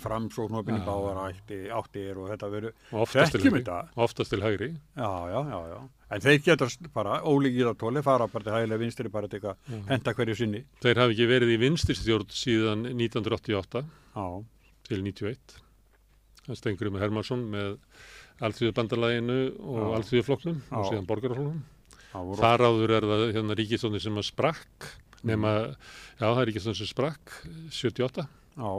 [0.00, 0.86] framsóknopinni Já.
[0.86, 3.76] báðar átti, áttir og þetta veru og Þekkjum þetta.
[4.06, 5.76] oftast til hægri Já, já, já, já.
[6.16, 9.56] En þeir geta bara ólíkið á tóli, fara bara til hægilega vinstri bara til að
[9.68, 9.82] Já.
[9.92, 10.64] henda hverju sinni.
[10.80, 13.84] þeir hafi ekki verið í vinstirstjórn síðan 1988
[14.16, 14.26] Já,
[14.88, 15.58] til 91
[16.46, 17.76] það stengur með Hermansson með
[18.44, 24.28] allþjóðu bandalaginu og flokknum og síðan voru Þar áður er það hérna ríkistóni sem að
[24.30, 24.88] sprakk
[25.26, 25.52] nema,
[26.16, 27.34] já það er ríkistóni sem sprakk
[27.74, 28.26] 78
[28.56, 28.72] Já,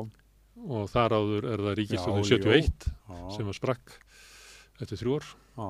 [0.58, 3.96] og þar áður er það ríkistóni Já, 71 já, sem að sprakk
[4.82, 5.68] eftir þrjú já.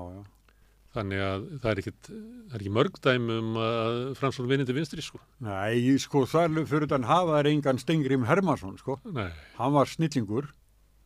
[0.98, 5.04] þannig að það er ekkit það er ekki mörg dæmi um að framsvon vinindi vinstri
[5.04, 5.20] sko.
[5.44, 9.00] Nei, sko, þar fyrir þann hafa þær engan Stengrim Hermansson, sko.
[9.16, 9.30] Nei.
[9.60, 10.50] Hann var snillingur.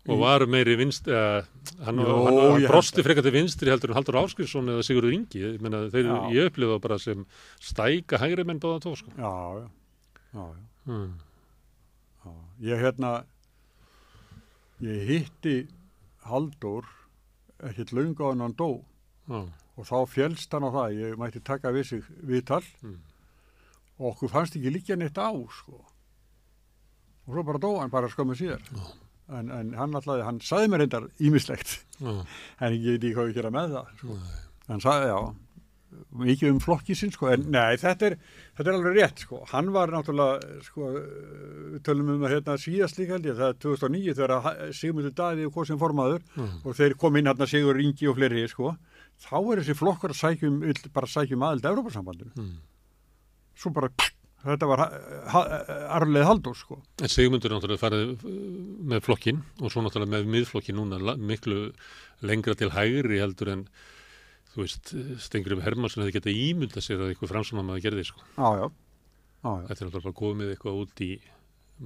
[0.09, 1.43] Og var meiri vinst uh,
[1.85, 5.41] hann, Jó, hann, hann brosti frekar til vinstri heldur en Haldur Áskilsson eða Sigurður Ingi
[5.43, 6.15] ég, meina, þeir, Já.
[6.33, 7.25] ég upplifa bara sem
[7.61, 9.13] stæka hægri menn báða tó sko.
[9.17, 9.67] Já, já,
[10.33, 10.63] já, já.
[10.89, 11.11] hmm.
[12.25, 12.33] já.
[12.71, 13.11] Ég hérna,
[14.81, 15.55] ég hitti
[16.25, 16.89] Haldur
[17.61, 18.71] ekkert löngu á hann hann dó
[19.29, 19.43] já,
[19.77, 22.97] og þá fjælst hann á það, ég mætti taka við sig viðtal Mm.
[24.01, 25.77] og okkur fannst ekki líka neitt á, sko.
[27.27, 28.63] Og svo bara dó hann bara skömmu síðar.
[29.31, 33.37] En, en hann alltaf, hann saði mér reyndar ímislegt, en ég veit ekki hvað við
[33.39, 34.17] gera með það, sko.
[34.67, 35.19] Hann sagði, já,
[36.23, 38.15] mikið um flokki sinn, sko, en nei, þetta er,
[38.57, 39.39] þetta er alveg rétt, sko.
[39.53, 40.89] Hann var náttúrulega, sko,
[41.75, 45.47] við tölum um að hérna síðast líka held ég, það er 2009 þegar Sigmundur Daði
[45.47, 46.53] og sem formaður Mm.
[46.65, 48.75] og þeir kom inn hérna Sigur Ingi og fleiri, sko.
[49.21, 50.59] Þá er þessi flokkur að sækjum,
[50.95, 52.31] bara sækjum aðild Európa-sambandinu.
[52.35, 52.55] Mm.
[53.55, 53.91] Svo bara,
[54.43, 54.99] þetta var ha-
[55.33, 56.79] ha- arfleið haldur, sko.
[57.01, 58.35] En Sigmundur náttúrulega farið uh,
[58.93, 61.71] með flokkin og svo náttúrulega með miðflokkin núna miklu
[62.25, 63.65] lengra til hægri heldur en
[64.53, 68.23] þú veist, Stengurif Hermansson hefði getað ímynda sér að eitthvað framsónum að gerði sko.
[68.35, 68.65] Já, já.
[69.41, 69.67] Já, já.
[69.69, 71.11] Þetta er náttúrulega komið eitthvað út í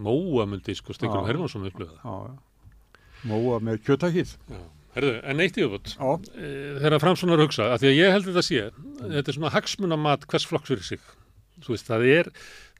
[0.08, 1.30] móa myndi sko Stengurif Já.
[1.32, 2.00] Hermansson upplöða.
[2.02, 3.02] Já, já.
[3.30, 4.34] Móa með kjötakið.
[4.96, 5.58] Herðu, en eitt.
[5.60, 6.10] Já.
[6.80, 8.60] Þegar framsónar hugsa, að því að ég held þetta sé,
[9.02, 11.08] þetta er svona hagsmunamat hvers flokks fyrir sig.
[11.64, 12.30] Þú veist, það er,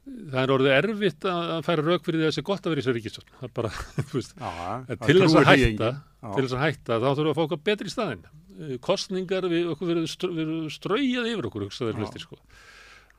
[0.04, 2.82] það er orðið erfitt að færa rauk fyrir því að það sé gott að vera
[2.82, 3.30] í þessu ríkistjórn.
[3.40, 3.70] Það er bara,
[4.10, 5.90] þú veist, það til þess að hætta,
[6.26, 8.26] til þess að hætta, þá þurfum við að fá okkar betri í staðinn.
[8.56, 12.40] Eh, Kostningar, við, okkur verður ströyjað yfir okkur, hugsaður flestir, sko.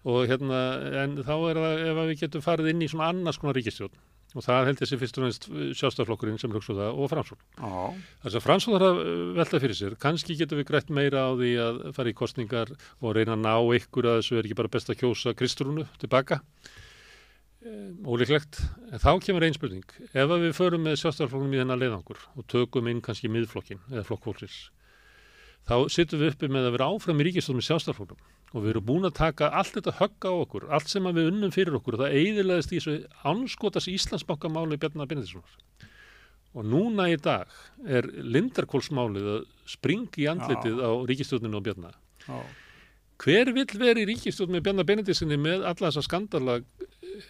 [0.07, 0.61] Og hérna,
[1.03, 3.97] en þá er það ef við getum farið inn í svona annars konar ríkistjórn.
[4.37, 5.45] Og það held ég sé fyrst og næst
[5.79, 7.45] sjálfstæðarflokkurinn sem hugsa það og framsókn.
[7.57, 9.95] Já, Þess að framsókn þarf að uh, velta fyrir sér.
[10.03, 13.55] Kanski getum við grætt meira á því að fara í kostningar og reyna að ná
[13.79, 16.37] ykkur að þessu er ekki bara best að kjósa Kristrúnu tilbaka.
[17.65, 18.61] Um, ólíklegt.
[18.93, 19.97] En þá kemur einn spurning.
[20.13, 24.67] Ef við förum með sjálfstæðarflokknum í þennan leiðangur og tökum inn kannski miðflokkin eða flokkfólksins,
[25.65, 28.85] þá sittum við uppi með að vera áfram í ríkistóð með sjálfstæðarflokknum og við erum
[28.87, 32.03] búin að taka allt þetta högg á okkur, allt sem við unnum fyrir okkur og
[32.05, 32.95] það eiðilegðist í þessu
[33.27, 35.57] anskotas Íslandsbankamáli Bjarnar Benediktssonar.
[36.57, 37.51] Og núna í dag
[37.85, 41.99] er Lindarkólsmálið að springa í andlitið á ríkistjórninu og Bjarnar.
[43.17, 46.57] Hver vill vera í ríkistjórn með Bjarnar Benediktsinni með alla þessa skandala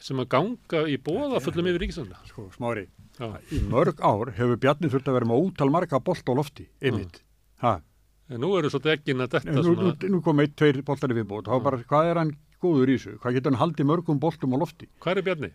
[0.04, 2.22] sem að ganga í bóða fullum yfir ríkistjórnina?
[2.30, 2.86] Sko, smári,
[3.18, 3.30] Já.
[3.56, 7.22] í mörg ár hefur Bjarni þurft að vera með ótal marga bolt á lofti, einmitt.
[7.64, 7.80] Ha,
[8.28, 11.14] En nú eru svolítið ekki að detta nú, nú, svona, nú kom eitt, tveir boltar
[11.14, 13.16] í viðbót, þá bara, hvað er hann góður í þessu?
[13.24, 14.90] Hvað getur hann haldið mörgum boltum á lofti?
[15.04, 15.52] hvað er Bjarni?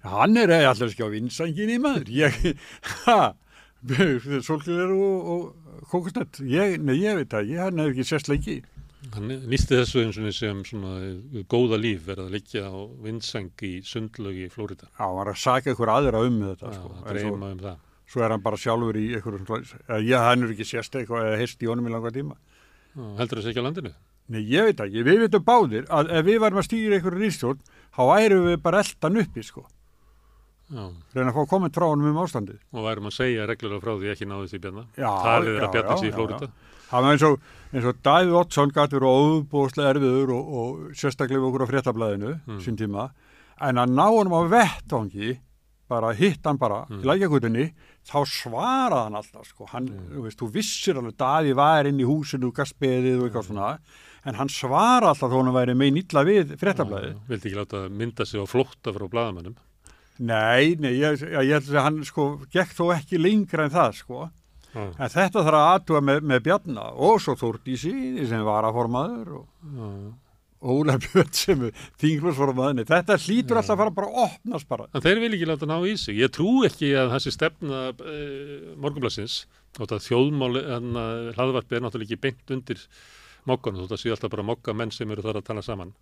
[0.00, 2.10] Hann er allir ekki á vinsangin í maður.
[2.16, 2.38] Ég,
[3.04, 3.34] ha,
[4.46, 6.40] solglir og, og kókusnett.
[6.48, 8.60] Ég, nei, ég veit það, ég hann hef ekki sérst lengi.
[9.14, 13.64] Hann nýsti þessu eins og sem svona eh, góða líf verið að liggja á vindsang
[13.64, 14.90] í sundlög í Flórida.
[14.90, 16.92] Já, hann var að saka ykkur aðra um þetta, Já, sko.
[17.14, 17.70] En
[18.10, 18.24] svo, það.
[18.26, 19.46] er hann bara sjálfur í einhverjum,
[19.86, 22.34] eða ég, hann er ekki sérst eitthvað eða heist í honum í langa tíma.
[23.20, 23.92] Heldur þessi ekki á landinu?
[24.30, 27.60] Nei, ég veit ekki, við veitum báðir að ef við varum að stýra einhverju ríkstjórn,
[27.94, 29.64] þá værum við bara eldan uppi, sko.
[30.70, 30.84] Já,
[31.16, 32.60] Reyna að fá komment frá honum um ástandið.
[32.72, 34.84] og værum að segja reglulega frá því ekki náðu því Bjarnar.
[34.94, 36.48] Já, Talið er að já, sé í já, Flórida.
[36.90, 37.40] Það var eins og,
[37.90, 42.60] og Davíð Oddsson gæti verið óbúðslega erfiður og, og sérstaklega okkur á fréttablaðinu Mm.
[42.62, 43.08] sín tíma,
[43.60, 45.40] en að ná honum á vettvangi,
[45.90, 47.02] bara hitt hann bara Mm.
[47.02, 47.72] í lækjakutinni,
[48.10, 52.06] þá svaraði hann alltaf, sko, hann, þú veist, þú vissir alveg, Davíð var inn í
[52.08, 53.28] húsinu, gastbeðið og Mm.
[53.30, 53.68] eitthvað svona,
[54.26, 57.14] en hann svaraði alltaf þó hann væri megin illa við fréttablaðið.
[57.14, 59.54] Já, Vildi ekki láta mynda sig á flótta frá blaðamannum.
[60.20, 64.30] Nei, nei, ég, ég, held að hann, sko, gekk þó ekki lengra en það, sko.
[64.74, 68.76] Já, En þetta þarf að aðtúa með, með Bjarna og svo Þórdísi sem var að
[68.76, 69.88] formaður og já,
[70.60, 71.62] Óla Björn sem
[72.02, 72.84] þinglusformaðinni.
[72.88, 74.88] Þetta hlýtur alltaf að fara bara að opnast bara.
[74.92, 76.18] En þeir vil ekki láta ná í sig.
[76.20, 78.18] Ég trú ekki að þessi stefna e,
[78.76, 79.38] morgunblassins,
[79.78, 82.84] þótt að þjóðmáli, en að hlaðvarpi er náttúrulega ekki beint undir
[83.48, 85.96] mokkanu, þótt að sé alltaf bara mokka menn sem eru þar að tala saman.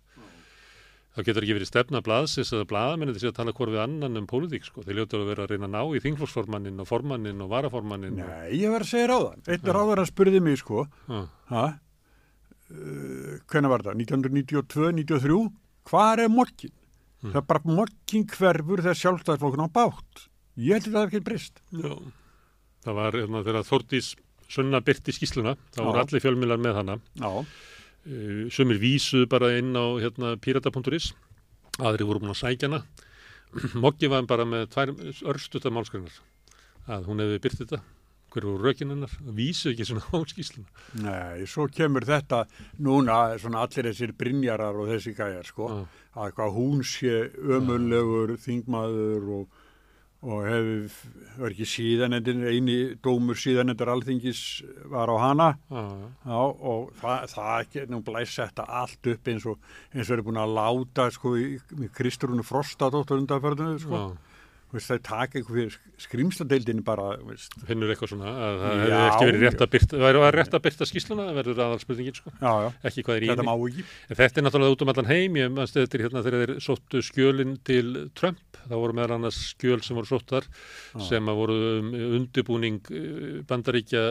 [1.15, 4.27] Það getur ekki verið stefna blaðsins eða blaðamennin til að tala hvort við annan um
[4.29, 4.83] pólitík, sko.
[4.85, 8.19] Þeir ljótur að vera að reyna að ná í þingflóksformannin og formannin og varaformannin.
[8.19, 9.41] Nei, ég var að segja ráðan.
[9.49, 10.85] Einn ráður hann spurði mig, sko,
[12.69, 14.03] Uh, hvenær var það?
[14.05, 15.39] 1992, 93?
[15.89, 16.73] Hvar er morgin?
[17.19, 17.31] Mm.
[17.33, 20.25] Það er bara morgin hverfur þegar sjálfstæðisflokkun á bátt.
[20.59, 21.61] Ég held að það er ekki breyst.
[21.73, 21.93] já.
[22.85, 24.13] Það var hérna, þegar Þórdís
[24.49, 26.95] Sunna byrti skýsluna, þá voru allir fjölmiðlar með hana.
[27.19, 31.11] Uh, sumir vísuðu bara inn á hérna, pirata.is
[31.79, 32.79] aðri voru búin að sækja hana
[33.83, 34.91] Moggi var bara með tvær
[35.31, 36.15] örstuta málskreinar
[36.89, 37.79] að hún hefði byrt þetta
[38.33, 42.43] hver voru rökin hennar, vísuðu ekki svona á skýsluna nei, svo kemur þetta
[42.85, 45.69] núna, svona allir þessir brinjarar og þessi gæjar, sko.
[45.69, 46.03] Já.
[46.23, 47.15] að hvað hún sé
[47.57, 49.59] ömullegur þingmaður og,
[50.19, 50.95] og hefur,
[51.39, 54.41] var ekki síðanendin, eini dómur síðanendur alþingis
[54.91, 55.83] var á hana Já,
[56.27, 60.25] Já, og það, það ekki, nú blæs þetta allt upp eins og eins og er
[60.27, 61.53] búin að láta sko í,
[61.95, 64.03] Kristrúnu Frostadóttur undanförðinu sko.
[64.69, 67.55] Já, Veist, það taka eitthvað fyrir skrimsladeildinni bara, veist.
[67.65, 69.63] finnur eitthvað svona að það Já, hefði ekki verið rétt já.
[69.65, 72.33] að byrta væri að rétt að byrta skýsluna, það verður aðalspurningin sko.
[72.37, 73.31] Já, já, ekki hvað er í.
[74.09, 76.63] En þetta er náttúrulega út um allan heim, ég mannst þetta er hérna þegar þeir
[76.69, 78.39] sóttu skjölin til Trump,
[78.69, 80.45] þá voru meðal annars skjöl sem voru sóttar
[81.09, 84.05] sem að voru um undibúning eh, bandaríkja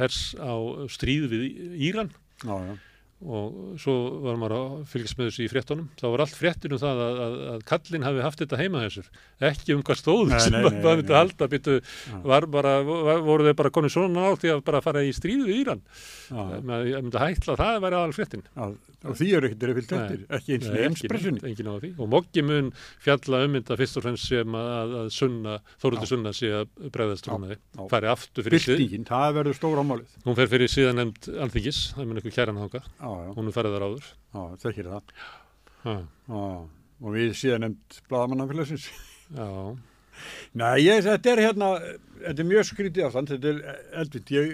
[0.00, 0.52] hers á
[0.90, 1.46] stríð við
[1.90, 2.10] Íran
[2.42, 2.74] Já, já.
[3.20, 3.94] Og svo
[4.24, 5.88] var maður að fylgjast með þessu í fréttunum.
[6.00, 9.10] þá var allt fréttin um það að, að, að kallinn hafi haft þetta heima þessur,
[9.50, 11.16] ekki um hvað stóð Nei, sem nei, nei, myndi nei.
[11.18, 11.78] halda, byttu,
[12.24, 15.44] var bara, var, voru þeir bara konið svona nátt í að bara fara í stríð
[15.50, 15.82] við Íran.
[16.30, 18.46] Það myndi hætla að það væri aðal fréttin.
[19.00, 20.00] og því eru ekkert reyfilt Nei.
[20.00, 21.40] eftir, ekki eins og einspressunni.
[21.96, 22.66] Og Moggi mun
[23.00, 26.08] fjalla um þetta fyrst og fremst sem að, að, sunna, Já.
[26.10, 27.56] Sunna sé að bregðast trúnaði.
[27.56, 27.80] já.
[27.88, 28.80] Færi aftur fyrir síðan
[33.36, 34.08] hún er farið þar áður.
[34.34, 35.14] já, þekkir það.
[35.84, 35.96] Já,
[37.00, 38.90] og við síðan nefnd blaðamannafélagsins.
[39.36, 39.48] já,
[40.60, 41.68] Nei, ég, þetta er hérna,
[42.20, 43.60] þetta er mjög skrítið ástand, þetta er
[44.02, 44.32] eldvitt.
[44.34, 44.50] Ég,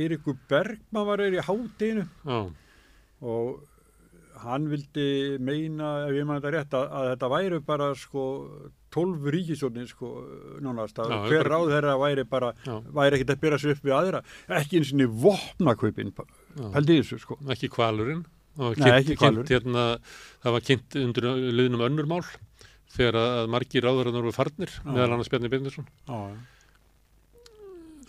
[0.00, 2.08] Eiríkur Bergman var eir í hátinu
[3.20, 3.60] og
[4.40, 8.24] hann vildi meina, ef ég maður þetta rétt, að, að þetta væri bara sko
[8.96, 10.08] 12 ríkistjórnir sko
[10.64, 12.78] nánast að hver bara- ráð þeirra væri bara, Já.
[12.98, 14.22] væri ekkert að byrja sig upp við aðra,
[14.58, 16.10] ekki eins og niður vopnakaupin,
[16.76, 17.38] held í þessu sko.
[17.54, 18.22] ekki kvalurinn
[18.58, 19.40] það var Nei, kynnt, hvalurinn.
[19.46, 19.84] kynnt, hérna,
[20.44, 21.28] það var kynnt undir
[21.60, 22.24] liðnum önnur mál
[22.90, 26.18] þegar að margir ráður voru farnir meðal annars Bjarni Bindarsson Já,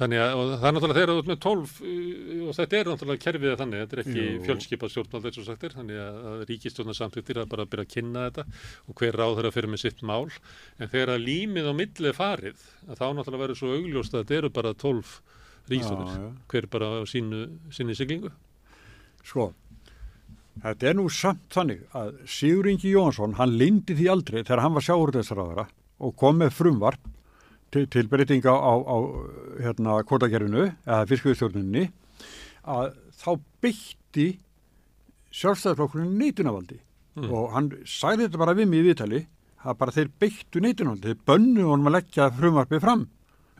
[0.01, 3.21] þannig að það er náttúrulega þegar þú ert með 12 uh, og þetta er náttúrulega
[3.25, 4.39] kerfið þannig þetta er ekki Jú.
[4.47, 7.91] fjölskipað stjórnvald eins og sagt er þannig að, að ríkistjórnar samþyktir að bara byrja að
[7.93, 8.45] kynna þetta
[8.87, 10.25] og hver ráð þeirra fyrir með sitt mál
[10.81, 14.23] en þegar að límið á milli er farið að þá náttúrulega verður svo augljóst að
[14.25, 15.13] þetta eru bara 12
[16.17, 16.29] já.
[16.51, 18.31] hver bara á sínu, sinni siglingu
[19.23, 19.51] Sko,
[20.63, 24.73] þetta er nú samt þannig að Sigur Ingi Jónsson, hann lindi því aldrei þegar hann
[24.73, 25.67] var sjáurðesraðara
[26.01, 26.99] og kom með frumvarp
[27.71, 28.97] til, til breytinga á, á
[29.61, 31.85] hérna, kvotagerfinu eða fiskviðstjórninni
[32.65, 33.29] að þá
[33.61, 34.27] beitti
[35.31, 36.79] sjálfstæðarflokkurinn neytunavaldi
[37.11, 37.27] Mm.
[37.35, 39.17] og hann sagði þetta bara við mig í viðtali
[39.67, 43.01] að bara þeir beittu neytunavaldi, þeir bönnu honum að leggja frumvarpið fram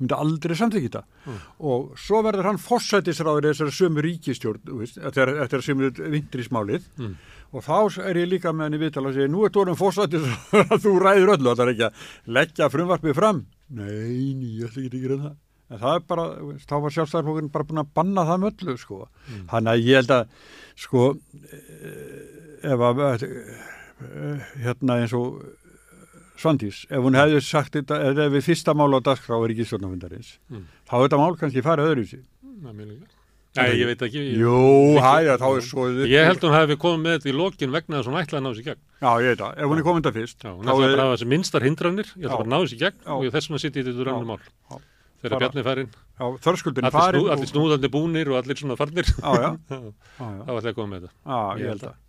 [0.01, 1.37] þeir myndi aldrei samþykja þetta Mm.
[1.71, 7.15] og svo verður hann fórsætisráður þessari sömu ríkistjórn eftir, að sömu vindrismálið Mm.
[7.53, 10.81] og þá er ég líka með henni viðtala að segja nú er tórum fórsætisráður að
[10.81, 11.93] þú ræður öllu það er ekki að
[12.39, 15.35] leggja frumvarpið fram nei, ný, ég ætla ekki að gera það
[15.71, 16.23] en það er bara,
[16.67, 18.97] þá var sjálfstæðarflokkurinn bara búin að banna það með öllu sko.
[19.29, 19.45] Mm.
[19.53, 20.27] þannig að ég held að
[20.75, 21.03] sko
[21.47, 25.39] eh, ef að eh, hérna eins og
[26.41, 29.67] Svandís, ef hún hefði sagt þetta, eða ef við fyrsta mál á dagskrá er ekki
[29.69, 30.65] stjórnafundarins, Mm.
[30.89, 32.21] þá er þetta mál kannski farið öðru
[32.61, 33.17] mjög líka.
[33.51, 34.21] Nei, ég veit ekki.
[34.31, 35.85] Ég, Jú, hæja, þá er svo...
[36.07, 38.45] Ég held hún hafi komið með þetta í lokin vegna þess að hún ætlaði að
[38.45, 38.79] ná þessi gegn.
[39.01, 40.45] Já, ég veit það, ef hún er komin það fyrst.
[40.45, 42.37] Já, hún ætlaði bara að hafa þessi minstar hindranir, ég ætla Já.
[42.37, 43.11] bara að ná þessi gegn Já.
[43.11, 44.39] og þess vegna sitt í þetta rannum mál.
[44.71, 44.77] Já.
[45.21, 45.65] Þegar Bjarni
[46.47, 49.03] þörskuldin allir, snúðandi búnir og allir svona farnir.
[49.19, 51.13] Þá ætlaði að koma með þetta.
[51.27, 51.99] Já, Ég held það.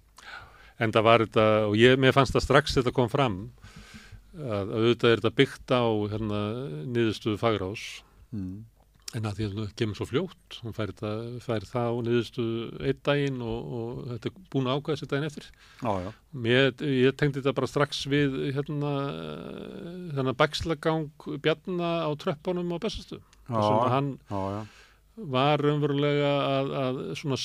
[0.83, 3.37] En það var þetta, og ég, mér fannst það strax þetta kom fram,
[4.37, 5.85] að, að auðvitað er þetta byggt á
[6.15, 6.43] hérna,
[6.95, 7.87] niðurstöðu fagrás,
[8.33, 8.63] Mm.
[9.13, 11.09] en að því að það kemur svo fljótt, hún fær, þetta,
[11.45, 15.29] fær það á niðurstöðu einn daginn og, og þetta er búin að ákvæða sér daginn
[15.29, 15.49] eftir.
[15.85, 16.13] Já.
[16.47, 18.93] Mér, ég tengdi þetta bara strax við hérna,
[20.17, 21.11] þennan bakslagang
[21.45, 23.21] Bjarna á tröppunum á bestastu.
[23.53, 24.65] Að hann já.
[25.31, 27.39] Var raunverulega að, að svona,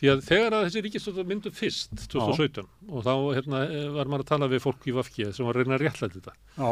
[0.00, 3.62] því að þegar að þessi ríkistöld myndu fyrst 2017 og þá hérna,
[3.96, 6.36] var maður að tala við fólk í Vafki sem var að reyna að réttlæta þetta.
[6.58, 6.70] Já,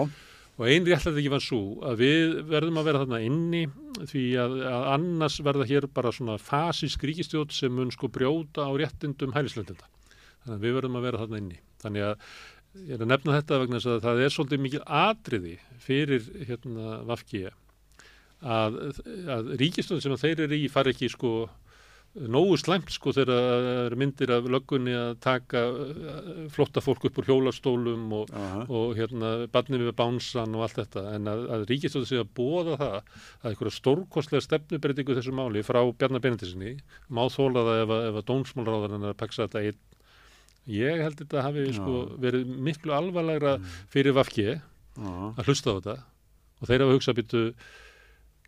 [0.52, 3.62] og einn réttlæti var svo að við verðum að vera þarna inni
[4.10, 8.70] því að, að annars verða hér bara svona fasísk ríkistjótt sem mun sko brjóta á
[8.76, 9.88] réttindum hælislendinda
[10.42, 11.58] þannig að við verðum að vera þarna inni.
[11.82, 12.28] Þannig að
[12.82, 16.94] ég er að nefna þetta vegna þess að það er svolítið mikið atriði fyrir hérna
[17.08, 17.42] Vafki
[18.42, 18.78] að,
[19.30, 21.34] að ríkistjótt sem að þeir eru í fari ekki sko
[22.12, 27.20] nógu slæmt sko þegar það eru myndir af löggunni að taka uh, flotta fólk upp
[27.22, 28.32] úr hjólastólum og,
[28.68, 31.06] og hérna barni við bánsan og allt þetta.
[31.16, 35.80] En að, að ríkistöðu sé að bóða það að einhverja stórkostlega stefnubreitingu þessu máli frá
[35.88, 36.74] Bjarnar Benediksinni
[37.08, 39.80] má þóla það ef að, að dómsmálráðan er að peksa þetta einn.
[40.72, 43.56] Ég held þetta hafi sko verið miklu alvarlegra
[43.90, 45.96] fyrir Vafki að hlusta á þetta.
[46.60, 47.40] Og þeir hafa hugsað býttu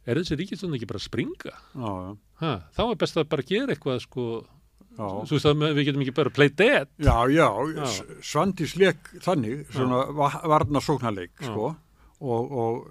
[0.07, 1.55] er þessi ríkistöðun ekki bara að springa?
[1.55, 2.13] já, já.
[2.43, 4.25] Ha, þá er best að bara gera eitthvað sko,
[5.31, 6.89] veist að við getum ekki bara play dead.
[7.03, 7.87] Já, já, Já.
[8.23, 11.71] Svandís leik þannig, svona va- varna sóknarleik, sko,
[12.21, 12.89] og, og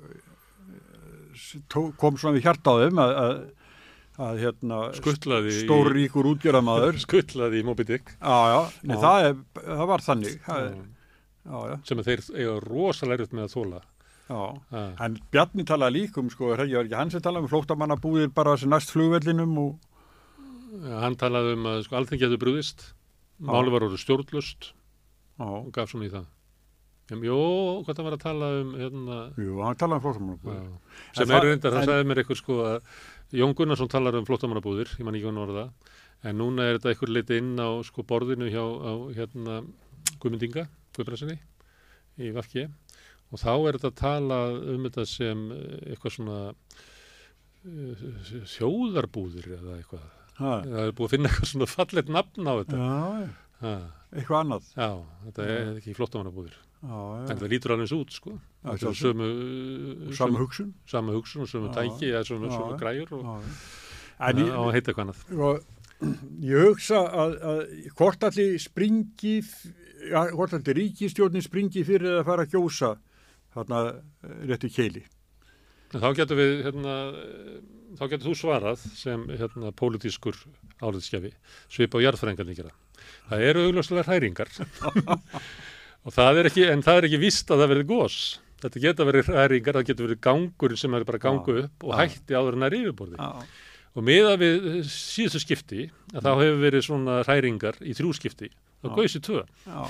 [1.36, 3.38] s- tó- kom svona við hjarta á þeim að, að,
[4.28, 8.16] að hérna, Skuttlaði í- stórríkur útgjöramaður, skuttlaði í Moby Dick.
[8.20, 8.60] Já, já,
[9.00, 10.76] það, er, það var þannig, það er,
[11.44, 13.82] já, sem að þeir eiga rosalega erfitt með að þóla
[14.30, 14.42] já.
[15.06, 18.56] En Bjarni talaði líka um, sko, ekki var ekki hann sem talaði um flóttamannabúðir bara
[18.58, 19.74] sem næst flugvellinum og,
[21.04, 22.86] hann talaði um að sko, alþengi hefði brúðist
[23.44, 26.30] máli var orðið stjórnlust já, og gaf svona í það.
[27.14, 27.38] Jú, Jó,
[27.84, 30.70] hvað það var að tala um hérna, jú, hann talaði um flóttamannabúðir.
[31.18, 32.78] sem er reyndar, það en- sagði mér eitthvað sko að
[33.34, 35.66] Jón Gunnarsson talar um flottamannabúðir, ég man ekki hvað orða.
[36.24, 39.58] En núna er þetta eitthvað litið inn á sko borðinu hjá á, hérna,
[40.24, 41.36] Guðmundinga, Guðbrænsinni
[42.24, 42.68] í Vafki
[43.34, 44.40] og þá er þetta að tala
[44.76, 48.04] um þetta sem eh, eitthvað svona uh,
[48.54, 50.04] þjóðarbúðir eða eitthvað.
[50.38, 52.78] Ha, það er búið að finna eitthvað svona fallet nafn á þetta.
[52.84, 53.74] Já,
[54.14, 54.70] eitthvað annað.
[54.76, 54.88] já,
[55.28, 58.34] þetta er ekki flottamannabúðir Já, en já, það lítur alveg eins út sko.
[58.36, 60.74] Já, þetta er sömu, uh, sama hugsun.
[60.92, 62.80] sama hugsun og sömu Já, tæki eða sömu, já, sömu já.
[62.82, 63.54] græjur og Já, já.
[64.28, 65.24] en að heita eitthvað annað.
[65.48, 65.64] Og,
[66.52, 67.62] ég hugsa að, að
[68.02, 69.36] hvort allir springi,
[70.36, 72.92] hvort allir ríkistjórnin springi fyrir að fara að gjósa
[73.54, 75.04] þarna eh, réttu keili.
[75.94, 77.58] Þá getur við, hérna, eh,
[78.00, 80.40] þá getur þú svarað sem hérna, pólitískur
[80.82, 81.34] áliðskefi,
[81.72, 82.74] svipa á jarðfræðingarnir gera.
[83.30, 84.50] Það eru augljóslega hræringar
[86.06, 88.18] og það er ekki, en það er ekki vist að það verði gós.
[88.64, 91.96] Þetta geta verið hræringar, það getur verið gangur sem er bara að ganga upp og
[92.00, 93.20] hætti áður en það er yfirborði.
[93.20, 93.72] Já.
[93.94, 98.50] Og miða við síðustu skipti, að þá hefur verið svona hræringar í þrjú skipti,
[98.84, 99.42] þá gauðs í tvö.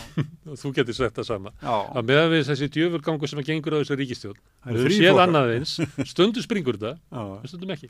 [0.54, 1.54] Og þú getur sett það sama.
[1.60, 1.76] Já.
[1.98, 5.54] Að meða við þessi djöfurgangu sem að gengur á þessu eru við höfum séð annað
[5.58, 5.78] eins,
[6.14, 7.90] stundu springur þetta, en stundum ekki.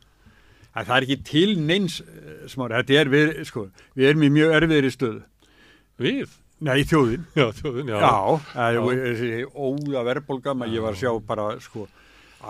[0.73, 4.31] En það er ekki til neins eh, smári, þetta er við, sko, við erum í
[4.33, 5.19] mjög erfiðri stöðu.
[6.01, 6.31] Við?
[6.63, 7.27] Nei, þjóðin.
[7.39, 7.99] Já, þjóðin, já.
[7.99, 11.85] Já, þessi óða verðbólga, maður ég var að sjá bara, sko,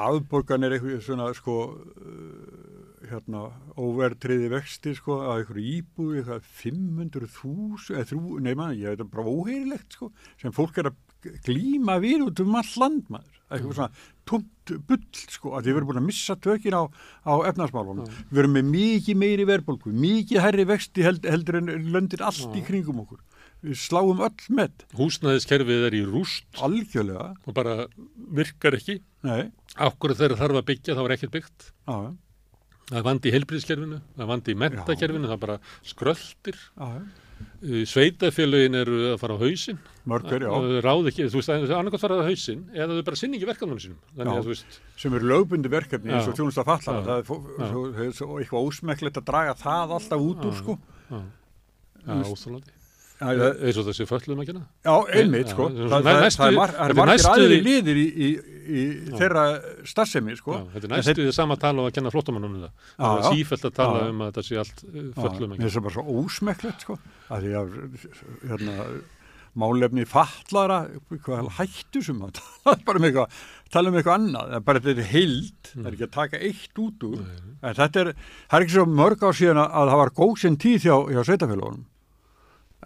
[0.06, 3.44] afborgan er eitthvað svona, sko, uh, hérna,
[3.80, 9.12] óvertriði vexti, sko, að eitthvað íbúi, eitthvað 500.000, eða þrjú, nei maður, ég veit það
[9.16, 10.10] bara óheirilegt, sko,
[10.42, 11.00] sem fólk er að
[11.48, 13.40] glíma við út um all land, maður.
[13.54, 16.84] Eitthvað svona tómt bull, sko, að þið verðum búin að missa tökin á,
[17.28, 18.10] á efnarsmálunum.
[18.32, 22.64] Við verðum með mikið meiri verðbólgu, mikið herri vexti held, heldur en löndir allt í
[22.66, 23.22] kringum okkur.
[23.64, 24.84] Við sláum öll með.
[24.98, 26.50] Húsnæðiskerfið er í rúst.
[26.66, 27.30] Algjörlega.
[27.48, 27.86] Og bara
[28.36, 28.98] virkar ekki.
[29.24, 29.54] Nei.
[29.80, 31.70] Akkur þegar þarf að byggja þá er ekkert byggt.
[31.88, 31.96] Já.
[31.96, 32.10] Það
[32.92, 36.58] er vandi í helbriðskerfinu, það vandi í mentakerfinu, það bara skröldir.
[36.78, 36.90] Já.
[37.90, 39.80] Sveitafélögin eru að fara á hausinn.
[40.08, 40.52] Mörgur, já.
[40.84, 43.50] Ráð ekki, þú veist, það er annarkot fara á hausinn eða þau bara sinni ekki
[43.50, 44.00] verkefnum sínum.
[44.20, 44.80] Þú veist.
[45.00, 46.40] sem eru lögbundi verkefni eins og Já.
[46.42, 47.04] þjónust að falla Já.
[47.08, 48.12] það er, Já.
[48.20, 50.60] það eitthvað ósmekklegt að draga það alltaf út úr Já.
[50.60, 50.78] sko
[51.14, 51.24] Já,
[52.04, 52.83] Þú
[53.30, 54.66] það- Eins og þessi föllum ekki hana.
[54.84, 57.30] Já, einmitt sko, Já, það, það það, er það, það er, það er er margir
[57.34, 58.30] aðri liðir í, í,
[58.64, 59.16] í Já.
[59.22, 59.46] þeirra
[59.94, 60.60] starfsemi sko.
[60.74, 62.92] Þetta er næstu því sama tala og að kenna flottamannum um það.
[62.98, 64.86] Það er sífælt að tala um að þetta sé allt
[65.20, 65.72] föllum ekki.
[65.74, 67.76] það bara svo ósmekklegt sko að því að
[68.52, 68.78] hérna,
[69.54, 70.80] málefni fallara
[71.60, 73.36] hættu sem að tala bara um eitthvað
[73.74, 76.40] tala um eitthvað annað, það er bara þetta er heild það er ekki að taka
[76.50, 78.10] eitt út úr en þetta er,
[78.50, 81.22] það er ekki svo mörg á síðan að, að það var góðsinn tíð hjá, hjá
[81.30, 81.84] sveitafélagunum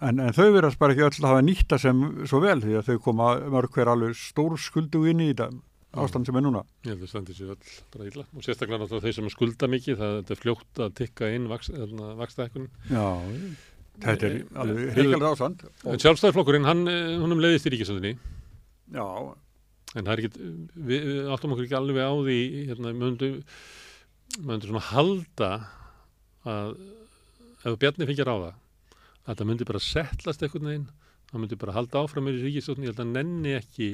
[0.02, 2.90] en, en þau verðast bara ekki öll að hafa nýtta sem svo vel því að
[2.90, 5.50] þau koma mörg hver alveg stór skuldu inn í þetta
[5.98, 9.06] ástand sem er núna Ég held að standi sér öll bara illa og sérstaklega náttúrulega
[9.08, 12.68] þeir sem skulda mikið það er fljótt að tikka inn vaksta ekkunum.
[12.92, 13.06] Já,
[14.04, 18.18] þetta er Eh, alveg hrikalega ástand En sjálfstæðarflokkurinn, hann, eh, honum leiðist í ríkisöndinni.
[18.94, 19.06] Já.
[19.96, 20.52] En það er ekki,
[20.90, 22.38] við, áttum okkur ekki alveg á því,
[22.68, 23.40] hérna, möndum,
[24.44, 25.50] möndum svona halda
[26.44, 26.76] að
[27.64, 28.67] ef Bjarni fengið ráða, að
[29.36, 30.86] það myndi bara settlast einhvern veginn,
[31.28, 33.88] það myndi bara halda áfram með ríkisöndinni, ég held að nenni ekki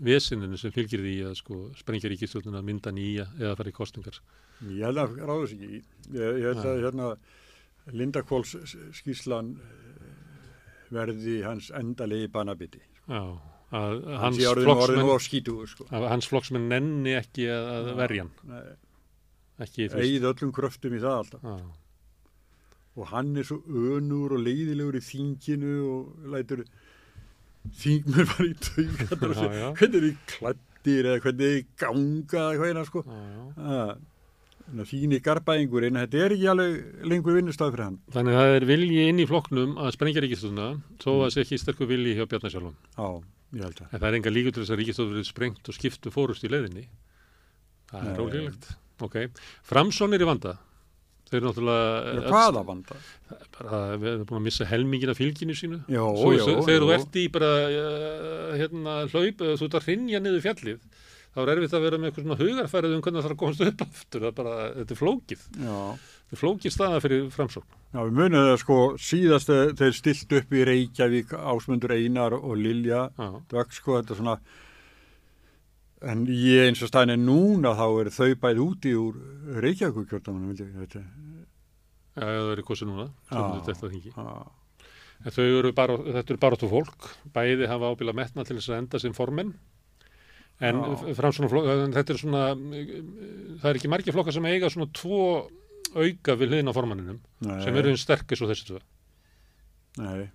[0.00, 4.18] vesininu sem fylgir því að sko sprengja ríkisöndinu að mynda nýja eða fara í kostingar.
[4.66, 5.80] Ég held að ráðus ekki.
[6.16, 7.10] Ég, ég held að hérna
[7.96, 8.54] Lindakóls
[8.96, 10.10] skýslan eh,
[10.92, 12.82] verði hans endalegi banabiti.
[13.06, 13.22] Já,
[13.70, 15.86] að Hans flokksmenn, sko.
[15.94, 18.32] að hans flokksmenn nenni ekki að, verja hann.
[18.50, 18.78] Nei.
[19.60, 19.78] Veist.
[19.92, 21.42] Egið öllum kröftum í það alltaf.
[21.44, 21.79] Já.
[23.00, 26.66] Og hann er svo önur og leiðilegur í þinginu og lætur
[27.80, 29.34] þingmenn bara í taugatar
[29.78, 33.02] hvernig er þið klættir eða hvernig er þið ganga eða hvað eina sko.
[33.56, 33.92] Ah,
[34.90, 37.98] þín í garbaðingurinn, þetta er ekki alveg lengur vinnustaf fyrir hann.
[38.14, 40.70] Þannig að það er vilji inn í flokknum að sprengja ríkistofna
[41.02, 42.76] þó að það sé ekki sterkur vilji hjá Bjarnar sjálfum.
[42.94, 43.08] Já,
[43.56, 43.88] ég held að.
[43.90, 46.52] En það er enga líkur til þess að ríkistofna verið sprengt og skiptu fórust í
[46.52, 46.86] leiðinni.
[47.90, 48.72] Það er ólíklegt.
[49.00, 49.16] Ok.
[49.66, 50.58] Framsson er í vanda.
[51.30, 52.14] Þau eru náttúrulega...
[52.16, 52.96] Já, hvaða vanda?
[53.54, 55.76] Bara, við erum búin að missa helmingin af fylginu sínu.
[55.86, 60.20] Jó, Svo, jó, Þegar þú ert í bara uh, hérna, hlaup, þú ert að hrinja
[60.24, 60.80] niður fjallið,
[61.30, 63.62] þá er erfitt að vera með eitthvað svona hugarfærið um hvernig það þarf að komast
[63.68, 64.24] upp aftur.
[64.24, 65.44] Það er bara, þetta er flókið.
[65.54, 65.76] Já.
[66.00, 67.76] Þetta er flókið staða fyrir framsókn.
[67.90, 73.06] Já, við munum það sko síðast þeir stilt upp í Reykjavík, Ásmundur Einar og Lilja
[73.50, 74.36] Dögg sko, þetta er svona
[76.00, 79.18] en ég eins og staðin er núna þá er þau bæði úti úr
[79.60, 81.02] Reykjavík kjörtanum, vilja ég þetta
[82.20, 84.14] Já, já, það eru kosi núna, Já, þetta þingi.
[85.20, 88.72] En þau eru bara, þetta eru bara þú fólk, bæði hafa ábila metna til þess
[88.72, 89.52] að enda sem formenn,
[90.60, 92.42] en en þetta er svona,
[93.60, 95.20] það er ekki margir flokkar sem eiga svona tvo
[95.94, 97.60] auka við hliðin á formanninum, Nei.
[97.64, 98.82] sem eru eins sterkis og þessi tvö.
[100.00, 100.28] Nei.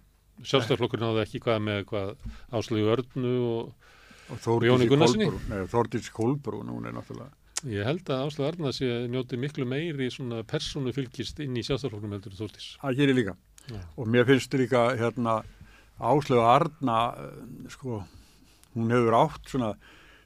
[0.43, 2.09] Sjálfstæðarflokkur náðu ekki hvað með hvað
[2.55, 3.91] áslögu örnu og,
[4.33, 7.31] og Jóni nei, Þórdís Kolbrún, hún er náttúrulega
[7.65, 12.17] Ég held að Áslögu Arna sé njóti miklu meiri svona persónu fylgist inn í sjálfstæðarflokkunum
[12.19, 12.65] heldur Þórdís.
[12.81, 13.33] Það gerir líka.
[13.71, 13.79] Já.
[13.97, 15.37] Og mér finnst líka hérna
[15.97, 18.01] Áslögu Arna eh, sko,
[18.75, 19.71] hún hefur átt svona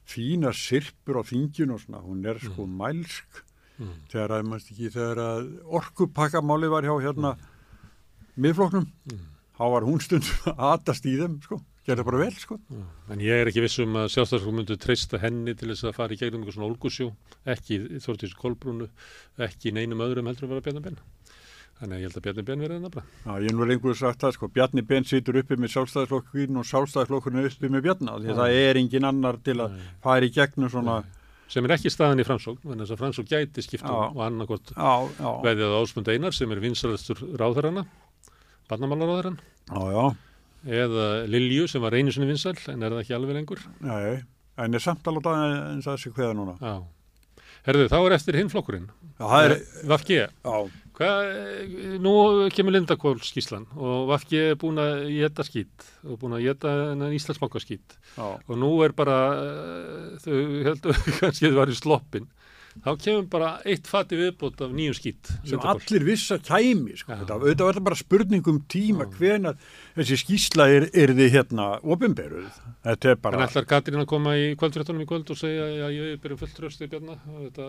[0.10, 3.46] fína sirpur á þinginu og svona, hún er sko mælsk
[3.80, 3.94] Mm.
[4.12, 5.46] þegar að, mannst ekki, þegar að
[5.80, 7.30] orkupakkamáli var hjá hérna
[8.36, 9.22] miðfloknum, Mm.
[9.56, 12.60] þá var hún stundum að atast í þeim, sko, gerði bara vel, sko.
[13.12, 16.16] En ég er ekki viss um að sjálfstæðarflokkur myndu treysta henni til þess að fara
[16.16, 17.12] í gegnum einhver svona ólgusjó,
[17.50, 18.90] ekki Þórtís Kolbrúnu,
[19.50, 21.08] ekki neinum öðrum heldur að vera björna benna.
[21.80, 23.02] Þannig að ég held að Bjarni Ben verið nafna.
[23.24, 26.66] Já, ég er nú lengur sagt það, sko, Bjarni Ben situr uppi með sjálfstæðisflokkurinn og
[26.68, 29.86] sjálfstæðisflokkurinn er uppi með Bjarna, því það er engin annar til að Nei.
[30.04, 30.98] fara í gegnum svona,
[31.50, 34.02] Sem er ekki staðan í framsókn, að þess að framsókn gæti skiptum Já.
[34.12, 37.86] og annarkort veðið á Ásmund Einar sem er vinsalastur ráðherrana,
[38.70, 39.40] barnamálaráðherran,
[39.72, 40.04] já, já,
[40.68, 43.66] eða Lilju sem var einu sinni vinsal en er það ekki alveg lengur.
[43.84, 44.22] já,
[44.60, 46.58] en er samt alveg eins að þessi hveða núna.
[46.60, 46.76] Já.
[47.68, 48.88] Herðu, þá er eftir hinn flokkurinn.
[49.20, 49.56] Já, það
[49.90, 50.54] Vafki, já,
[51.00, 52.14] hvað, eh, nú
[52.56, 56.74] kemur Lindakól skíslan og Vafki er búin að geta skýt og búin að geta
[57.16, 60.38] Íslandsbanka skýt og nú er bara, eh, þau
[60.70, 62.30] heldur kannski þau var í sloppin,
[62.86, 65.32] þá kemur bara eitt fati viðbót af nýjum skýt.
[65.48, 67.20] sem allir viss að kæmi, sko, Já.
[67.24, 69.58] þetta, þetta var bara spurning um tíma hvenar
[69.98, 74.36] þessi skýsla er, er þið hérna opinberuð, þetta er En bara, ætlar Katrín að koma
[74.40, 77.68] í kvöldfréttunum í kvöld og segja að ég byrjum fullt tröst í bjarna og þetta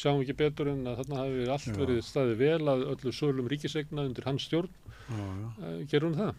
[0.00, 1.74] sjáum ekki betur en að þarna hafi allt Já.
[1.80, 4.70] verið staðið vel að öllu sölum ríkisegna undir hans stjórn.
[5.10, 5.48] já, já.
[5.66, 6.34] Eh, Gerur hún það?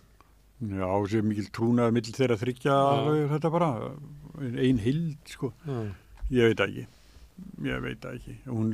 [0.62, 2.74] Já, sem mikil trúnaði mill þeirra þryggja
[3.34, 3.70] þetta bara,
[4.40, 5.52] ein hild, sko.
[5.66, 5.78] Já.
[6.32, 6.88] Ég veit ekki.
[7.66, 8.36] Ég veit það ekki.
[8.50, 8.72] Hún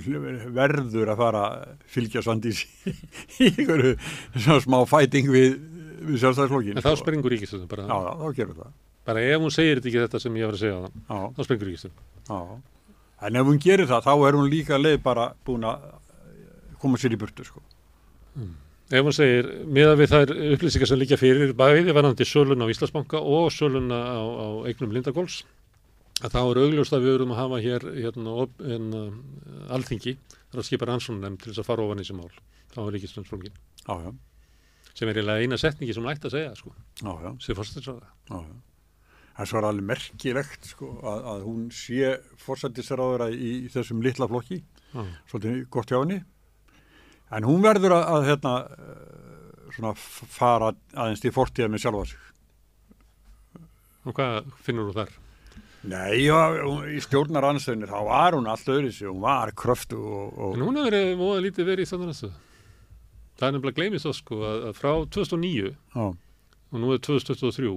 [0.55, 1.43] verður að fara
[1.91, 2.61] fylgja Svandís
[3.43, 5.57] í svona smá fæting við,
[6.07, 6.79] við sjálfstæðisflokkin.
[6.79, 7.87] En þá springur ríkistöðum bara.
[7.87, 8.75] Já, já, þá gerur það.
[9.07, 11.69] Bara ef hún segir ekki þetta sem ég var að segja það, Já, þá springur
[11.71, 12.07] ríkistöðum.
[12.27, 12.39] já.
[13.27, 15.85] En ef hún gerir það, þá er hún líka leið bara búin að
[16.81, 17.63] koma sér í burtu, sko.
[18.87, 23.19] Ef hún segir, miða við þær upplýsingar sem líka fyrir bæði varandi sölun á Íslandsbanka
[23.19, 25.41] og söluna á, á eignum Lindagóls,
[26.23, 29.01] að þá er augljóst að við erum að hafa hér hérna, op- hérna
[29.77, 30.15] alþingi,
[30.51, 32.31] þar að skipa rannsóknum til þess að fara ofan í þessi mál.
[32.73, 33.59] Þá er.
[33.87, 34.13] Já, já,
[34.97, 36.71] Sem er eiginlega eina setningi sem hún ætti að segja, sko,
[37.03, 37.53] já, já, sem
[38.33, 38.39] já.
[39.37, 44.63] Það er svo alveg merkilegt, sko, að, að hún sé fórsættisraðura í þessum litla flokki.
[44.95, 45.03] Já.
[45.29, 46.21] svolítið gott hjá henni
[47.35, 52.21] en hún verður að, að hérna, eh, svona fara aðeins til fortíða með sjálfa sig
[54.07, 55.11] Og hvað finnur þú þar?
[55.87, 56.37] Nei, já,
[56.91, 60.65] í stjórnar anstöðunir þá var hún allt öðru sig, hún var kröftu og, og En
[60.65, 62.17] hún hefur verið móða lítið verið í þannig
[63.37, 66.05] Það er nefnilega gleymist það sko að, að frá 2009 já,
[66.73, 67.71] og nú er 2023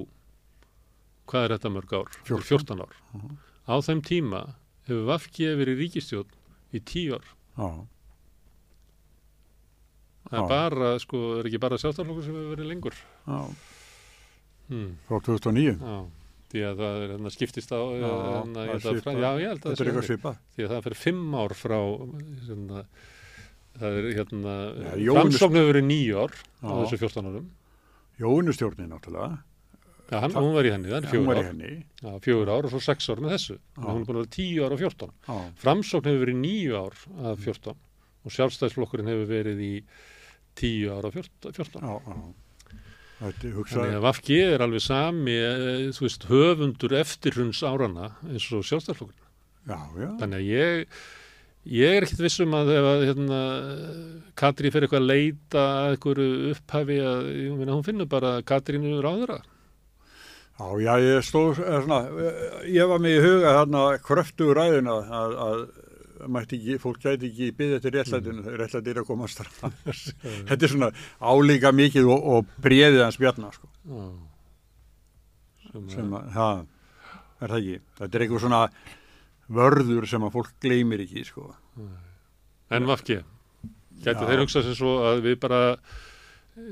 [1.30, 2.08] hvað er þetta mörg ár?
[2.24, 2.94] Þetta er 14 ár.
[3.70, 4.40] Á þeim tíma
[4.88, 6.32] hefur Vafki verið ríkistjórn
[6.74, 7.28] í 10 ár.
[7.60, 7.68] já,
[10.30, 12.96] Það er bara, sko, er ekki bara sjálfstæðarflokkur sem hefur verið lengur.
[13.26, 13.40] já,
[14.70, 14.90] Hmm.
[15.08, 15.94] frá 2009 Já,
[16.50, 19.20] því að það er hérna skiptist á, Já, það ég er held að, svipað.
[19.22, 20.40] já, ég held að þetta er eitthvað svipað.
[20.56, 21.78] Því að það fyrir fimm ár frá
[22.48, 22.82] hérna,
[23.80, 24.54] það er hérna
[25.14, 27.46] framsókn hefur verið nýju ár á þessu 14 árum.
[28.20, 29.38] Jónustjórnin náttúrulega.
[30.10, 32.20] Já, hann, Það- hún var í henni, það er fjögur ár.
[32.24, 33.54] fjögur ár og svo sex ár með þessu.
[33.78, 33.84] Já.
[33.86, 36.96] Hún er búin að vera tíu ár og 14 já, Framsókn hefur verið nýju ár
[37.30, 37.76] að 14
[38.26, 39.84] og sjálfstæðsflokkurinn hefur verið í
[40.58, 41.54] tíu ár og 14,
[43.20, 49.26] Þannig að Vafki er alveg sami eh, þú veist, höfundur eftirhruns árana eins og sjálfstæðsflokkurinn
[49.68, 51.00] já, já, Þannig að ég
[51.68, 53.40] ég er ekkert viss um að ef að hérna,
[54.40, 58.96] Katrín fyrir eitthvað að leita að einhverju upphafi að ég meina, hún finnur bara Katrínu
[59.04, 59.42] ráðura
[60.60, 64.96] Já, já, ég stóð, eða svona, eh, ég var með í huga þarna kröftu ræðina
[65.20, 65.62] að, að
[66.42, 68.58] ekki, fólk gæti ekki byggði eftir réttlætinu, mm.
[68.60, 69.60] réttlætið er að koma strax.
[70.50, 70.90] Þetta er svona
[71.20, 74.04] álíka mikið og, og breiðið hans bjarnar, sko, Já.
[75.70, 76.62] sem, sem að, það,
[77.40, 77.80] er það ekki.
[78.02, 78.62] Þetta er eitthvað svona
[79.60, 81.50] vörður sem að fólk gleymir ekki, sko.
[82.70, 83.18] En Vafki,
[84.04, 85.60] gæti þeir hugsa sér svo að við bara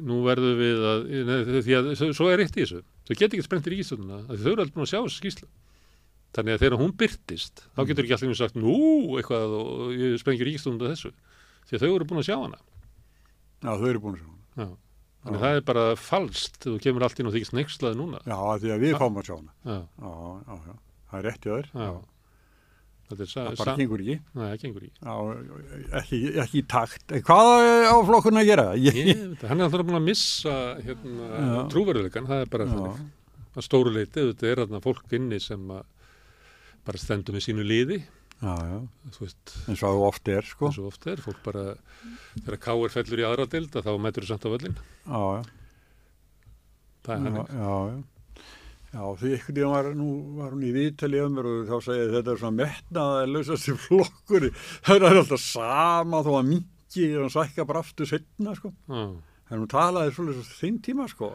[0.05, 3.47] nú verðum við að nei, því að svo- er eitt í þessu þau geta ekki
[3.47, 5.49] sprent í ríkistönduna þau eru alltaf búin að sjá þessu skýslu
[6.37, 8.75] þannig að þegar hún byrtist þá getur ekki allir sagt nú
[9.21, 11.13] eitthvað og ég sprengi ríkistönduna þessu
[11.71, 12.61] því að þau eru búin að sjá hana
[13.65, 14.29] Já, þau eru búin að sjá.
[14.29, 14.69] hana.
[14.69, 14.69] Já.
[15.25, 18.39] þannig að það er bara falskt þú kemur allt inn og þykist nexlaði núna Já,
[18.63, 19.57] því að við fáum að sjá hana.
[19.65, 20.13] já, Já,
[20.53, 20.79] já, já.
[21.09, 21.69] Það er rétt í þær.
[21.73, 21.91] já.
[23.09, 24.17] þetta er sa, Það bara gengur ekki.
[24.37, 25.15] Nei, það gengur ekki Já,
[26.03, 27.15] ekki, ekki takt.
[27.25, 27.53] Hvað
[27.89, 28.67] á flokkun að gera?
[28.77, 31.55] Ég, Ég, veit það, hann er alltaf búin að missa hérna, Já.
[31.73, 32.75] trúverðuleikan, það er bara Já.
[32.75, 35.87] þannig að stóru leiti, þetta er þarna fólk inni sem að
[36.89, 38.79] bara stendur með sínu liði já, já.
[39.19, 41.65] veist, eins og það oft er sko eins og oft er fólk bara,
[42.39, 42.93] þegar K.R.
[42.95, 45.43] fellur í aðra dild að þá mætur þú samt á völlin já, já,
[47.09, 48.47] það er hann já, já.
[48.95, 50.09] já því ykkur tíðan var, nú
[50.39, 53.77] var hún í viðtali um mér og þá segið þetta er svona metnaða lausast í
[53.89, 59.05] flokkur það er alltaf sama þó að mingi og sækka bara aftur setna sko já,
[59.49, 61.35] en hún talaði svolítið svo þinn tíma sko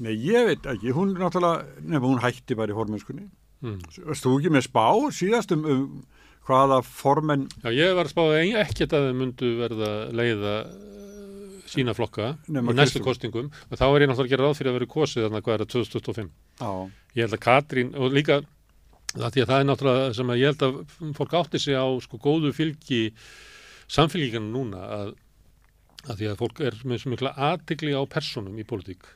[0.00, 3.26] Nei, ég veit ekki, hún náttúrulega, nefnum hún hætti bara í formennskunni.
[3.64, 3.78] Mm.
[4.20, 5.84] Þú ekki með spá síðast um, um
[6.48, 11.94] hvaða formenn, já, ég var að spáði ekkert að þau myndu verða leiða eh, sína
[11.94, 13.06] flokka Nema í næstu Kristrún.
[13.06, 15.56] kostingum og þá er ég náttúrulega að gera ráð fyrir að vera kosið þannig hvað
[15.56, 16.72] er það 2025 Já,
[17.14, 18.40] ég held að Katrín og líka
[19.10, 22.52] það að er náttúrulega sem að ég held að fólk átti sig á sko góðu
[22.56, 23.02] fylgi
[23.90, 25.14] samfélgingana núna að,
[26.08, 29.06] að því að fólk er með svo mikla aðtigli á personum í pólitík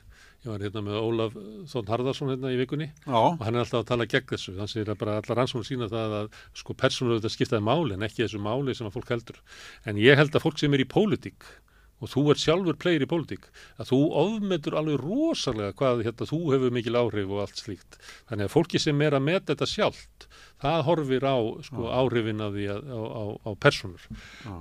[0.45, 1.35] ég var hérna með Ólaf
[1.71, 4.55] Þórn Harðarsson hérna í vikunni já, og hann er alltaf að tala gegn þessu.
[4.59, 8.25] Þannig að bara allar rannsóknir sína það að sko persónulega þetta skiptaði máli en ekki
[8.25, 9.39] þessu máli sem að fólk heldur.
[9.89, 11.47] En ég held að fólk sem er í pólitík
[12.03, 13.45] og þú ert sjálfur plegir í pólitík
[13.79, 17.99] að þú ofmetur alveg rosalega hvað hérna, þú hefur mikil áhrif og allt slíkt.
[18.29, 20.27] Þannig að fólki sem er að meta þetta sjálft
[20.61, 24.07] það horfir á sko, áhrifin af því að, á, á, á personur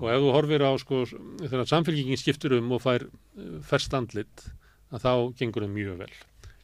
[0.01, 1.01] og ef þú horfir á sko,
[1.45, 4.47] þegar samfélkingin skiptur um og fær eh, ferst andlit
[4.93, 6.13] að þá gengur það mjög vel.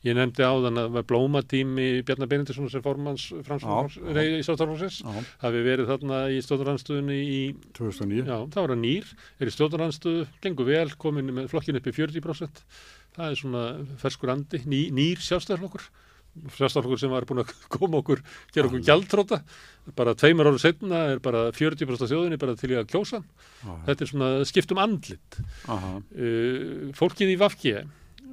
[0.01, 3.75] Ég nefndi á þann að það var blómatími Bjarnar Benediktsson sem formans Já.
[3.93, 7.41] í Stjórnarflóðsins já, hafi verið þarna í stjórnarhansstuðunni í,
[7.77, 8.23] 2009.
[8.25, 11.95] já, það var að nýr, er í stjórnarhansstuðu, gengur vel, komin með flokkin upp í
[11.99, 12.65] 40%,
[13.19, 13.67] það er svona
[14.01, 15.85] ferskur andi, ný, nýr sjálfstæðarflokkur,
[16.57, 18.25] sjálfstæðarflokkur sem var búin að koma okkur,
[18.57, 19.43] gera okkur gjaldtróta,
[20.01, 23.21] bara tveimur ára setna er bara 40% af þjóðinni bara til í að kjósa,
[23.61, 27.77] Já, þetta er svona skiptum andlit, aha, uh, fólkið í Vafki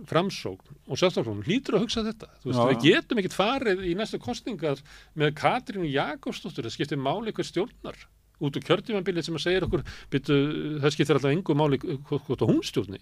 [0.09, 4.19] framsókn og sjálfstæðarflokkur hlýtur að hugsa þetta, þú veist, við getum ekkert farið í næstu
[4.23, 4.83] kostningar
[5.17, 7.99] með Katrínu Jakobsdóttur, það skiptir máli hver stjórnar
[8.37, 10.41] út úr kjörtímanbilið sem að segja okkur, byrju,
[10.83, 13.01] það skiptir alltaf engu máli hvort hún stjórni.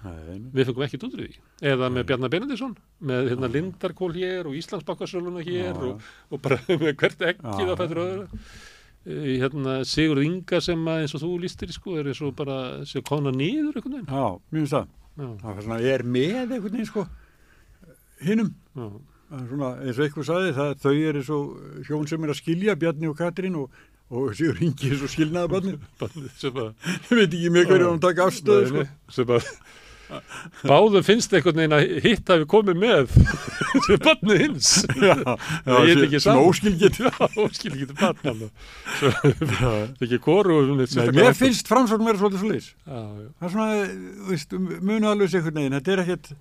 [0.00, 1.32] Nei, við fengum ekkert út úr því.
[1.70, 6.56] Eða með Bjarnar Benediktsson með hérna, Lindarkól hér og Íslandsbakkasöluna hér Já, og, og bara
[6.80, 8.44] með hvert ekki það fættur öðru.
[9.10, 12.56] Hérna, Sigur Inga sem að eins og þú lístir sko, er eins og bara
[12.88, 14.08] séu kona einhvern veginn.
[14.08, 14.78] Já, mér finnst
[15.20, 15.62] það.
[15.76, 17.06] er er með einhvern veginn, sko,
[18.24, 18.50] hinnum.
[18.76, 19.44] er
[19.86, 21.40] eins og eitthvað sagði, það, þau eru svo
[21.88, 25.50] hjón sem er að skilja, Bjarni og Katrín og, og Sigur Ingi er svo skilnaða
[25.54, 25.76] barni.
[26.00, 28.86] bara sem að Ég veit ekki með hverju hann taka afstöðu, sko.
[29.18, 29.52] Sem að
[30.64, 33.14] báðum finnst einhvern veginn að hitt hafi komið með
[33.86, 34.70] sem barnið hins.
[35.00, 35.14] Já,
[35.66, 36.40] Það er ekki sem
[38.00, 38.44] barn
[39.40, 42.70] Það er ekki koru Nei, mér finnst framsókn vera svolítið svo leys.
[42.84, 43.28] Já, já.
[43.40, 43.82] Það er svona,
[44.20, 46.32] þú veist, munu alveg sér einhvern veginn, þetta er ekkert,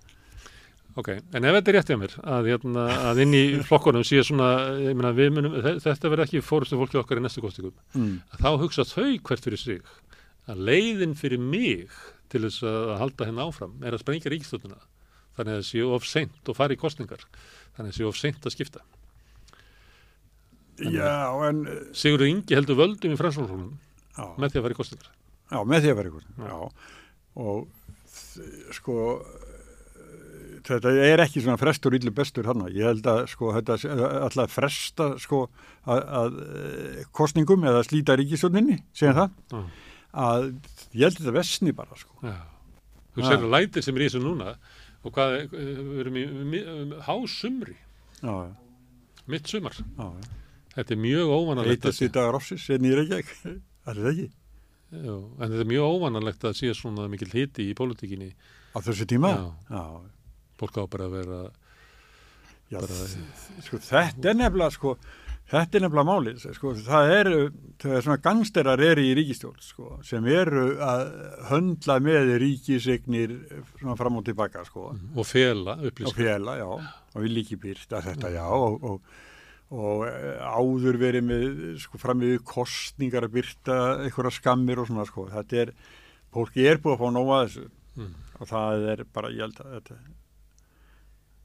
[0.99, 4.19] Ok, en ef þetta er rétt hjá mér að, hérna, að inn í flokkunum sé
[4.25, 4.49] svona,
[4.81, 8.15] ég meina, við munum, þe- þetta verður ekki fórustu fólki okkar í næstu kostingum, mm.
[8.33, 9.83] að þá hugsa þau hvert fyrir sig,
[10.49, 11.93] að leiðin fyrir mig
[12.29, 14.79] til þess að halda henni áfram er að sprengja ríkistölduna,
[15.37, 17.25] þannig að það sé of seint og fara í kostingar,
[17.75, 18.85] þannig að það sé of seint að skipta.
[20.79, 21.15] já,
[21.49, 23.73] en, Sigurður Ingi heldur völdum í fransfólknum
[24.15, 24.25] já.
[24.37, 25.11] með því að fara í kostingar.
[25.49, 26.25] Já, með því að vera ykkur.
[26.45, 26.57] Já.
[27.39, 32.67] Og sko, eh, þetta er ekki svona frestur yllu bestur hann.
[32.75, 33.77] Ég held að sko, þetta
[34.29, 35.43] að fresta sko
[35.89, 39.63] að, að eh, kostningum eða slíta ríkistöndinni, segja það, Já.
[40.25, 40.51] að
[40.93, 42.15] ég held þetta vesni bara sko.
[42.23, 42.35] Já.
[43.15, 43.27] Þú Já.
[43.29, 44.55] sér að lætir sem er í þessu núna
[45.03, 47.75] og hvað, er- við erum í mi- hásumri,
[48.21, 48.55] Já, já,
[49.27, 49.73] mitt sumar.
[49.73, 50.11] já.
[50.75, 54.29] Þetta er mjög óvanalegt Eitast í dagar ásins, en ég er ekki er það ekki.
[54.91, 58.33] Já, en þetta er mjög óvanalegt að sé svona mikil hiti í pólitíkinni.
[58.75, 59.33] Á þessu tíma?
[59.35, 59.75] Já.
[59.75, 60.01] Já.
[60.59, 61.51] Fólk á bara að vera,
[62.69, 64.91] Já, Bara- þ- sko, þetta er nefnilega sko,
[65.49, 67.39] þetta er nefnilega málið sko, það eru,
[67.81, 71.01] það er svona gangsterar eru í ríkistjórn sko, sem eru að
[71.49, 73.33] höndla með ríkisignir
[73.79, 76.19] svona fram og tilbaka sko, og fela og upplýsk.
[76.19, 79.17] fjela, já, og vil ekki byrta þetta, já, og, og,
[79.73, 81.49] og eh, áður verið með
[81.81, 85.75] sko fram við kostningar að byrta einhverja skammir og svona sko, þetta er,
[86.33, 87.67] fólki er búið að fá nóga þessu.
[87.99, 88.11] Mm.
[88.39, 89.95] og það er bara, ég held að þetta,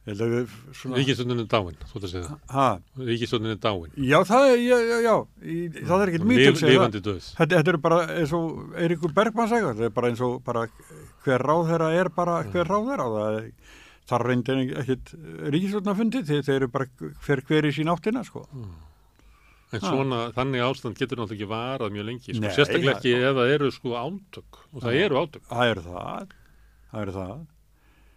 [0.05, 2.41] Ríkistjónin er dáin, þú ert að segja það.
[2.53, 2.67] ha,
[3.09, 3.95] Ríkistjónin er dáin.
[3.97, 6.99] Já, það já, já, já, í, það er ekkert mítið að segja það.
[7.39, 10.67] Þetta, þetta er bara eins og Eiríkur Bergmann segja, þetta er bara eins og bara
[11.25, 13.47] hver ráðherra er bara hver ráðherra og það er,
[14.13, 15.15] þar reyndi ekkert
[15.57, 16.89] ríkisvöldna fundið, þeir, þeir eru bara
[17.25, 18.45] hver, hver í sín áttina, sko.
[19.75, 19.89] En Ha.
[19.91, 22.29] svona, þannig ástand getur náttúrulega ekki varað mjög lengi.
[22.31, 22.41] Sko.
[22.45, 24.59] Nei, Sérstaklega það- ekki ef það eru sko átök.
[24.71, 25.43] Og það eru átök.
[25.51, 26.29] Það eru það,
[26.93, 27.41] það eru það.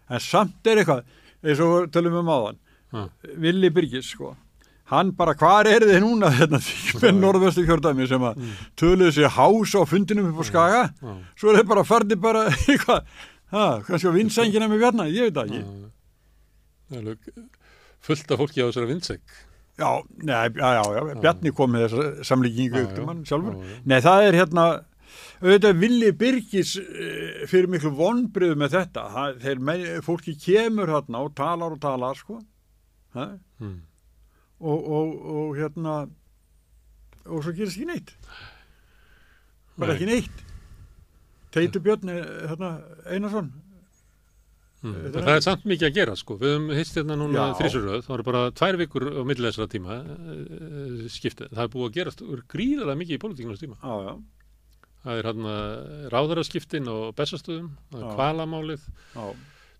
[0.09, 1.01] En samt er eitthvað,
[1.47, 2.59] eins og tölum um áðan,
[2.93, 3.01] Ha.
[3.43, 4.29] Vili Byrgis, sko,
[4.93, 8.37] hann bara, hvar er þið núna þetta þingmenn norðvestu kjördæmi sem að
[8.79, 11.15] töluðu sér hás á fundinum upp á skaga, Já.
[11.35, 13.03] svo er þið bara farnir bara eitthvað,
[13.51, 15.59] ha, kannski á vinsængina með bjarna, ég veit ekki.
[16.87, 17.29] Það er alveg
[18.07, 19.21] fullt af fólki á þessari vindsegg.
[19.77, 19.89] Já,
[20.25, 23.57] já, já, já, Bjarni kom með þessa samlíkingu Já, ykkur já, mann sjálfur.
[23.59, 23.81] já, já.
[23.91, 24.63] Nei, það er hérna,
[25.41, 29.03] auðvitað Vili Byrgis eh, fyrir miklu vonbriðu með þetta.
[29.13, 32.39] Það, þeir, menn, fólki kemur hérna og talar og talar, sko.
[33.17, 33.29] Ha?
[33.61, 33.77] Mm.
[34.57, 35.99] Og, og, og hérna,
[37.27, 38.15] og svo gerist ekki neitt.
[39.77, 39.95] Bara Nei.
[39.99, 40.43] ekki neitt.
[41.53, 43.53] Teitur Björn eh, hérna, Einarsson
[44.85, 44.93] Mm.
[45.07, 46.35] Þetta er Það er samt mikið að gera sko.
[46.37, 49.95] Við höfum hist hérna núna þrísuröð, það eru bara tvær vikur á milli þessara tíma
[51.15, 51.49] skiptið.
[51.49, 52.21] Það er búið að gerast
[52.53, 53.79] gríðarlega mikið í pólitíkinu tíma.
[53.81, 54.11] Já, já,
[55.05, 55.51] Það er hérna
[56.11, 58.87] ráðaraskiptin og bestastöðum, það er kvalamálið,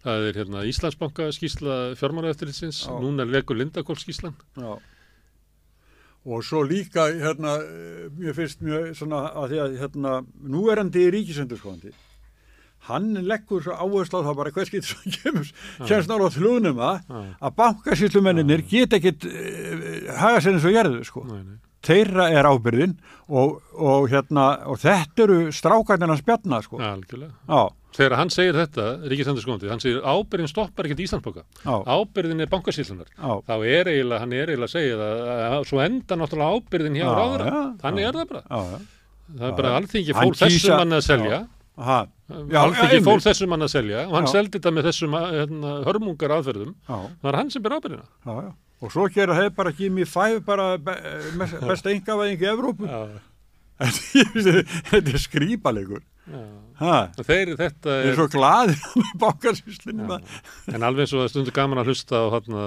[0.06, 2.94] það er hérna Íslandsbanka skýsla fjármálaeftirlitsins, Já.
[3.02, 4.35] núna er legur Lindakól skýslan.
[4.56, 4.77] já.
[6.27, 10.14] Og svo líka, hérna, eh, mér finnst mjög svona að því að, hérna,
[10.44, 11.94] núverandi ríkisendurskóðandi,
[12.89, 15.52] hann leggur svo áherslu á það bara hvers getur svo kemur,
[15.88, 16.99] kemst nála á þlunum að,
[17.41, 21.23] að bankasýslumenninir get ekkit uh, haga sér eins og gerðu, sko.
[21.31, 21.57] Nei, nei.
[21.86, 22.95] Þeirra er ábyrðin
[23.30, 26.80] og, og, hérna, og þetta eru strákarnir að spjalla, sko.
[26.82, 27.68] Algjörlega.
[27.98, 33.08] Þegar hann segir þetta, ríkisendurskóðandi, hann segir ábyrðin stoppar ekkert Íslandsbanka, já, ábyrðin er bankasýslunar.
[33.10, 33.32] já.
[33.48, 37.06] Þá er eiginlega, hann er eiginlega að segja það, að, svo enda náttúrulega ábyrðin hjá
[37.08, 37.45] Já, ráðara.
[37.48, 38.08] já, Þannig já.
[38.12, 38.44] er það bara.
[38.49, 38.80] Já, já.
[39.38, 41.40] Það er bara alþingi Hann fól þessum manni að selja.
[41.78, 41.98] Já,
[42.62, 43.26] alþingi já, fól einmitt.
[43.28, 46.72] þessum manni að selja og hann seldi þetta með þessum hérna, hörmungar aðferðum.
[46.88, 48.06] já, Það er hann sem ber ábyrðina.
[48.26, 48.52] já, já.
[48.84, 50.94] Og svo gera þeir bara Gimme Five bara be,
[51.40, 52.90] mes- besta engavæðing í Evrópu.
[53.78, 56.04] Þetta er skrýpalegur.
[56.28, 58.82] Þeir, þetta er, er svo glaðir
[59.22, 60.10] bankasýslunum.
[60.12, 60.41] Já.
[60.76, 62.66] en alveg er stundu gaman að hlusta á hérna,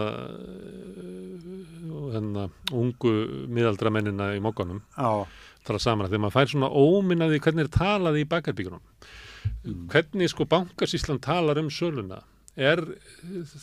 [2.15, 3.12] hérna ungu
[3.53, 5.27] miðaldra mennina í mokkanum Já,
[5.69, 10.49] tala saman að þegar maður fær svona óminnaði hvernig er talað í bakarbyggjunum hvernig sko
[10.49, 12.23] bankasýslan talar um söluna.
[12.57, 12.81] Er,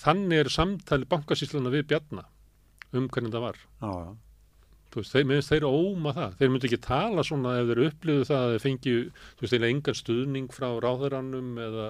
[0.04, 2.24] þannig er samtali bankasýslana við Bjarna
[2.94, 3.58] um hvernig það var.
[3.82, 4.16] Já, já.
[4.88, 6.36] þú veist, þeir, mér finnst þeir óma það.
[6.40, 8.94] Þeir myndu ekki tala svona ef þeir upplýðu það að þeir fengju,
[9.36, 11.88] þú veist, þeir engan stuðning frá ráðherrannum eða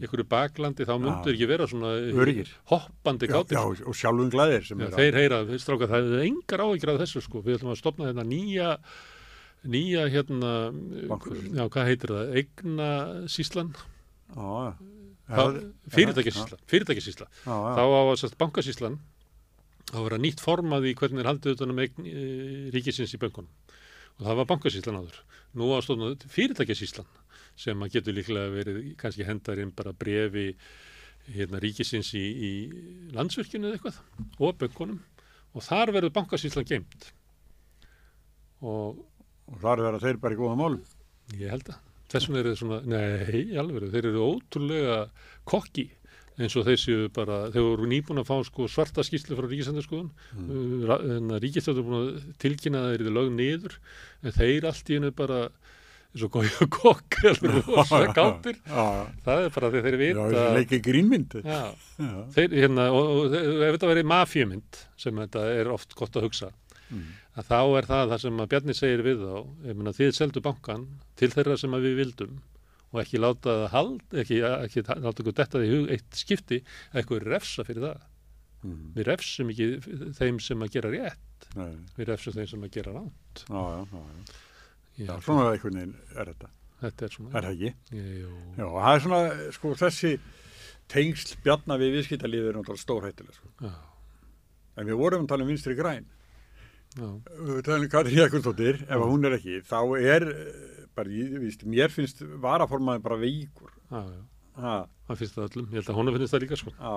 [0.00, 1.18] einhverju baklandi, þá myndu Mm.
[1.18, 1.24] Já.
[1.26, 1.90] þeir ekki vera svona
[2.22, 2.48] Öruggir.
[2.70, 3.82] hoppandi Já, gátir.
[3.86, 7.22] og sjálfum glæðir sem Já, er þeir heyra, stráka, það er engar áhyggjur af þessu
[7.26, 8.78] sko, við ætlum að stopna þetta nýja
[9.66, 10.52] nýja hérna
[11.50, 12.88] já, hvað heitir það, eigna
[13.26, 13.74] síslan
[14.30, 14.38] Já,
[17.50, 17.74] já.
[17.74, 18.98] þá á að bankasíslan
[19.92, 22.24] að vera nýtt formað í hvernig er haldið utan um eign e,
[22.74, 23.50] ríkisins í bönkunum.
[24.16, 25.18] Og það var bankasíslan áður.
[25.56, 27.10] Nú á að stofna fyrirtækjasíslan
[27.56, 30.48] sem að getur líklega verið kannski hendarinn bara brefi
[31.32, 32.52] hérna, ríkisins í, í
[33.16, 35.02] landsvirkjunu eða eitthvað og bönkunum.
[35.56, 37.12] Og þar verður bankasíslan geimt
[38.64, 39.04] og
[39.46, 40.80] Og þar verða þeir bara í góða málum.
[41.38, 41.82] Ég held að.
[42.10, 44.98] Þess vegna eru svona, nei, alveg, þeir eru ótrúlega
[45.48, 45.88] kokki
[46.38, 50.10] eins og þeir séu bara, þeir voru nýbúin að fá sko svarta skýrslu frá ríkisendurskoðun,
[50.36, 50.90] mm.
[51.16, 53.78] en ríkisendurskoðun er búin að tilkynna að þeir eru lög niður,
[54.22, 55.38] en þeir allt í hennu bara,
[56.12, 57.18] eins og gója kokk,
[58.16, 59.06] gátir, Já, já.
[59.24, 60.26] það er bara því þeir vita.
[60.34, 61.38] þessi leikir grínmynd.
[62.36, 66.52] Hérna, og, og þeir- ef þetta verið mafíumynd, sem þetta er oft gott að hugsa,
[66.86, 67.02] Mm.
[67.34, 70.42] að þá er það það sem að Bjarni segir við þá, ég meina þið seldu
[70.44, 70.84] bankan
[71.18, 72.36] til þeirra sem að við vildum
[72.96, 76.58] og ekki láta það hald, ekki, ekki láta ykkur detta því í hug eitt skipti
[76.64, 78.04] að eitthvað refsa fyrir það.
[78.66, 78.78] Mm.
[78.96, 79.66] Við refsum ekki
[80.16, 83.42] þeim sem að gera rétt, Nei, við refsum þeim sem að gera ránt.
[83.44, 84.42] Já, já, já, já.
[84.96, 86.48] Já, svona veginn er þetta.
[86.80, 87.30] Þetta er svona.
[87.36, 88.00] Er það ekki?
[88.00, 89.20] Jú, Já, það er svona,
[89.56, 90.10] sko, þessi
[90.92, 93.52] tengsl bjarna við viðskiptalífið er náttúrulega stórhættilega, sko.
[93.68, 93.74] já,
[94.76, 96.04] En við vorum að tala um vinstri græn.
[96.96, 100.26] já, Við talum um Katrín Jakobsdóttir, ef hún er ekki, þá er,
[100.96, 101.12] bara,
[101.42, 103.72] víst, mér finnst varaformaði bara veikur.
[104.56, 106.72] Það finnst það öllum, ég held að honum finnst það líka sko.
[106.80, 106.92] á,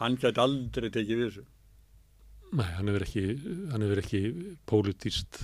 [0.00, 1.46] hann gæti aldrei tekið við þessu.
[2.50, 3.24] Nei, hann hefur ekki,
[3.70, 4.20] hann hefur ekki
[4.70, 5.40] pólitíst,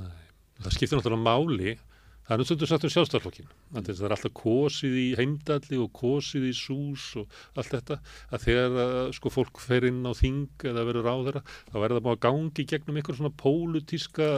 [0.00, 0.20] nei,
[0.62, 1.74] það skiptir náttúrulega máli,
[2.30, 6.44] það er nú stundur sagt um sjálfstaflokkin, það er alltaf kosið í heimdalli og kosið
[6.46, 7.96] í sús og allt þetta,
[8.30, 11.42] að þegar að, sko fólk fer inn á þing eða verður á þeirra,
[11.72, 13.32] þá er það að gangi gegnum einhver svona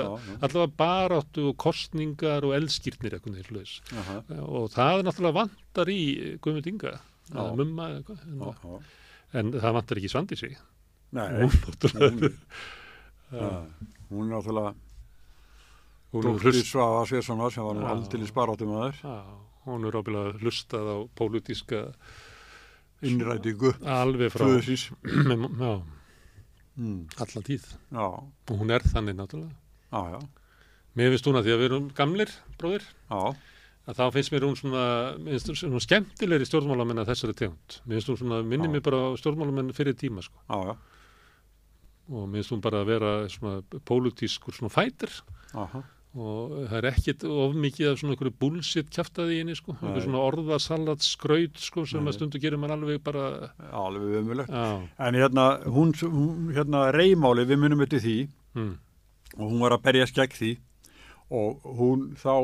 [0.08, 0.32] já.
[0.38, 3.74] allavega baráttu og kostningar og elskýrnir eitthvað neilflöðis.
[4.00, 4.16] Aha,
[4.46, 6.02] Og það er náttúrulega vantar í
[6.40, 6.94] Guðmund Inga,
[7.60, 8.78] mumma, eða eitthvað, já,
[9.36, 10.50] en, það vantar ekki Svandísi.
[11.12, 12.40] Nei, Hún náttúrulega, hún,
[13.36, 13.52] ja,
[14.08, 14.80] hún er náttúrulega hún hefur
[16.20, 18.98] dóttir hlust, Svafa Svessonar sem var nú aldrei sparáttum að.
[19.00, 19.14] Já,
[19.64, 21.80] hún er ábyggilega hlustað á pólitíska
[23.02, 24.90] Innrætingu, alveg frá föðusins.
[25.64, 25.74] já,
[26.72, 27.64] Mm, allan tíð.
[27.92, 28.00] Já,
[28.48, 29.52] og hún er þannig náttúrulega.
[29.92, 30.20] Já, já,
[30.96, 33.18] mér finnst hún að því að við erum gamlir bróðir já,
[33.92, 34.84] að þá finnst mér hún svona,
[35.20, 37.76] mér finnst hún skemmtilegri stjórnmálamenn að þessari tegund.
[37.84, 38.72] Mér finnst hún svona, minni Já.
[38.72, 40.40] mig bara stjórnmálamenn fyrir tíma sko.
[40.48, 40.74] já, já,
[42.08, 45.12] og mér finnst hún bara að vera svona pólitískur svona fætir
[45.52, 49.76] aha, og það er ekkit of mikið af svona einhverju bullshit kjaftaði í henni sko,
[49.78, 52.10] einhver svona orðasalat skraut sko sem Nei.
[52.10, 54.52] að stundu gerir mann alveg bara alveg ömulegt.
[54.52, 55.94] já, En hérna, hún,
[56.52, 58.18] hérna reymáli, við munum eftir því
[58.58, 58.74] mm,
[59.38, 60.52] og hún var að berjast gegn því
[61.32, 62.34] og hún þá,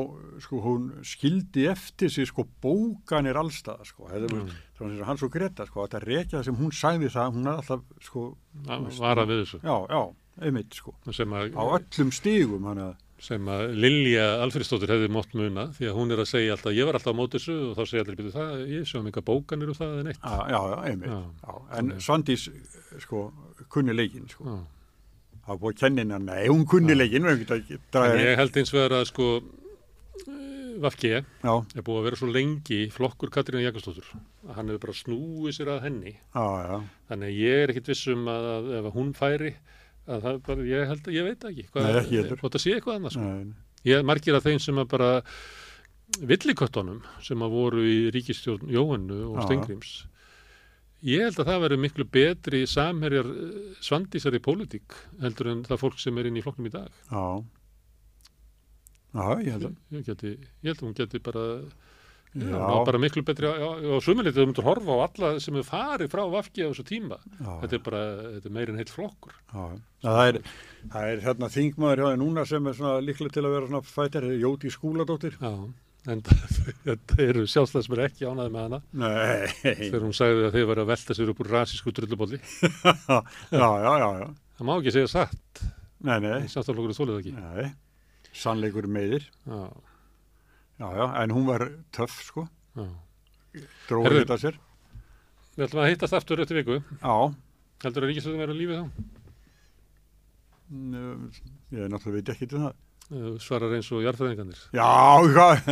[0.41, 4.55] sko, hún skildi eftir sig, sko, bókanir allstaða, sko, hefði, mm.
[4.81, 8.23] að hann svo greta, sko, þetta rekja sem hún sagði það, hún er alltaf, sko,
[8.97, 9.61] vara við þessu.
[9.61, 10.01] Já, já,
[10.41, 15.35] einmitt, sko, sem að, á öllum stígum, hann að, sem að Lilja Alfriðsdóttir hefði mótt
[15.37, 17.77] muna því að hún er að segja alltaf, ég var alltaf á mót þessu og
[17.77, 20.23] þá segja allir byrju það, ég sé um eitthvað bókanir og það en eitt.
[20.23, 20.59] Já, já,
[20.89, 21.55] einmitt, já, já.
[21.79, 22.47] en Svandís,
[23.05, 23.23] sko,
[23.75, 24.57] kunni leikin, sko.
[25.39, 27.27] Það var búið að kenna hennar, nei, hún kunni leikin
[28.23, 29.31] ég held eins vegar að sko
[30.79, 34.13] Vafki er búið að vera svo lengi flokkur Katrín Jakobsdóttur
[34.47, 36.13] að hann hefur bara snúið sér að henni.
[36.31, 36.77] Já,
[37.09, 39.51] þannig að ég er ekkit vissum að, að ef hún færi
[40.09, 41.97] að það bara, ég held að ég veit ekki hvað,
[42.35, 43.31] hvort það sé eitthvað annars sko.
[43.89, 45.09] ég margir að þeim sem að bara
[46.19, 49.99] villiköttunum sem að voru í ríkistjórn Jóhannu og Stengrims
[51.05, 55.81] Ég held að það verður miklu betri samherjar eh, svandísar í pólitík heldur en það
[55.85, 56.89] fólk sem er inn í flokknum í dag.
[57.07, 57.23] Já,
[59.15, 59.77] já ég held að.
[59.95, 61.45] Ég, ég held að hún geti bara,
[62.35, 62.53] já.
[62.53, 66.23] Já, bara miklu betri og sumulit þú myndur horfa á alla sem er farið frá
[66.29, 67.19] Vafki á þessu tíma.
[67.39, 67.51] Já.
[67.65, 68.05] Þetta er bara,
[68.37, 69.35] þetta er meirinn heilt flokkur.
[69.49, 69.67] Já,
[70.05, 70.41] það er,
[70.93, 74.33] það er hérna þingmaður hjá það núna sem er líklega til að vera svona fættir,
[74.39, 75.39] Jóti Skúladóttir.
[75.41, 75.53] Já
[76.07, 76.21] en
[76.85, 79.49] þetta eru sjálfstæðismur ekki ánaði með hana Nei.
[79.65, 82.39] þegar hún sagði að þeir var að velta sér upp úr rasísku drullubólli
[83.11, 83.19] já,
[83.51, 85.63] já, já, já það má ekki segja satt
[85.99, 87.69] nei, nei sjálfstæðisflokkur er þólið ekki nei,
[88.43, 89.27] sannleikur meðir
[90.79, 90.87] já.
[90.87, 92.47] já, já, en hún var töff sko
[93.89, 94.59] dróði þetta sér
[95.55, 97.15] við ætlum að hittast aftur eftir viku já
[97.83, 98.85] heldur að Ríkisvöldum er að lífi þá?
[100.69, 102.77] ég náttúrulega veit ekki til það
[103.41, 104.59] svarar eins og jarðfræðingarnir.
[104.75, 104.89] Já,
[105.33, 105.71] hvað?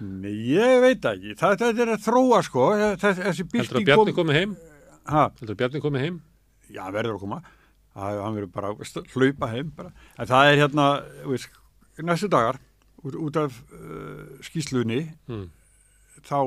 [0.00, 1.36] Nei, ég veit ekki.
[1.38, 2.66] Þetta er að þróa sko.
[3.00, 4.56] Þessi Heldur að Bjarni komi heim?
[5.04, 5.22] Hæ?
[5.38, 6.18] Heldur að Bjarni komi heim?
[6.70, 7.40] Já, verður að koma.
[7.90, 9.70] Það, hann verður bara að hlaupa heim.
[9.76, 9.92] Bara.
[10.16, 10.88] En það er hérna,
[11.28, 11.60] veist,
[12.10, 12.58] næstu dagar,
[13.04, 15.46] út, út af uh, skýslunni, hmm.
[16.26, 16.40] þá,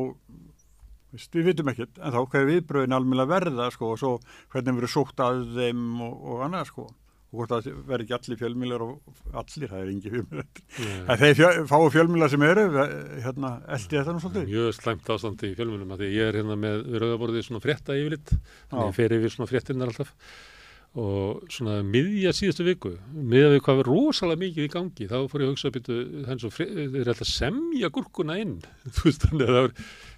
[1.13, 4.17] veist, við vitum ekkert, en þá hvað er viðbröðin að verða sko og svo
[4.53, 6.89] hvernig verður sótt að þeim og, og annað sko.
[7.34, 11.31] Og hvort það verður ekki allir fjölmjölar og allir, það er engi fjölmjölar en þeir
[11.39, 12.65] fjöl, fáu fjölmjölar sem eru
[13.23, 14.51] hérna, eldi þetta nú svolítið.
[14.51, 18.35] Mjög slæmt ástandi í fjölmjölum að því ég er hérna með rauðaborðið svona frétta yfirlitt
[18.35, 20.13] þannig að ég fer yfir svona fréttinnar alltaf
[20.94, 25.41] og svona miðja síðustu viku miðja við hvað var rosalega mikið í gangi þá fór
[25.41, 28.60] ég að hugsa að byrja þeir eru alltaf semja gurkuna inn.
[28.94, 29.74] Þú veist þannig að það var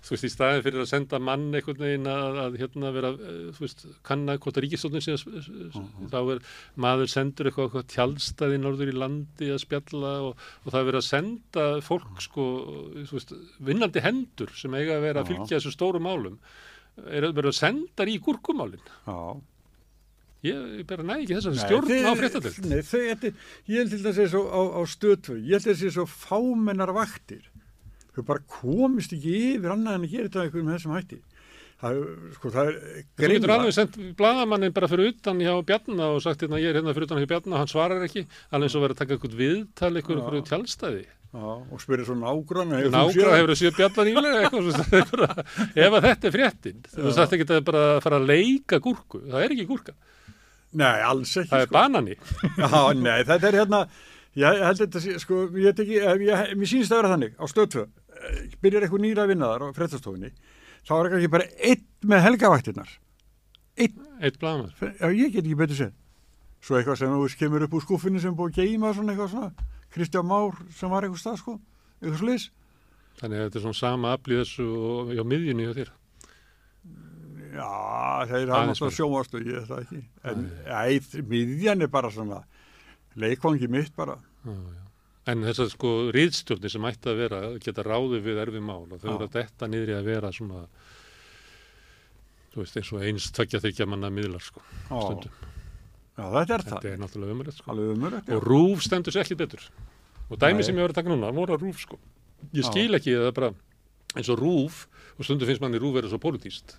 [0.05, 3.63] þú veist í staðin fyrir að senda mann einhvern veginn að, að hérna vera þú
[3.63, 5.47] veist kanna hvort að ríkistóknir sé uh
[5.79, 5.87] -huh.
[6.11, 6.43] þá er
[6.75, 11.01] maður sendur eitthvað, eitthvað tjálstaði norður í landi að spjalla og, og það er verið
[11.01, 12.43] að senda fólk sko
[13.15, 13.31] veist,
[13.63, 16.39] vinnandi hendur sem eiga að vera að fylgja þessu stóru málum
[17.07, 19.39] er verið að senda í gurkumálinn Já
[20.45, 22.67] Ég bara næ ekki þess að stjórn á fréttatild.
[22.69, 25.65] Nei, þau, ég held til þess að það sé svo á, á stöðtöð, ég held
[25.65, 27.47] til þess að það sé svo fámennar vaktir.
[28.15, 31.19] Þau bara komist ekki yfir annað en að gera þetta eitthvað með þessum hætti.
[31.75, 31.97] Það,
[32.37, 33.03] sko, það er greina.
[33.19, 36.79] Þú getur alveg sendt bladamannin bara fyrir utan hjá Bjarnar og sagt hérna ég er
[36.79, 38.23] hérna fyrir utan hjá Bjarnar og hann svarar ekki,
[38.55, 41.03] alveg eins og verið að taka eitthvað viðtal eitthvað fyrir tjálstæði.
[41.35, 44.43] Já, og spyrir svo nágrann Nágrann hefur það séð Bjarnar ílega
[45.83, 49.43] ef að þetta er fréttin þú sagt ekki að bara fara að leika gúrku það
[49.43, 49.95] er ekki gúrka
[50.75, 51.51] Nei, alls ekki.
[51.51, 51.75] Það er sko.
[51.77, 52.15] banani.
[52.59, 53.81] Já, nei, þetta er hérna,
[54.41, 56.23] ég held þetta, sko, ég ég,
[56.59, 57.87] mér sýnist að vera þannig, á stöðtöð,
[58.63, 60.31] byrjar eitthvað nýra að vinna þar á frettastofinni,
[60.87, 62.97] þá er ekki bara einn með helgavaktinnar.
[63.75, 64.03] Einn.
[64.19, 64.75] Einn blamar.
[64.81, 65.95] Já, ég get ekki betur séð.
[66.65, 69.67] Svo eitthvað sem þú kemur upp úr skuffinni sem búið að geima svona eitthvað svona,
[69.95, 71.57] Kristján Már sem var eitthvað stað, sko,
[72.01, 72.47] eitthvað sliðis.
[73.19, 75.91] Þannig að þetta er svona sama aflið þessu og á miðjunni og þér.
[77.55, 80.01] Já, þeir hafa náttúrulega sjómastu, ég veit það ekki.
[80.27, 82.41] En æð, miðjan er bara svona
[83.19, 84.17] leikvangi mitt bara.
[84.43, 84.81] Já, já.
[85.31, 89.09] En þessar sko riðstjórni sem ætti að vera, geta ráði við erfi mál og þau
[89.15, 90.65] eru að detta niður í að vera svona,
[92.53, 94.93] þú veist, eins og eins tveggja þryggja manna miðlar sko, já.
[94.93, 95.39] stundum.
[96.15, 96.75] Já, þetta er það.
[96.75, 97.71] Þetta er náttúrulega umrætt sko.
[97.73, 98.35] Alveg umrætt, já.
[98.37, 99.65] Og rúf stendur sér ekki betur.
[100.29, 100.67] Og dæmi Nei.
[100.67, 101.97] sem ég var að taka núna, voru að rúf sko.
[102.53, 103.51] Ég skil ekki að það bara
[104.15, 104.85] eins og rúf,
[105.17, 106.77] og stundum finnst manni rúf verið svo pólitíst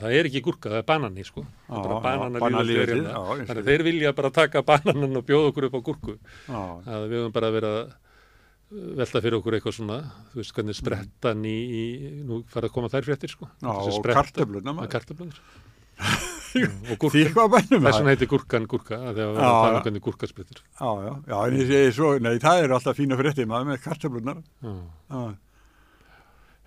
[0.00, 1.44] það er ekki gúrka, það er banani sko.
[1.68, 5.76] Það er bara bananalífið þannig að þeir vilja bara taka bananan og bjóða okkur upp
[5.76, 6.16] á gúrku.
[6.50, 7.92] Að við höfum bara verið að
[8.98, 9.98] velta fyrir okkur eitthvað svona
[10.32, 11.84] þú veist hvernig sprettan í, í
[12.26, 13.50] nú fara að koma þær fréttir sko.
[13.62, 15.42] Já, og kartöflunar
[16.90, 17.14] og gúrkan
[17.84, 20.90] þess vegna heitir gúrkan gúrka þegar við varum að tala um hvernig gúrka sprettir Já,
[21.06, 24.40] já, já, en ég segi svo, nei það eru alltaf fína fréttir maður með kartöflunar
[24.64, 25.22] Já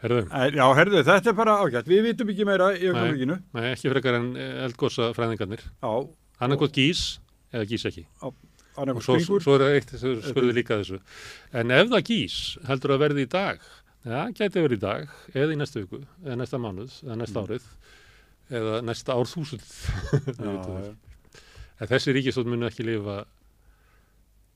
[0.03, 0.19] Herðu.
[0.53, 1.88] Já, herðu, þetta er bara ágætt.
[1.90, 3.38] Við vitum ekki meira í ögnumvíkinu.
[3.57, 4.28] Nei, ekki frekar en
[4.68, 5.64] eldgósa fræðingarnir.
[5.82, 5.94] Já.
[6.45, 7.06] Annarkot gís.
[7.53, 8.03] eða gís ekki.
[8.78, 9.41] Hann er Og svo, springur.
[9.41, 10.99] svo er eitt sem spurði líka þessu.
[11.57, 12.36] En ef það gís,
[12.68, 13.64] heldur það verði í dag?
[14.06, 17.65] Já, gæti verið í dag, eða í næstu viku, eða næsta mánuð, eða næsta árið,
[18.60, 19.65] eða næsta árþúsund.
[20.38, 20.53] Já,
[20.86, 20.94] já.
[21.82, 23.18] En þessi ríkistótt muni ekki lifa,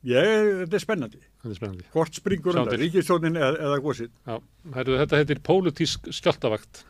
[0.01, 1.19] Ég, þetta er spennandi.
[1.43, 1.83] þetta er spennandi.
[1.93, 2.85] Hvort springur Sjáum undan, til.
[2.87, 4.09] ríkistjónin eða, eða gósið.
[4.25, 4.37] Já,
[4.77, 6.83] herru, þetta heitir pólitísk skjáltavakt.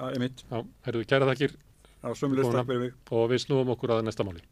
[0.00, 0.42] Það er mitt.
[0.50, 1.54] Já, herru, kæra þakkir
[2.00, 2.92] Það er sömulegst takk fyrir mig.
[3.12, 4.42] og við snúum okkur að næsta máli.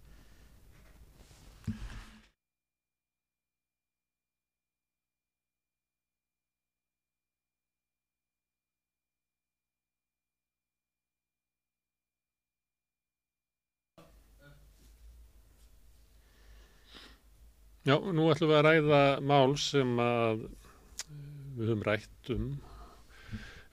[17.89, 21.12] Já, nú ætlum við að ræða mál sem að eh,
[21.56, 22.48] við höfum rætt um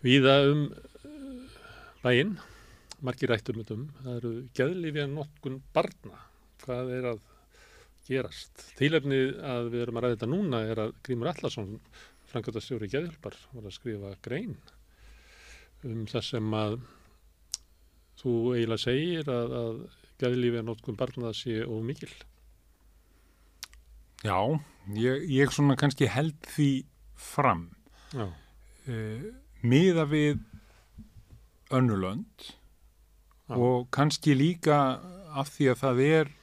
[0.05, 1.55] víða um eh,
[1.99, 2.29] bæinn,
[3.03, 6.21] margir rætt um þetta um, það eru geðlifja notkun barna,
[6.61, 7.19] hvað er að
[8.07, 8.63] gerast.
[8.79, 11.73] Tílefni að við erum að ræða þetta núna er að Grímur Allarsson,
[12.31, 14.53] framkvæmtastjóri geðhjálpar, var að skrifa grein
[15.83, 16.77] um það sem að
[18.23, 19.83] þú eiginlega segir að, að
[20.23, 22.13] geðlifja notkun barna sé of mikil.
[24.25, 24.39] Já,
[24.97, 26.69] ég, ég svona kannski held því
[27.15, 27.67] fram
[28.17, 29.25] uh,
[29.65, 30.39] miða við
[31.73, 33.55] önnulönd Já.
[33.55, 34.99] og kannski líka
[35.35, 36.33] af því að það er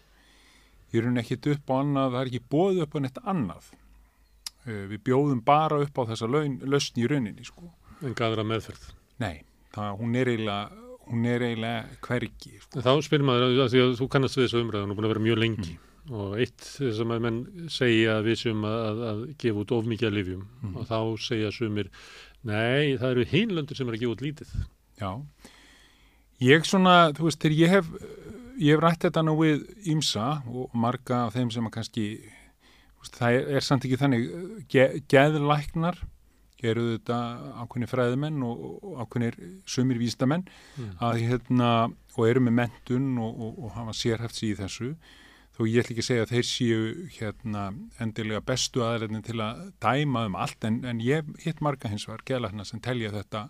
[0.92, 4.84] í rauninni ekkit upp á annað, það er ekki bóðið upp á neitt annað uh,
[4.92, 7.72] við bjóðum bara upp á þessa lausn í rauninni sko.
[8.02, 8.90] En gæðra meðferð.
[9.22, 9.44] Nei,
[9.74, 12.82] það, hún er eiginlega hún er eiginlega hvergi sko.
[12.82, 15.24] Þá spyrir maður, að því að þú kannast við þessu umræðan og búin að vera
[15.26, 15.74] mjög lengi
[16.10, 19.84] og eitt sem að menn segja að við séum að, að, að gefa út of
[19.86, 20.76] mikið að lifjum Mhm.
[20.76, 20.98] og þá
[21.28, 21.90] segja sumir,
[22.44, 24.54] nei, það eru hinlöndur sem er að gefa út lítið.
[24.98, 25.10] Já,
[26.42, 27.90] ég svona, þú veist, þegar ég hef,
[28.58, 29.62] ég hef rætt þetta nú við
[29.92, 32.06] Ímsa og marga af þeim sem að kannski,
[33.00, 34.26] veist, það er, er samt ekki þannig,
[34.72, 36.00] ge, geðlæknar,
[36.62, 37.16] eru þetta
[37.64, 40.44] ákveðni fræðimenn og, og ákveðnir sumir vístamenn
[40.78, 40.92] Mm.
[41.02, 41.70] að hérna,
[42.16, 44.92] og eru með mentun og, og, og hafa sérhæft í þessu,
[45.52, 46.84] þó ég ætla ekki að segja að þeir séu
[47.18, 47.62] hérna
[48.00, 52.24] endilega bestu aðræðin til að dæma um allt, en, en ég hitt marga hins vegar
[52.30, 53.42] geðlækna sem telja þetta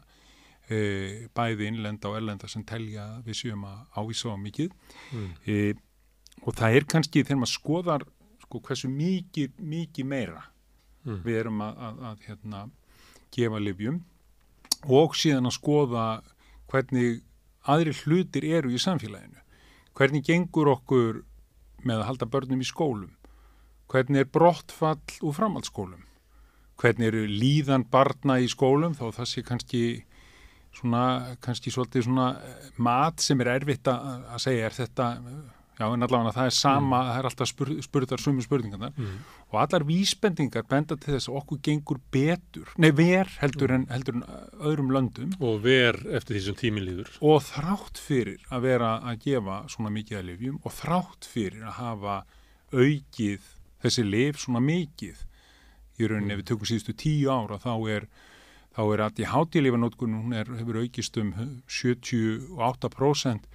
[0.69, 4.75] e, bæði innlenda og erlenda sem telja við séum að ávísa á mikið
[5.13, 5.31] Mm.
[5.47, 5.75] e,
[6.43, 8.05] og það er kannski þegar maður skoðar
[8.43, 10.43] sko, hversu mikið, mikið meira
[11.05, 11.23] Mm.
[11.25, 12.59] við erum að, að, að hérna,
[13.35, 13.97] gefa livjum
[14.87, 16.05] og síðan að skoða
[16.71, 17.23] hvernig
[17.67, 19.39] aðri hlutir eru í samfélaginu
[19.99, 21.23] hvernig gengur okkur
[21.89, 23.11] með að halda börnum í skólum?
[23.93, 26.07] Hvernig er brottfall úr framhaldsskólum?
[26.81, 28.97] Hvernig eru líðan barna í skólum?
[28.97, 29.83] Þá það sé kannski
[30.77, 35.09] svona, kannski svolítið svona eh, mat sem er erfitt að segja er þetta,
[35.79, 39.15] já en allavega það er sama, það er alltaf spur, spurðar sumi spurningarnar Mm.
[39.53, 44.15] og allar vísbendingar benda til þess að okkur gengur betur, nei ver heldur en, heldur
[44.21, 44.25] en
[44.61, 47.11] öðrum löndum Og ver eftir því sem tíminn líður.
[47.21, 51.79] og þrátt fyrir að vera að gefa svona mikið að lifjum og þrátt fyrir að
[51.81, 52.17] hafa
[52.73, 53.41] aukið
[53.83, 55.17] þessi lif svona mikið
[56.01, 58.07] í rauninni ef við tökum síðustu tíu ára þá er
[58.73, 61.33] þá er að í hátíðlifanótkun hún er, hefur aukist um
[61.69, 63.52] 78% og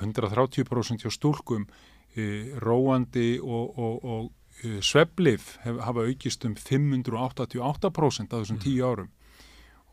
[0.00, 1.66] 130% hjá stúlkum
[2.14, 8.86] e, róandi og, og, og e, sveflif hef, hafa aukist um 588% á þessum tíu
[8.86, 9.12] árum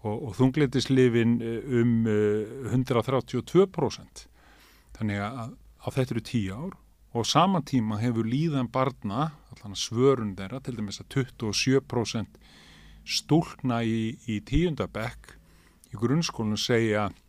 [0.05, 1.37] og, og þunglindislifin
[1.81, 4.25] um uh, 132%.
[4.95, 6.75] Þannig að á þetta eru tíu ár
[7.15, 12.39] og sama tíma hefur líðan barna, allan að svörun þeirra, til dæmis að 27%
[13.05, 15.35] stúlkna í, í tíundabekk
[15.93, 17.19] í grunnskólinu segja að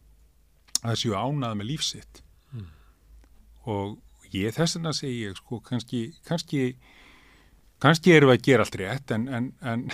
[0.82, 2.22] það séu ánað með lífsitt.
[3.66, 3.72] Mm.
[3.74, 6.62] Og ég þess vegna segi ég, sko, kannski, kannski,
[7.82, 9.86] kannski erum við að gera allt rétt en, en, en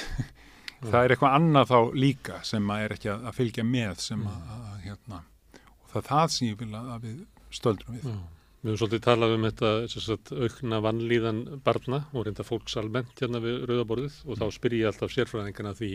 [0.82, 4.22] það er eitthvað annað þá líka sem að er ekki að, að fylgja með sem
[4.28, 5.24] að, að hérna,
[5.56, 7.18] og það er það sem ég vil að, að við
[7.52, 8.06] stöldrum við.
[8.08, 8.22] Já.
[8.62, 13.40] Við höfum svolítið talað um þetta sagt, aukna vannlíðan barna og reynda fólks almennt hérna
[13.42, 15.88] við rauðaborðið og þá spyr ég alltaf sérfræðingana því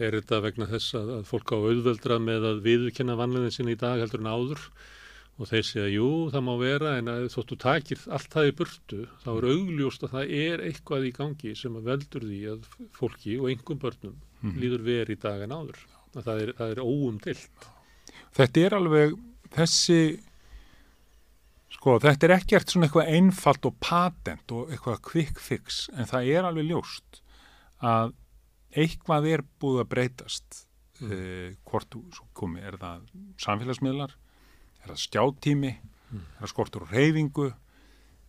[0.00, 3.80] er þetta vegna þess að, að fólk á auðveldra með að viðurkenna vannlíðin sinni í
[3.82, 4.64] dag heldur en áður
[5.42, 8.98] og þeir segja, jú, það má vera en að þóttu takir allt það í burtu
[9.24, 13.38] þá er augljóst að það er eitthvað í gangi sem að veldur því að fólki
[13.40, 14.58] og einhverjum börnum Mhm.
[14.58, 15.76] líður verið í dag en áður
[16.16, 17.68] að það er, það er óumdilt
[18.32, 19.12] Þetta er alveg
[19.54, 19.98] þessi
[21.72, 26.32] sko, þetta er ekkert svona eitthvað einfalt og patent og eitthvað quick fix en það
[26.34, 27.22] er alveg ljóst
[27.82, 28.14] að
[28.82, 30.58] eitthvað er búið að breytast
[31.00, 31.12] mm.
[31.12, 32.02] eh, hvort þú
[32.34, 33.06] komi, er það
[33.46, 34.16] samfélagsmiðlar
[34.84, 35.74] er það skjáttími
[36.12, 36.20] Mm.
[36.36, 37.52] er það skortur og reyfingu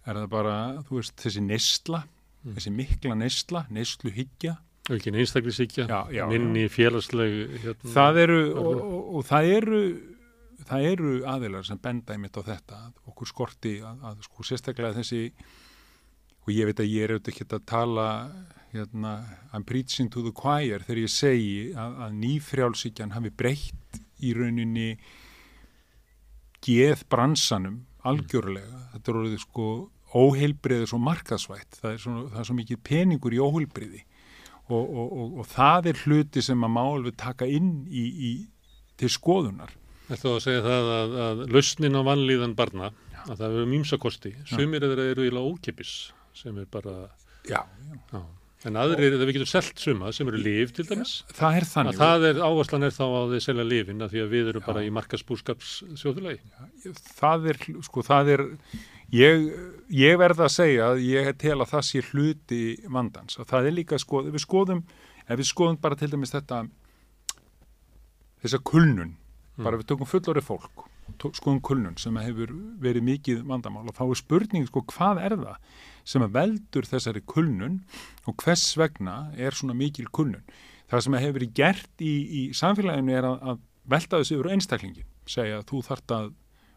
[0.05, 0.53] Er það bara,
[0.83, 2.03] þú veist, þessi neysla,
[2.43, 2.53] Mm.
[2.57, 4.57] þessi mikla neysla, neyslu hyggja?
[4.91, 5.85] Aukin einstaklisíkja,
[6.27, 9.79] minni félagsleg hérna, Það eru, og, og, og það eru,
[10.67, 15.31] það eru aðilar sem benda einmitt á þetta, okkur skorti að, að sko sérstaklega þessi,
[16.43, 18.07] og ég veit að ég er auðvitað ekki að tala,
[18.73, 19.13] hérna,
[19.53, 24.97] I'm preaching to the choir þegar ég segi að, að nýfrjálsíkjan hafi breytt í rauninni
[26.63, 28.87] geð bransanum algjörlega.
[28.93, 29.67] Þetta er orðið sko
[30.13, 31.79] óheilbriðið svo markasvætt.
[31.81, 34.03] Það er svo, það er svo mikið peningur í óheilbriði
[34.69, 38.33] og, og, og, og það er hluti sem að má alveg taka inn í, í,
[38.99, 39.73] til skoðunar.
[40.07, 42.91] Þetta að segja það að, að lausnin á vanlíðan barna,
[43.23, 44.33] að það eru mýmsakosti.
[44.51, 45.97] Sumir þeirra eru íla ókipis
[46.37, 46.95] sem er bara...
[47.47, 47.63] Já,
[48.11, 48.23] já.
[48.63, 51.13] En aðrir, þegar við getum selt suma sem eru líf til dæmis.
[51.35, 51.97] Það er þannig.
[51.97, 54.61] Að það er, áherslan er þá á því selja lífin að því að við eru
[54.63, 56.39] bara í markasbúrskapssjóðulegi.
[57.19, 57.59] Það er,
[57.89, 58.43] sko, það er,
[59.11, 59.43] ég,
[59.99, 62.61] ég verða að segja að ég tel að það sé hluti
[62.95, 63.35] vandans.
[63.43, 64.83] Og það er líka, sko, ef við skoðum,
[65.27, 66.63] ef við skoðum bara til dæmis þetta,
[68.43, 69.13] þessa kulnun,
[69.53, 69.67] Mm.
[69.67, 70.87] bara við tökum fullori fólk,
[71.37, 72.49] skoðum kulnun sem hefur
[72.81, 75.57] verið mikið vandamál og þá er spurning, sko, hvað er það
[76.07, 77.81] sem að veldur þessari kulnun
[78.27, 80.43] og hvers vegna er svona mikil kulnun.
[80.91, 83.61] Það sem hefur verið gert í, í samfélaginu er að, að
[83.93, 86.31] velta þessu yfir einstaklingin, segja að þú þart að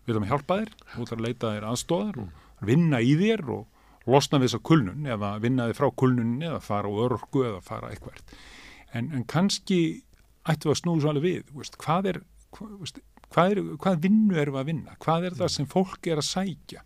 [0.07, 4.07] erum að hjálpa þér, þú þarf að leita þér aðstóðar og vinna í þér og
[4.07, 7.91] losna við þessa kulnun eða vinna þér frá kulnun eða fara á örorku eða fara
[7.91, 8.23] eitthvað.
[8.95, 9.81] En, en kannski
[10.47, 12.21] ættum við að snúða svo alveg við, veist, hvað er
[12.55, 13.01] hvað, veist,
[13.35, 14.99] hvað, er, hvað vinnu við að vinna?
[15.03, 16.85] Hvað er það sem fólk er að sækja?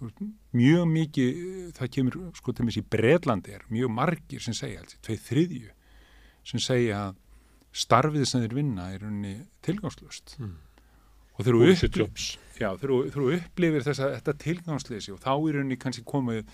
[0.00, 1.38] Veist, mjög mikið,
[1.78, 5.70] það kemur sko til mér í Breitlandi er mjög margir sem segja, tveið þriðju
[6.44, 7.16] sem segja að
[7.72, 9.34] starfið sem þeir vinna er unni
[9.64, 10.56] tilgangslust Mm.
[11.38, 12.38] og þeir eru Bullshit upplif, jobs.
[12.60, 16.44] já, þeir eru- þeir eru upplifir þessa, þetta tilgangsleysi og þá er unni kannski komið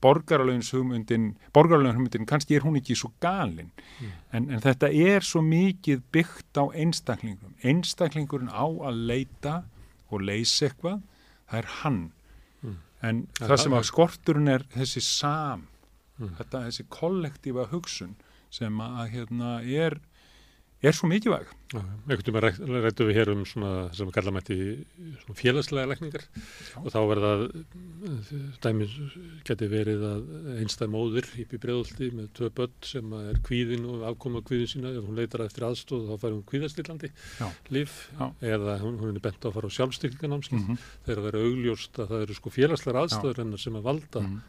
[0.00, 3.72] borgaralögins hugmyndin, kannski er hún ekki svo galin
[4.32, 9.64] en, en þetta er svo mikið byggt á einstaklingurum einstaklingurinn á að leita
[10.12, 11.02] og leysa eitthvað,
[11.50, 12.10] það er hann Mm.
[13.02, 15.68] En það það sem að skorturinn er þessi sam
[16.20, 16.34] Mm.
[16.38, 18.10] þetta, þessi kollektífa hugsun
[18.52, 19.94] sem að hérna er
[20.82, 21.46] er svo mikilvæg.
[22.10, 22.44] Ekkert um að
[22.84, 24.56] rættu við hér um svona sem við kalla mætti
[25.38, 26.24] félagslega lækningar
[26.82, 27.30] og þá verða
[28.64, 28.92] dæmis
[29.46, 30.26] geti verið að
[30.60, 34.92] einstæð móður upp í bregðulti með tvö börn sem er kvíðin og afkoma kvíðin sína
[34.92, 37.12] ef hún leitar eftir aðstóð þá fær hún kvíðastillandi
[37.72, 37.96] líf
[38.42, 40.78] eða hún, hún er bent á að fara á sjálfstyrkinganámskið Mhm.
[41.06, 44.42] þegar það er augljóst að það eru sko félagslega aðstöður hennar sem að valda Mhm.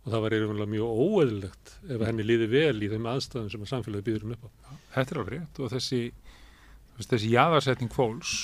[0.00, 3.72] Og það var eiginlega mjög óeðlilegt ef henni líði vel í þeim aðstæðum sem að
[3.74, 4.50] samfélagi býður hún upp á.
[4.96, 6.00] þetta er alveg rétt og þessi
[7.00, 8.34] þessi jaðarsetning fólks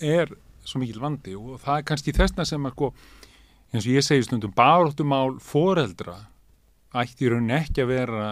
[0.00, 0.32] er
[0.64, 2.90] svo mikil vandi og það er kannski þessna sem að sko,
[3.72, 6.18] eins og ég segi stundum baróttumál foreldra
[6.94, 8.28] ætti í rauninni ekki að vera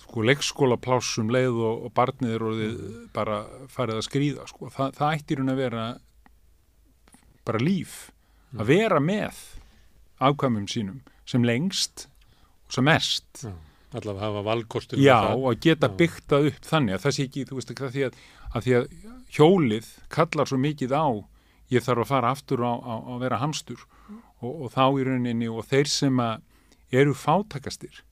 [0.00, 2.76] sko leikskóla plássum leið og, og barnið er orðið
[3.16, 3.40] bara
[3.72, 4.68] farið að skrýða sko.
[4.70, 5.86] Þa, það ætti í rauninni að vera
[7.46, 7.96] bara líf
[8.56, 9.40] að vera með
[10.22, 12.06] afkvæmum sínum sem lengst
[12.66, 13.52] og sem mest Já.
[13.96, 15.44] allavega hafa valkostur Já, það.
[15.50, 15.96] og geta Já.
[16.00, 18.18] byggt það upp þannig að það sé ekki, þú veist ekki, að því að,
[18.56, 18.88] að því að
[19.36, 21.06] hjólið kallar svo mikið á
[21.74, 23.80] ég þarf að fara aftur á að vera hamstur
[24.40, 26.42] og, og þá í rauninni og þeir sem að
[26.94, 28.02] eru fátakastir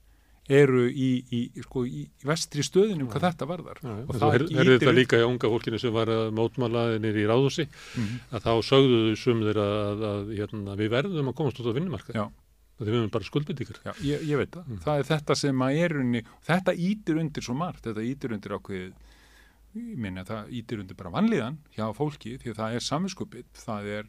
[0.51, 4.59] eru í, í, sko, í vestri stöðinu hvað þetta varðar Já, og það það ýtir
[4.59, 7.65] herði þetta líka í unga fólkinu sem var að mótmála nýri í ráðhúsi
[7.95, 8.19] Mhm.
[8.35, 11.77] að þá sögðu þau sumir þeirra að, að, hérna, við verðum að komast út á
[11.78, 12.19] vinnumarkað
[12.80, 14.64] Við höfum bara skuldbyttingar Já, ég, ég veit það.
[14.66, 14.78] Mm.
[14.82, 18.56] Það er þetta sem að er unni, þetta ítir undir svo margt, þetta ítir undir
[18.56, 19.12] ákveðið,
[19.78, 23.92] ég minna það ítir undir bara vanlíðan hjá fólki því að það er samvinskupið, það
[23.98, 24.09] er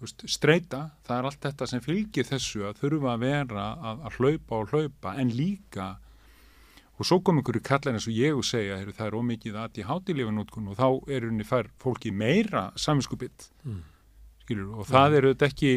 [0.00, 4.20] veist, streyta, það er allt þetta sem fylgir þessu að þurfa að vera að, að
[4.20, 5.88] hlaupa og hlaupa en líka
[7.00, 9.78] og svo kom einhverju kallar eins og ég og segja heru, það er ómikið að
[9.80, 13.82] í hátilífanótkun og þá er unni fær fólki meira samvinskupið Mm.
[14.44, 15.72] skilur, og það er auðvitað ekki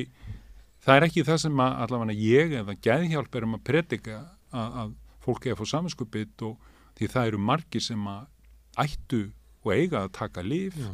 [0.86, 4.18] það er ekki það sem að allavega ég eða gæðhjálp erum að predika
[4.52, 4.94] að, að
[5.24, 6.70] fólk er að fá saminskupið og
[7.00, 9.24] því það eru margir sem að ættu
[9.64, 10.92] og eiga að taka líf Já.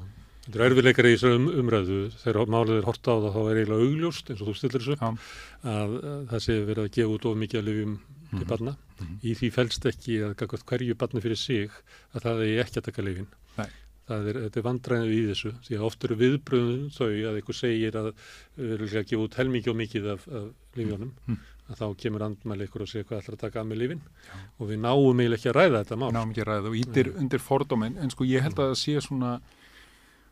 [0.49, 3.57] Þetta er erfiðleikar í þessari um, umræðu þegar málið er hort á það þá er
[3.59, 5.09] eiginlega augljóst eins og þú stillir þessu Já.
[5.73, 8.45] að, að það sé verið að gefa út of mikið að lifjum til Mhm.
[8.49, 8.71] barna.
[9.25, 11.71] Í því fælst ekki að hverju barni fyrir sig
[12.13, 13.27] að það er ekki að taka lifin.
[13.57, 13.69] Nei.
[14.09, 17.99] Það er, er vandræðinu í þessu því að oft eru viðbröðum þau að einhver segir
[17.99, 18.09] að
[18.57, 21.37] við erum ekki að gefa út helmikið og mikið af, af lifjónum Mm.
[21.69, 23.99] að þá kemur andmæli ykkur og segir hvað ætlar að taka að með lifin
[24.57, 26.11] og við náum eiginlega ekki að ræða þetta mál.
[26.15, 28.95] náum ekki að ræða og ítir undir fordómin en sko ég held að það sé
[29.05, 29.33] svona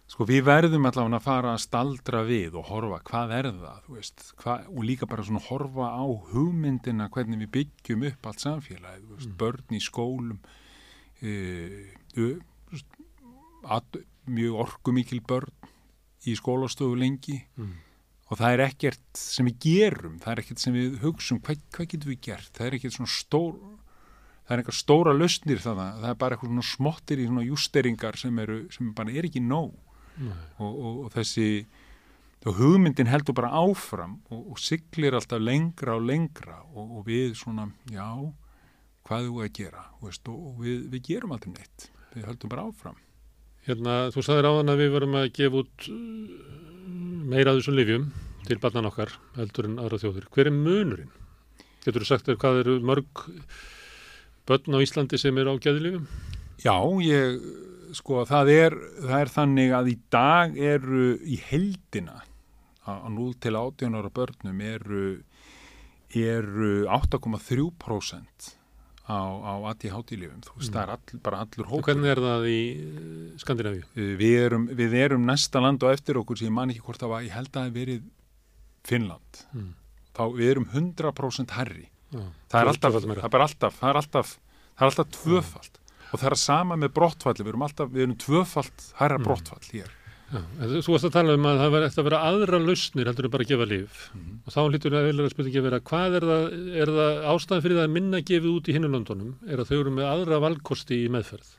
[0.08, 4.22] Sko við verðum allavega að fara að staldra við og horfa hvað er það, veist,
[4.40, 9.34] hva, og líka bara svona horfa á hugmyndina hvernig við byggjum upp allt samfélagið, veist,
[9.42, 10.40] börn í skólum,
[11.20, 11.34] e,
[12.24, 12.30] ö,
[13.74, 15.52] at, mjög orkumikil börn
[16.28, 17.42] í skólastofu lengi.
[17.58, 17.76] Mm.
[18.28, 21.90] og það er ekkert sem við gerum, það er ekkert sem við hugsum, hvað, hvað
[21.94, 23.54] getum við gert, það er ekkert svona stór,
[24.44, 28.20] það er eitthvað stóra lausnir þannig, það er bara eitthvað svona smottir í svona justeringar
[28.20, 29.78] sem eru, sem bara er ekki nóg.
[30.18, 30.34] Nei.
[30.58, 31.48] og, og, og þessi
[32.48, 36.62] og hugmyndin heldur bara áfram og, og siglir alltaf lengra og lengra.
[36.74, 38.08] Og, og við svona, já
[39.08, 39.84] hvað er þú að gera?
[40.04, 41.90] Veist, og, og við, við gerum aldrei neitt.
[42.16, 42.98] Við höldum bara áfram
[43.68, 45.96] Hérna, þú sagðir áðan að við verum að gefa út uh,
[47.28, 48.06] meira af þessum livjum
[48.48, 50.28] til barnan okkar, heldur en aðra þjóður.
[50.32, 51.10] Hver er munurinn?
[51.84, 53.24] Getur þú sagt þér hvað eru mörg
[54.48, 56.06] börn á Íslandi sem eru á geðlifjum?
[56.64, 57.44] Já, ég,
[58.00, 62.22] sko, það er, það er þannig að í dag eru í heldina
[62.88, 65.08] á 0 til 18 ára börnum eru,
[66.16, 68.54] eru 8,3%
[69.08, 70.42] á, á ADHD-lifum.
[70.44, 70.76] Þú veist, Mm.
[70.76, 71.84] það er all, bara allur Og hópur.
[71.88, 73.84] hvernig er það í uh, Skandinavíu?
[73.96, 77.10] Við erum, við erum næsta land og eftir okkur sem ég man ekki hvort það
[77.16, 78.04] var, ég held að það hef verið
[78.88, 79.42] Finnland.
[79.56, 79.74] Mm.
[80.18, 81.90] Þá við erum 100% herri.
[82.12, 84.30] Já, Það er alltaf, það er alltaf, það er alltaf,
[84.78, 85.74] það er alltaf tvöfalt.
[86.08, 89.24] Og það er sama með brottfalli, við erum alltaf, við erum tvöfalt herra Mm.
[89.28, 89.90] brottfall hér.
[90.28, 90.42] Já,
[90.84, 93.46] þú varst að tala um að það eftir að vera aðra lausnir heldur en bara
[93.46, 94.34] að gefa lif Mhm.
[94.44, 96.44] og þá hlýtur að vilja spurningi að vera hvað er það,
[96.84, 99.92] er það ástæðan fyrir það að minna gefið út í hinnulöndunum er að þau eru
[99.96, 101.54] með aðra valkosti í meðferð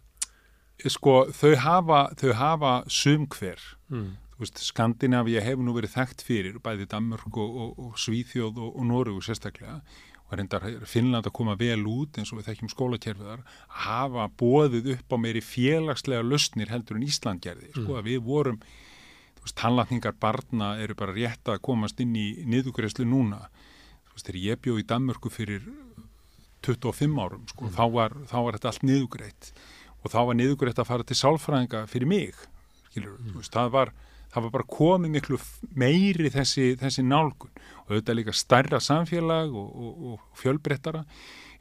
[0.88, 3.58] Sko, þau hafa, þau hafa sum hver.
[3.90, 4.10] mm.
[4.38, 8.76] Þú veist, Skandinavíu hefur nú verið þekkt fyrir, bæði Danmörk og, og, og Svíþjóð og,
[8.78, 9.80] og Norugu sérstaklega
[10.30, 14.90] og reyndar Finnland að koma vel út eins og við þekkjum skólakerfiðar að hafa bóðið
[14.98, 17.70] upp á meiri félagslega lausnir heldur en Ísland gerði.
[17.72, 17.98] Sko Mm.
[17.98, 18.58] að við vorum,
[19.38, 23.48] þú veist, tannlatningar barna eru bara rétt að komast inn í niðugreislu núna.
[24.08, 25.62] Þú veist, þegar ég bjóð í Danmörku fyrir
[26.62, 27.70] 25 árum, sko, Mm.
[27.74, 29.52] þá, var, þá var þetta allt niðugreitt
[30.04, 32.34] og þá var niðugreitt að fara til sálfræðinga fyrir mig,
[32.90, 33.32] skilur, Mm.
[33.32, 33.92] þú veist, það var
[34.32, 35.38] það var bara komið miklu
[35.78, 37.52] meiri þessi, þessi nálgun.
[37.86, 41.04] Og auðvitað líka stærra samfélag og, og, og fjölbrettara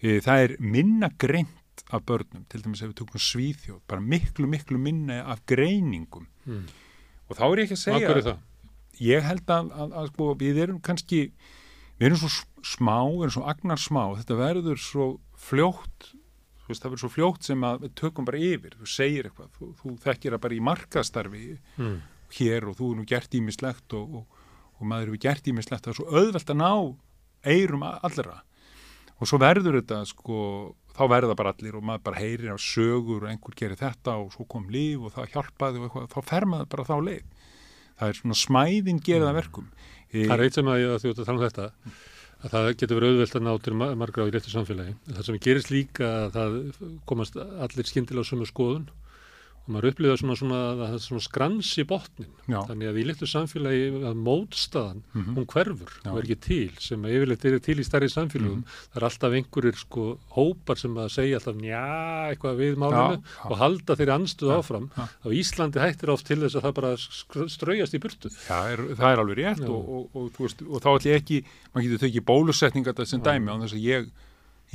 [0.01, 1.53] e, það er minna greint
[1.93, 6.25] af börnum, til dæmis ef við tökum svíþjóð, bara miklu, miklu minna af greiningum.
[6.47, 6.65] Mm.
[7.27, 8.43] og þá er ég ekki að segja er það?
[9.03, 11.19] ég held að, að, að sko, við erum kannski
[11.99, 12.29] við erum svo
[12.65, 15.07] smá, við erum svo agnar smá þetta verður svo
[15.37, 19.29] fljótt þú veist, það verður svo fljótt sem að við tökum bara yfir, þú segir
[19.29, 21.43] eitthvað þú, þú þekkir það bara í markastarfi
[21.77, 21.97] Mm.
[22.37, 24.41] Hér og þú er nú gert ímislegt og, og,
[24.77, 26.71] og maður hefur gert ímislegt það er svo auðvelt að ná
[27.47, 28.41] eirum allra.
[29.17, 30.39] Og svo verður þetta sko,
[30.93, 34.17] þá verður það bara allir og maður bara heyrir af sögur og einhver gerir þetta
[34.21, 37.23] og svo kom líf og það hjálpaði og eitthvað, þá fer maður bara þá leið.
[37.97, 39.71] Það er svona smæðin gerir það verkum.
[40.13, 41.69] Það er eitt sem að ég að þú ert að tala um þetta
[42.37, 44.93] að það getur verið auðvelt að ná til ma- margra á í réttu samfélagi.
[45.09, 46.57] Það sem gerist líka að það
[47.09, 48.85] komast allir skyndilega á sömu skoðun
[49.67, 52.29] og maður upplýða svona, svona er svona skrans í botnin.
[52.47, 52.61] Já.
[52.69, 55.35] Þannig að í réttu samfélagi að mótstaðan, Mhm.
[55.35, 56.11] hún hverfur Já.
[56.11, 58.63] og er ekki til sem að yfirleitt er til í stærri samfélagum.
[58.93, 60.05] Það er alltaf einhverjir sko
[60.37, 61.83] hópar sem að segja alltaf njá
[62.31, 64.89] eitthvað við málinu Já, og halda þeirri anstuð áfram.
[64.95, 65.03] já.
[65.03, 66.95] Á Íslandi hættir oft til þess að það bara
[67.49, 68.31] straujast í burtu.
[68.49, 71.43] er, það er alveg rétt og, og, og, veist, og þá ætlum ég ekki
[71.75, 74.09] maður getur tekið bólusetningar þetta sem dæmi á þess að ég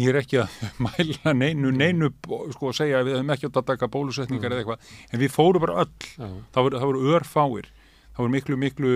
[0.01, 2.09] ég er ekki að mæla neinu, neinu
[2.55, 4.55] sko að segja að við hefum ekki átt að taka bólusetningar Mm.
[4.57, 6.29] eða eitthvað, en við fórum bara öll Já.
[6.55, 7.67] það voru, það voru örfáir
[8.13, 8.95] það voru miklu, miklu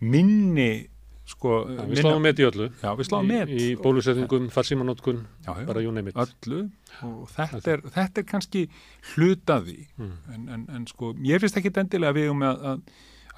[0.00, 0.70] minni
[1.30, 2.66] sko, Já, við sláum met í öllu.
[2.82, 6.16] já, Í, í bólusetningum, farsímanótkun, já, já, bara you name it.
[6.16, 6.70] öllu
[7.06, 8.64] og þetta er, þetta er kannski
[9.14, 10.12] hlutaði Mm.
[10.34, 12.80] en, en, en sko, ég finnst ekki endilega við um að, að,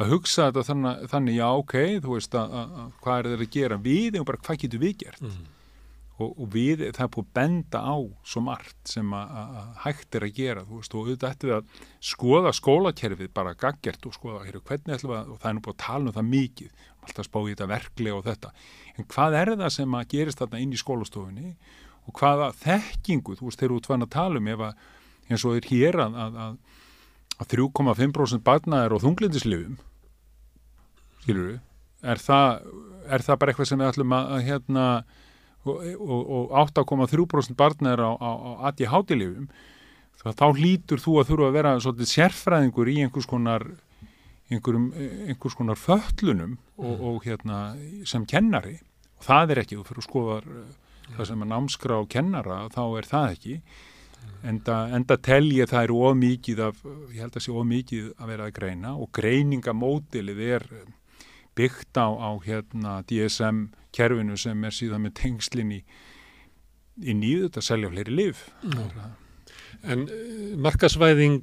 [0.00, 3.44] að hugsa þetta þannig, þannig já, ok, þú veist að, að, að hvað er þetta
[3.48, 5.42] að gera, við erum bara hvað getur við gert Mm.
[6.22, 7.96] Og, og við, það er búið að benda á
[8.32, 11.82] svo margt sem að, hægt er að gera þú veist, og auðvitað við að
[12.12, 15.76] skoða skólakerfið bara gaggert og skoða hér, hvernig ætlum að, og það er nú búið
[15.76, 18.52] að tala um það mikið alltaf spá í þetta verklega og þetta.
[18.94, 21.54] En hvað er það sem að gerist þarna inn í skólastofunni
[22.02, 24.86] og hvaða þekkingu, þú veist, þegar þú ert fann að tala um ef að,
[25.28, 26.54] eins og er hér að, að, að,
[27.42, 29.76] að 3,5% barna er á þunglindislifum
[31.22, 31.60] skilur við
[32.02, 32.62] er það,
[33.06, 34.86] er það bara eitthvað sem við ætlum að, að hérna
[35.64, 39.48] og, og, og 8,3% barna er á, á, á ADHD-lifum
[40.22, 43.64] þá hlýtur þú að þurfa að vera svolítið sérfræðingur í einhvers konar
[44.52, 44.90] einhverjum,
[45.28, 47.62] einhvers konar föllunum og, og hérna
[48.08, 48.78] sem kennari.
[49.18, 50.38] Og það er ekki, þú fyrir að skoða
[51.16, 53.56] það sem er námskra og kennara þá er það ekki.
[54.46, 58.46] Enda, enda tel ég það eru ómikið af, ég held að sé ómikið að vera
[58.46, 60.66] að greina og greiningamótilið er
[61.58, 65.82] byggt á, á hérna DSM kerfinu sem er síðan með tengslinn í
[67.02, 68.36] í þetta að selja fleiri liv
[69.82, 71.40] En uh, markasvæðing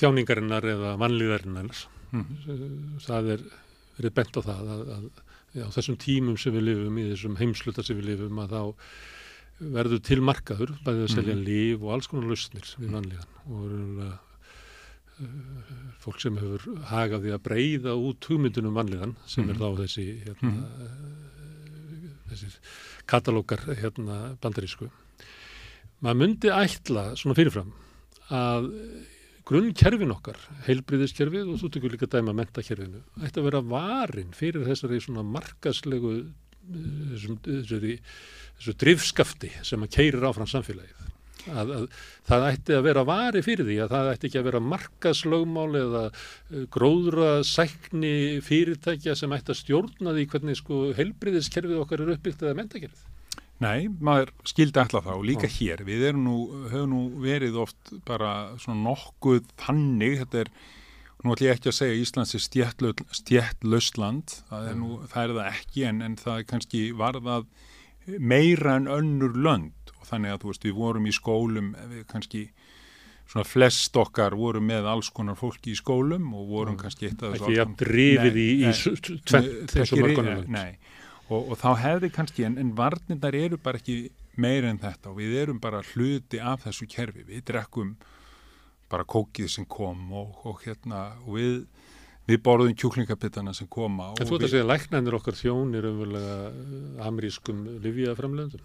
[0.00, 2.98] þjáningarinnar eða mannlíðarinnar, Mhm.
[3.04, 3.42] það er
[3.98, 5.04] verið bent á það að, að
[5.54, 8.62] já, á þessum tímum sem við lifum, í þessum heimsluta sem við lifum, að þá
[9.76, 11.44] verður til markaður, bæðið að selja Mhm.
[11.44, 13.64] líf og alls konar lausnir við mannlíðan og
[14.08, 14.18] uh,
[16.02, 19.60] fólk sem hefur hagað því að breyða út hugmyndunum mannlíðan sem er Mhm.
[19.62, 20.64] þá þessi hérna, Mhm.
[22.30, 22.56] Þessir
[23.10, 24.90] katalókar hérna bandarísku
[26.04, 27.72] maður myndi ætla svona fyrirfram
[28.34, 28.68] að
[29.48, 35.00] grunnkerfin okkar, heilbriðiskerfið og þú tekur líka dæma mentakerfinu, ætti að vera varin fyrir þessari
[35.00, 36.26] svona markaslegu eh,
[37.14, 37.94] þessum, þessari,
[38.58, 41.06] þessu drifskafti sem að keirir áfram samfélagið.
[41.48, 41.84] Að, að
[42.28, 46.02] það ætti að vera vari fyrir því að það ætti ekki að vera markaslögmál eða
[46.08, 52.44] eh, gróðra sækni fyrirtækja sem ætti að stjórna því hvernig sko heilbriðiskerfið okkar er uppbyggt
[52.44, 53.06] eða mentakerfið.
[53.62, 56.36] Nei, maður skildi alltaf það og líka hér, við erum nú,
[56.70, 60.52] höfum nú verið oft bara svona nokkuð þannig, þetta er,
[61.24, 62.44] nú ætlum ég ekki að segja Íslands er
[63.18, 67.48] stjættlaustland, það er nú, það er það ekki en, en það er kannski varðað
[68.16, 69.74] meira en önnur lönd
[70.10, 72.42] þannig að þú veist, við vorum í skólum, við kannski
[73.28, 77.34] svona flest okkar vorum með alls konar fólki í skólum og vorum kannski eitt af
[77.34, 78.68] þessu Ekki konar- drifið í- ekki
[79.76, 79.92] eins
[81.28, 83.98] og þá hefði kannski, en, en varnirnar eru bara ekki
[84.40, 85.10] meira en þetta.
[85.12, 87.96] Og við erum bara hluti af þessu kerfi, við drekkum
[88.88, 91.58] bara kókið sem kom og, og hérna, og við
[92.28, 97.04] við borðum kjúklingapittana sem koma En þú ætti að segja að læknarnir okkar þjónir umverulega
[97.08, 98.60] amerískum livjaframlöndum.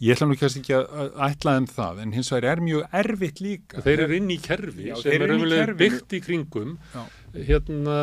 [0.00, 3.40] Ég, ætla nú kannski ekki að, ætla þeim það, en hins vegar er mjög erfitt
[3.44, 3.82] líka.
[3.84, 5.74] Þeir eru inn í kerfi Já, sem er kerfinu.
[5.82, 7.02] byggt í kringum Já.
[7.50, 7.96] hérna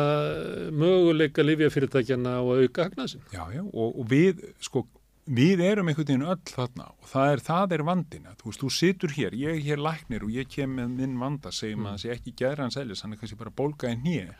[0.78, 3.24] möguleika livjafyrirtækjana á að auka hagnaðsinn.
[3.34, 4.84] Já, já, og, og við, sko,
[5.28, 8.36] við erum einhvern veginn öll þarna og það er, það er vandina.
[8.40, 11.50] Þú veist, þú situr hér, ég er hér læknir og ég kem með minn vanda,
[11.52, 11.90] segjum Mm.
[11.90, 14.30] að það sé ekki gæðra hans eljus, hann er kannski bara bólga í nýja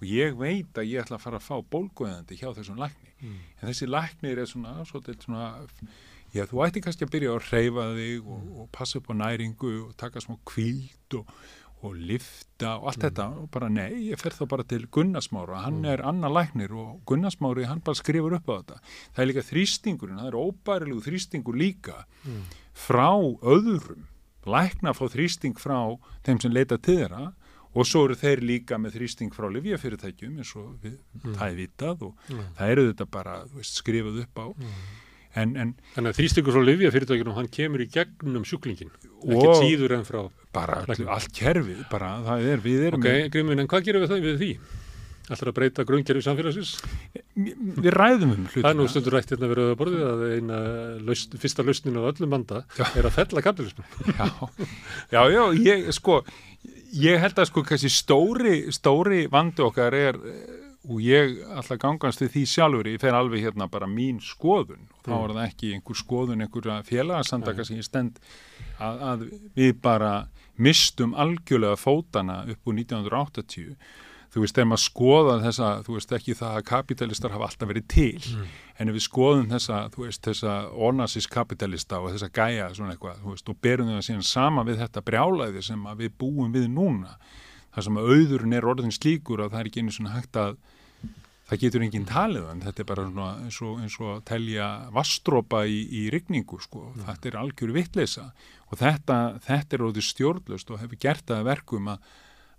[0.00, 3.10] og ég veit að ég ætla að fara að fá bólguðandi hjá þessum lækni.
[3.22, 3.38] Mm.
[3.62, 5.48] En þessi læknir er svona, svolítið svona,
[6.34, 8.60] já, þú ætti kannski að byrja að reyfa þig og, Mm.
[8.60, 11.26] og passa upp á næringu og taka smá kvíld og,
[11.82, 12.88] og lifta og Mm.
[12.88, 16.70] allt þetta og bara nei, ég fer þá bara til Gunnarsmára, hann er annar læknir
[16.72, 18.78] og Gunnarsmári, hann bara skrifur upp á þetta.
[19.14, 22.42] Það er líka þrýstingurinn, það er óbærilegu þrýstingur líka Mm.
[22.74, 23.10] frá
[23.42, 24.04] öðrum,
[24.46, 27.32] lækna fá þrýsting frá þeim sem leita til þeirra
[27.74, 31.34] og svo eru þeir líka með þrýsting frá livjafyrirtækjum eins og við, Mm.
[31.34, 32.44] það er vitað og Mm.
[32.58, 34.46] það eru þetta bara veist, skrifað upp á
[35.38, 38.90] en, en Þannig að þrýstingur frá livjafyrirtækjunum hann kemur í gegnum sjúklingin,
[39.22, 40.20] ekki Og- síður en frá
[40.52, 44.38] bara allt kerfið, bara er, við erum Ok, Grímur, en hvað gerum við það við
[44.42, 44.52] því?
[45.30, 46.70] Ætlar að breyta grunnkerfi samfélagsins?
[47.38, 50.56] við ræðum um hlutina Það er nú stundur rætt hérna verið að borðið að eina
[51.06, 52.64] lausn, fyrsta lausnin á öllum vanda
[52.98, 53.86] er að fella kapitalismin.
[54.18, 54.26] já,
[55.14, 56.16] já, já, ég sko
[56.98, 60.18] ég held að sko kannski stóri stóri vandi okkar er
[60.88, 65.02] og ég alltaf gangast við því sjálfur ég fer alveg hérna bara mín skoðun og
[65.04, 65.24] þá Mm.
[65.24, 68.20] er það ekki einhver skoðun einhverja félagasandaka sem ég stend
[68.80, 69.26] að, að
[69.56, 70.12] við bara
[70.56, 73.76] mistum algjörlega fótana upp úr 1980
[74.30, 77.86] þú veist, þegar maður skoða þessa, þú veist ekki það að kapitalistar hafa alltaf verið
[77.90, 78.46] til Mm.
[78.78, 80.52] en ef við skoðum þessa, þú veist, þessa
[80.88, 84.78] onasis kapitalista og þessa gæja svona eitthvað, þú veist, og berum það síðan sama við
[84.84, 87.16] þetta brjálæði sem við búum við núna,
[87.74, 90.56] þar sem auðurinn er orðin slíkur að það er ekki einu svona hægt að
[91.50, 94.66] það getur enginn talið en þetta er bara svona eins og, eins og að telja
[94.94, 98.30] vastrópa í, í rigningu sko, þetta er algjör vitleisa
[98.70, 102.10] og þetta, þetta er orðið stjórnlust og hefur gert það að verkum að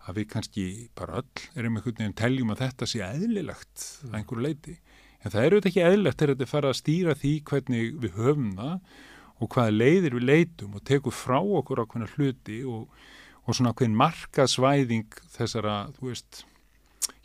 [0.10, 0.66] að við kannski
[0.98, 4.76] bara öll erum einhvern veginn teljum að þetta sé eðlilegt að einhverju leiti.
[5.22, 8.16] En það eru þetta ekki eðlilegt þegar þetta er fara að stýra því hvernig við
[8.18, 9.02] höfum það
[9.42, 12.88] og hvaða leiðir við leitum og tekum frá okkur ákveðna hluti og,
[13.48, 16.44] og svona ákveðin markasvæðing þessara, þú veist,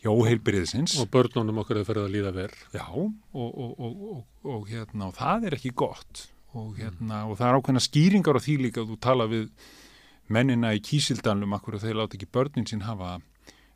[0.02, 0.96] já, óheilbriðsins.
[1.02, 2.62] Og börnunum okkar hefur ferið að líða verð.
[2.74, 4.24] Já, og, og, og, og,
[4.56, 6.26] og hérna, og það er ekki gott
[6.56, 9.48] og hérna, og það er ákveðna skýringar á því líka að þú tala við
[10.32, 13.18] mennina í Kísildalum akkur að þeir láta ekki börnin sín hafa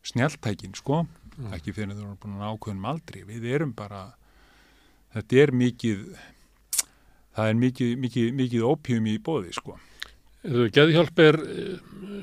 [0.09, 1.05] snjáltækin, sko,
[1.41, 1.53] Mm.
[1.57, 3.21] ekki fyrir þeir eru búin að ákveðum aldrei.
[3.25, 4.01] Við erum bara,
[5.15, 6.01] þetta er mikið,
[7.37, 9.77] það er mikið, mikið, mikið ópjum í bóði, sko.
[10.45, 11.75] Geðhjálp er eh,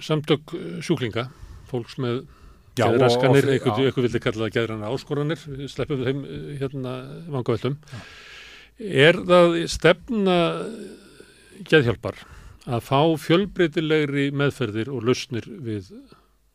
[0.02, 1.28] samtök eh, sjúklinga,
[1.70, 6.96] fólks með og- eitthvað, vildi kalla það geðrana áskoranir, við sleppum þeim eh, hérna
[7.34, 7.78] vangaveldum.
[8.78, 10.38] Er það stefna
[11.68, 12.20] geðhjálpar
[12.68, 15.90] að fá fjölbreytilegri meðferðir og lausnir við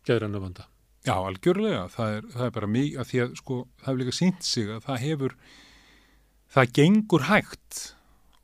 [0.06, 0.66] geðrannu vanda.
[1.06, 1.86] Já, algjörlega.
[1.90, 4.70] Það er, það er bara mjög, að því að sko, það hefur líka sínt sig
[4.70, 5.34] að það hefur,
[6.54, 7.80] það gengur hægt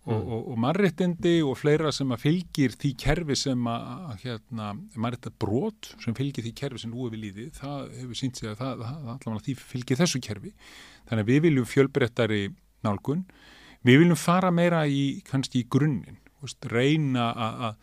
[0.09, 0.29] og, Mm.
[0.33, 5.91] og, og mannréttindi og fleira sem að fylgir því kerfi sem að, hérna, mannrétta brot
[6.01, 8.85] sem fylgir því kerfi sem nú er við líði, það hefur sínt sig að það,
[8.87, 10.53] það, allavega því fylgir þessu kerfi.
[11.11, 12.41] Þannig að við viljum fjölbreyttari
[12.89, 13.25] nálgun,
[13.85, 16.17] við viljum fara meira í, kannski í grunninn,
[16.73, 17.77] reyna að,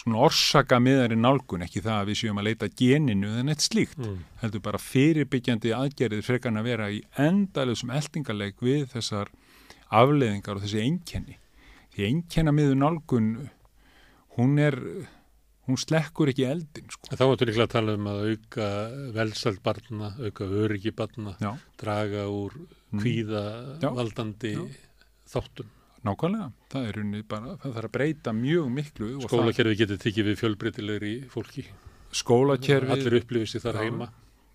[0.00, 3.98] svona orsaka meðari nálgun, ekki það að við séum að leita geninu en eitt slíkt,
[3.98, 4.24] Mm.
[4.40, 9.28] heldur bara fyrirbyggjandi aðgerðið frekarn að vera í endalegum eltingarleik við þessar
[9.90, 11.36] afleiðingar og þessi einkenni.
[12.00, 13.26] Því einkenna miður nálgun,
[14.38, 14.76] hún er,
[15.68, 17.10] hún slekkur ekki eldin, sko.
[17.12, 18.68] Þá er líklega að tala um að auka
[19.18, 21.50] velsæld barna, auka öryggi barna, Já.
[21.76, 22.56] draga úr
[22.90, 23.00] Mm.
[23.04, 23.42] kvíða
[23.82, 23.90] Já.
[23.94, 24.64] valdandi Já.
[25.28, 25.68] þáttum.
[26.02, 29.16] Nákvæmlega, það er unni bara, það þarf að breyta mjög miklu.
[29.16, 31.66] og það- Skólakerfi getur tikið við fjölbreytilegri fólki.
[32.12, 34.08] skólakerfið Allir upplifir sér þar heima.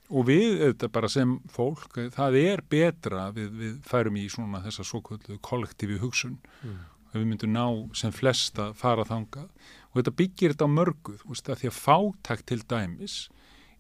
[0.09, 4.83] og við auðvitað bara sem fólk það er betra við, við færum í svona þessa
[4.83, 6.77] svo kvöldu kollektífi hugsun Mm.
[7.15, 7.65] Að við myndum ná
[7.97, 11.69] sem flest að fara þangað og þetta byggir þetta á mörgu þú veist að því
[11.71, 13.17] að fátakt til dæmis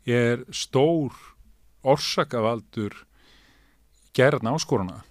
[0.05, 1.13] er stór
[1.85, 2.95] orsakavaldur
[4.15, 5.01] gerðna áskoruna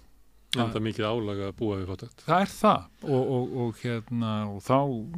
[0.55, 2.21] það er mikið álaga að búa við fátækt.
[2.29, 4.77] það er það og, og, og, hérna, og þá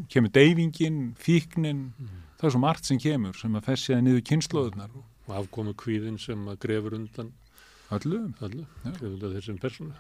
[0.10, 1.84] kemur deyfingin, fíknin
[2.40, 5.74] það er svo margt sem kemur sem að fessi það niður kynnslóðunar og Og afkomu
[5.76, 7.34] kvíðin sem að grefur undan
[7.92, 8.22] öllu,
[8.86, 8.92] Já.
[8.96, 9.96] grefur undan þessum persónu.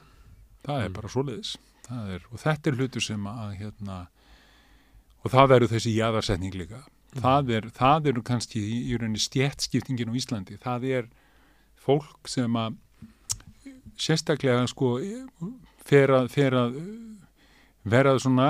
[0.64, 0.94] það er Mm.
[0.96, 1.77] bara svoleiðis það
[2.16, 3.98] er, og þetta er hlutur sem að hérna,
[5.24, 7.22] og það verður þessi jaðarsetning líka Mm.
[7.24, 7.66] það er,
[8.12, 11.06] eru kannski í, í rauninni stjættskiptingin á Íslandi það er
[11.80, 12.76] fólk sem að
[13.98, 14.98] sérstaklega sko
[15.88, 16.76] fer að, fer að
[17.88, 18.50] vera svona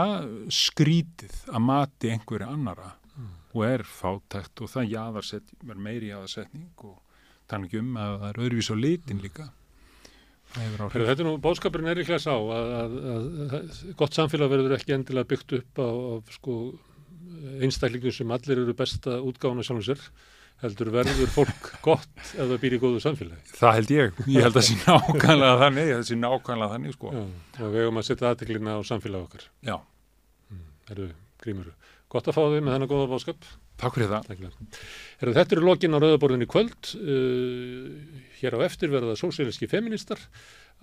[0.49, 3.30] skrítið að mati einhverja annara Mm.
[3.53, 6.97] og er fátækt og það jaðarset, er meiri jaðarsetning og
[7.65, 11.27] ekki um að það er öðruvís á litin líka það hefur áhrif Heru, þetta er
[11.27, 15.57] nú, bóðskapurinn er líklega sá að, að, að, að gott samfélag verður ekki endilega byggt
[15.59, 16.57] upp á, á sko,
[17.61, 20.03] einstaklingum sem allir eru besta útgáfuna sjálfum sér
[20.63, 23.53] heldur verður fólk gott ef það býr í góðu samfélagi.
[23.59, 27.13] Það held ég, ég held að það sé nákvæmlega þannig, það sé nákvæmlega þannig sko.
[27.13, 27.21] Já,
[27.59, 29.45] og við hefum að setja aðteklina á samfélag okkar.
[29.67, 29.75] Já.
[30.87, 31.07] Herru,
[31.43, 31.71] grímur,
[32.09, 33.49] gott að fá þig með þennan góða bóðskap.
[33.77, 34.31] Takk fyrir það.
[35.21, 36.93] Herru, þetta eru lokin á rauðaborðinni kvöld.
[36.97, 40.22] Uh, hér á eftir verða sósíaliski feministar.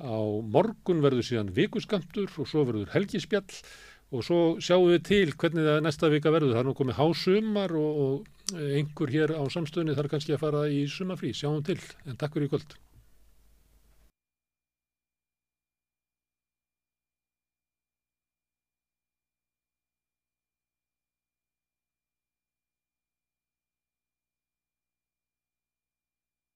[0.01, 3.47] Á morgun verður síðan vikuskamtur og svo verður helgispjall
[4.15, 6.55] og svo sjáum við til hvernig það næsta vika verður.
[6.55, 10.67] Það er nú komið hásumar og, og einhver hér á samstöðinni þarf kannski að fara
[10.71, 11.35] í sumafrí.
[11.35, 12.77] Sjáum til, en takk fyrir í kvöld.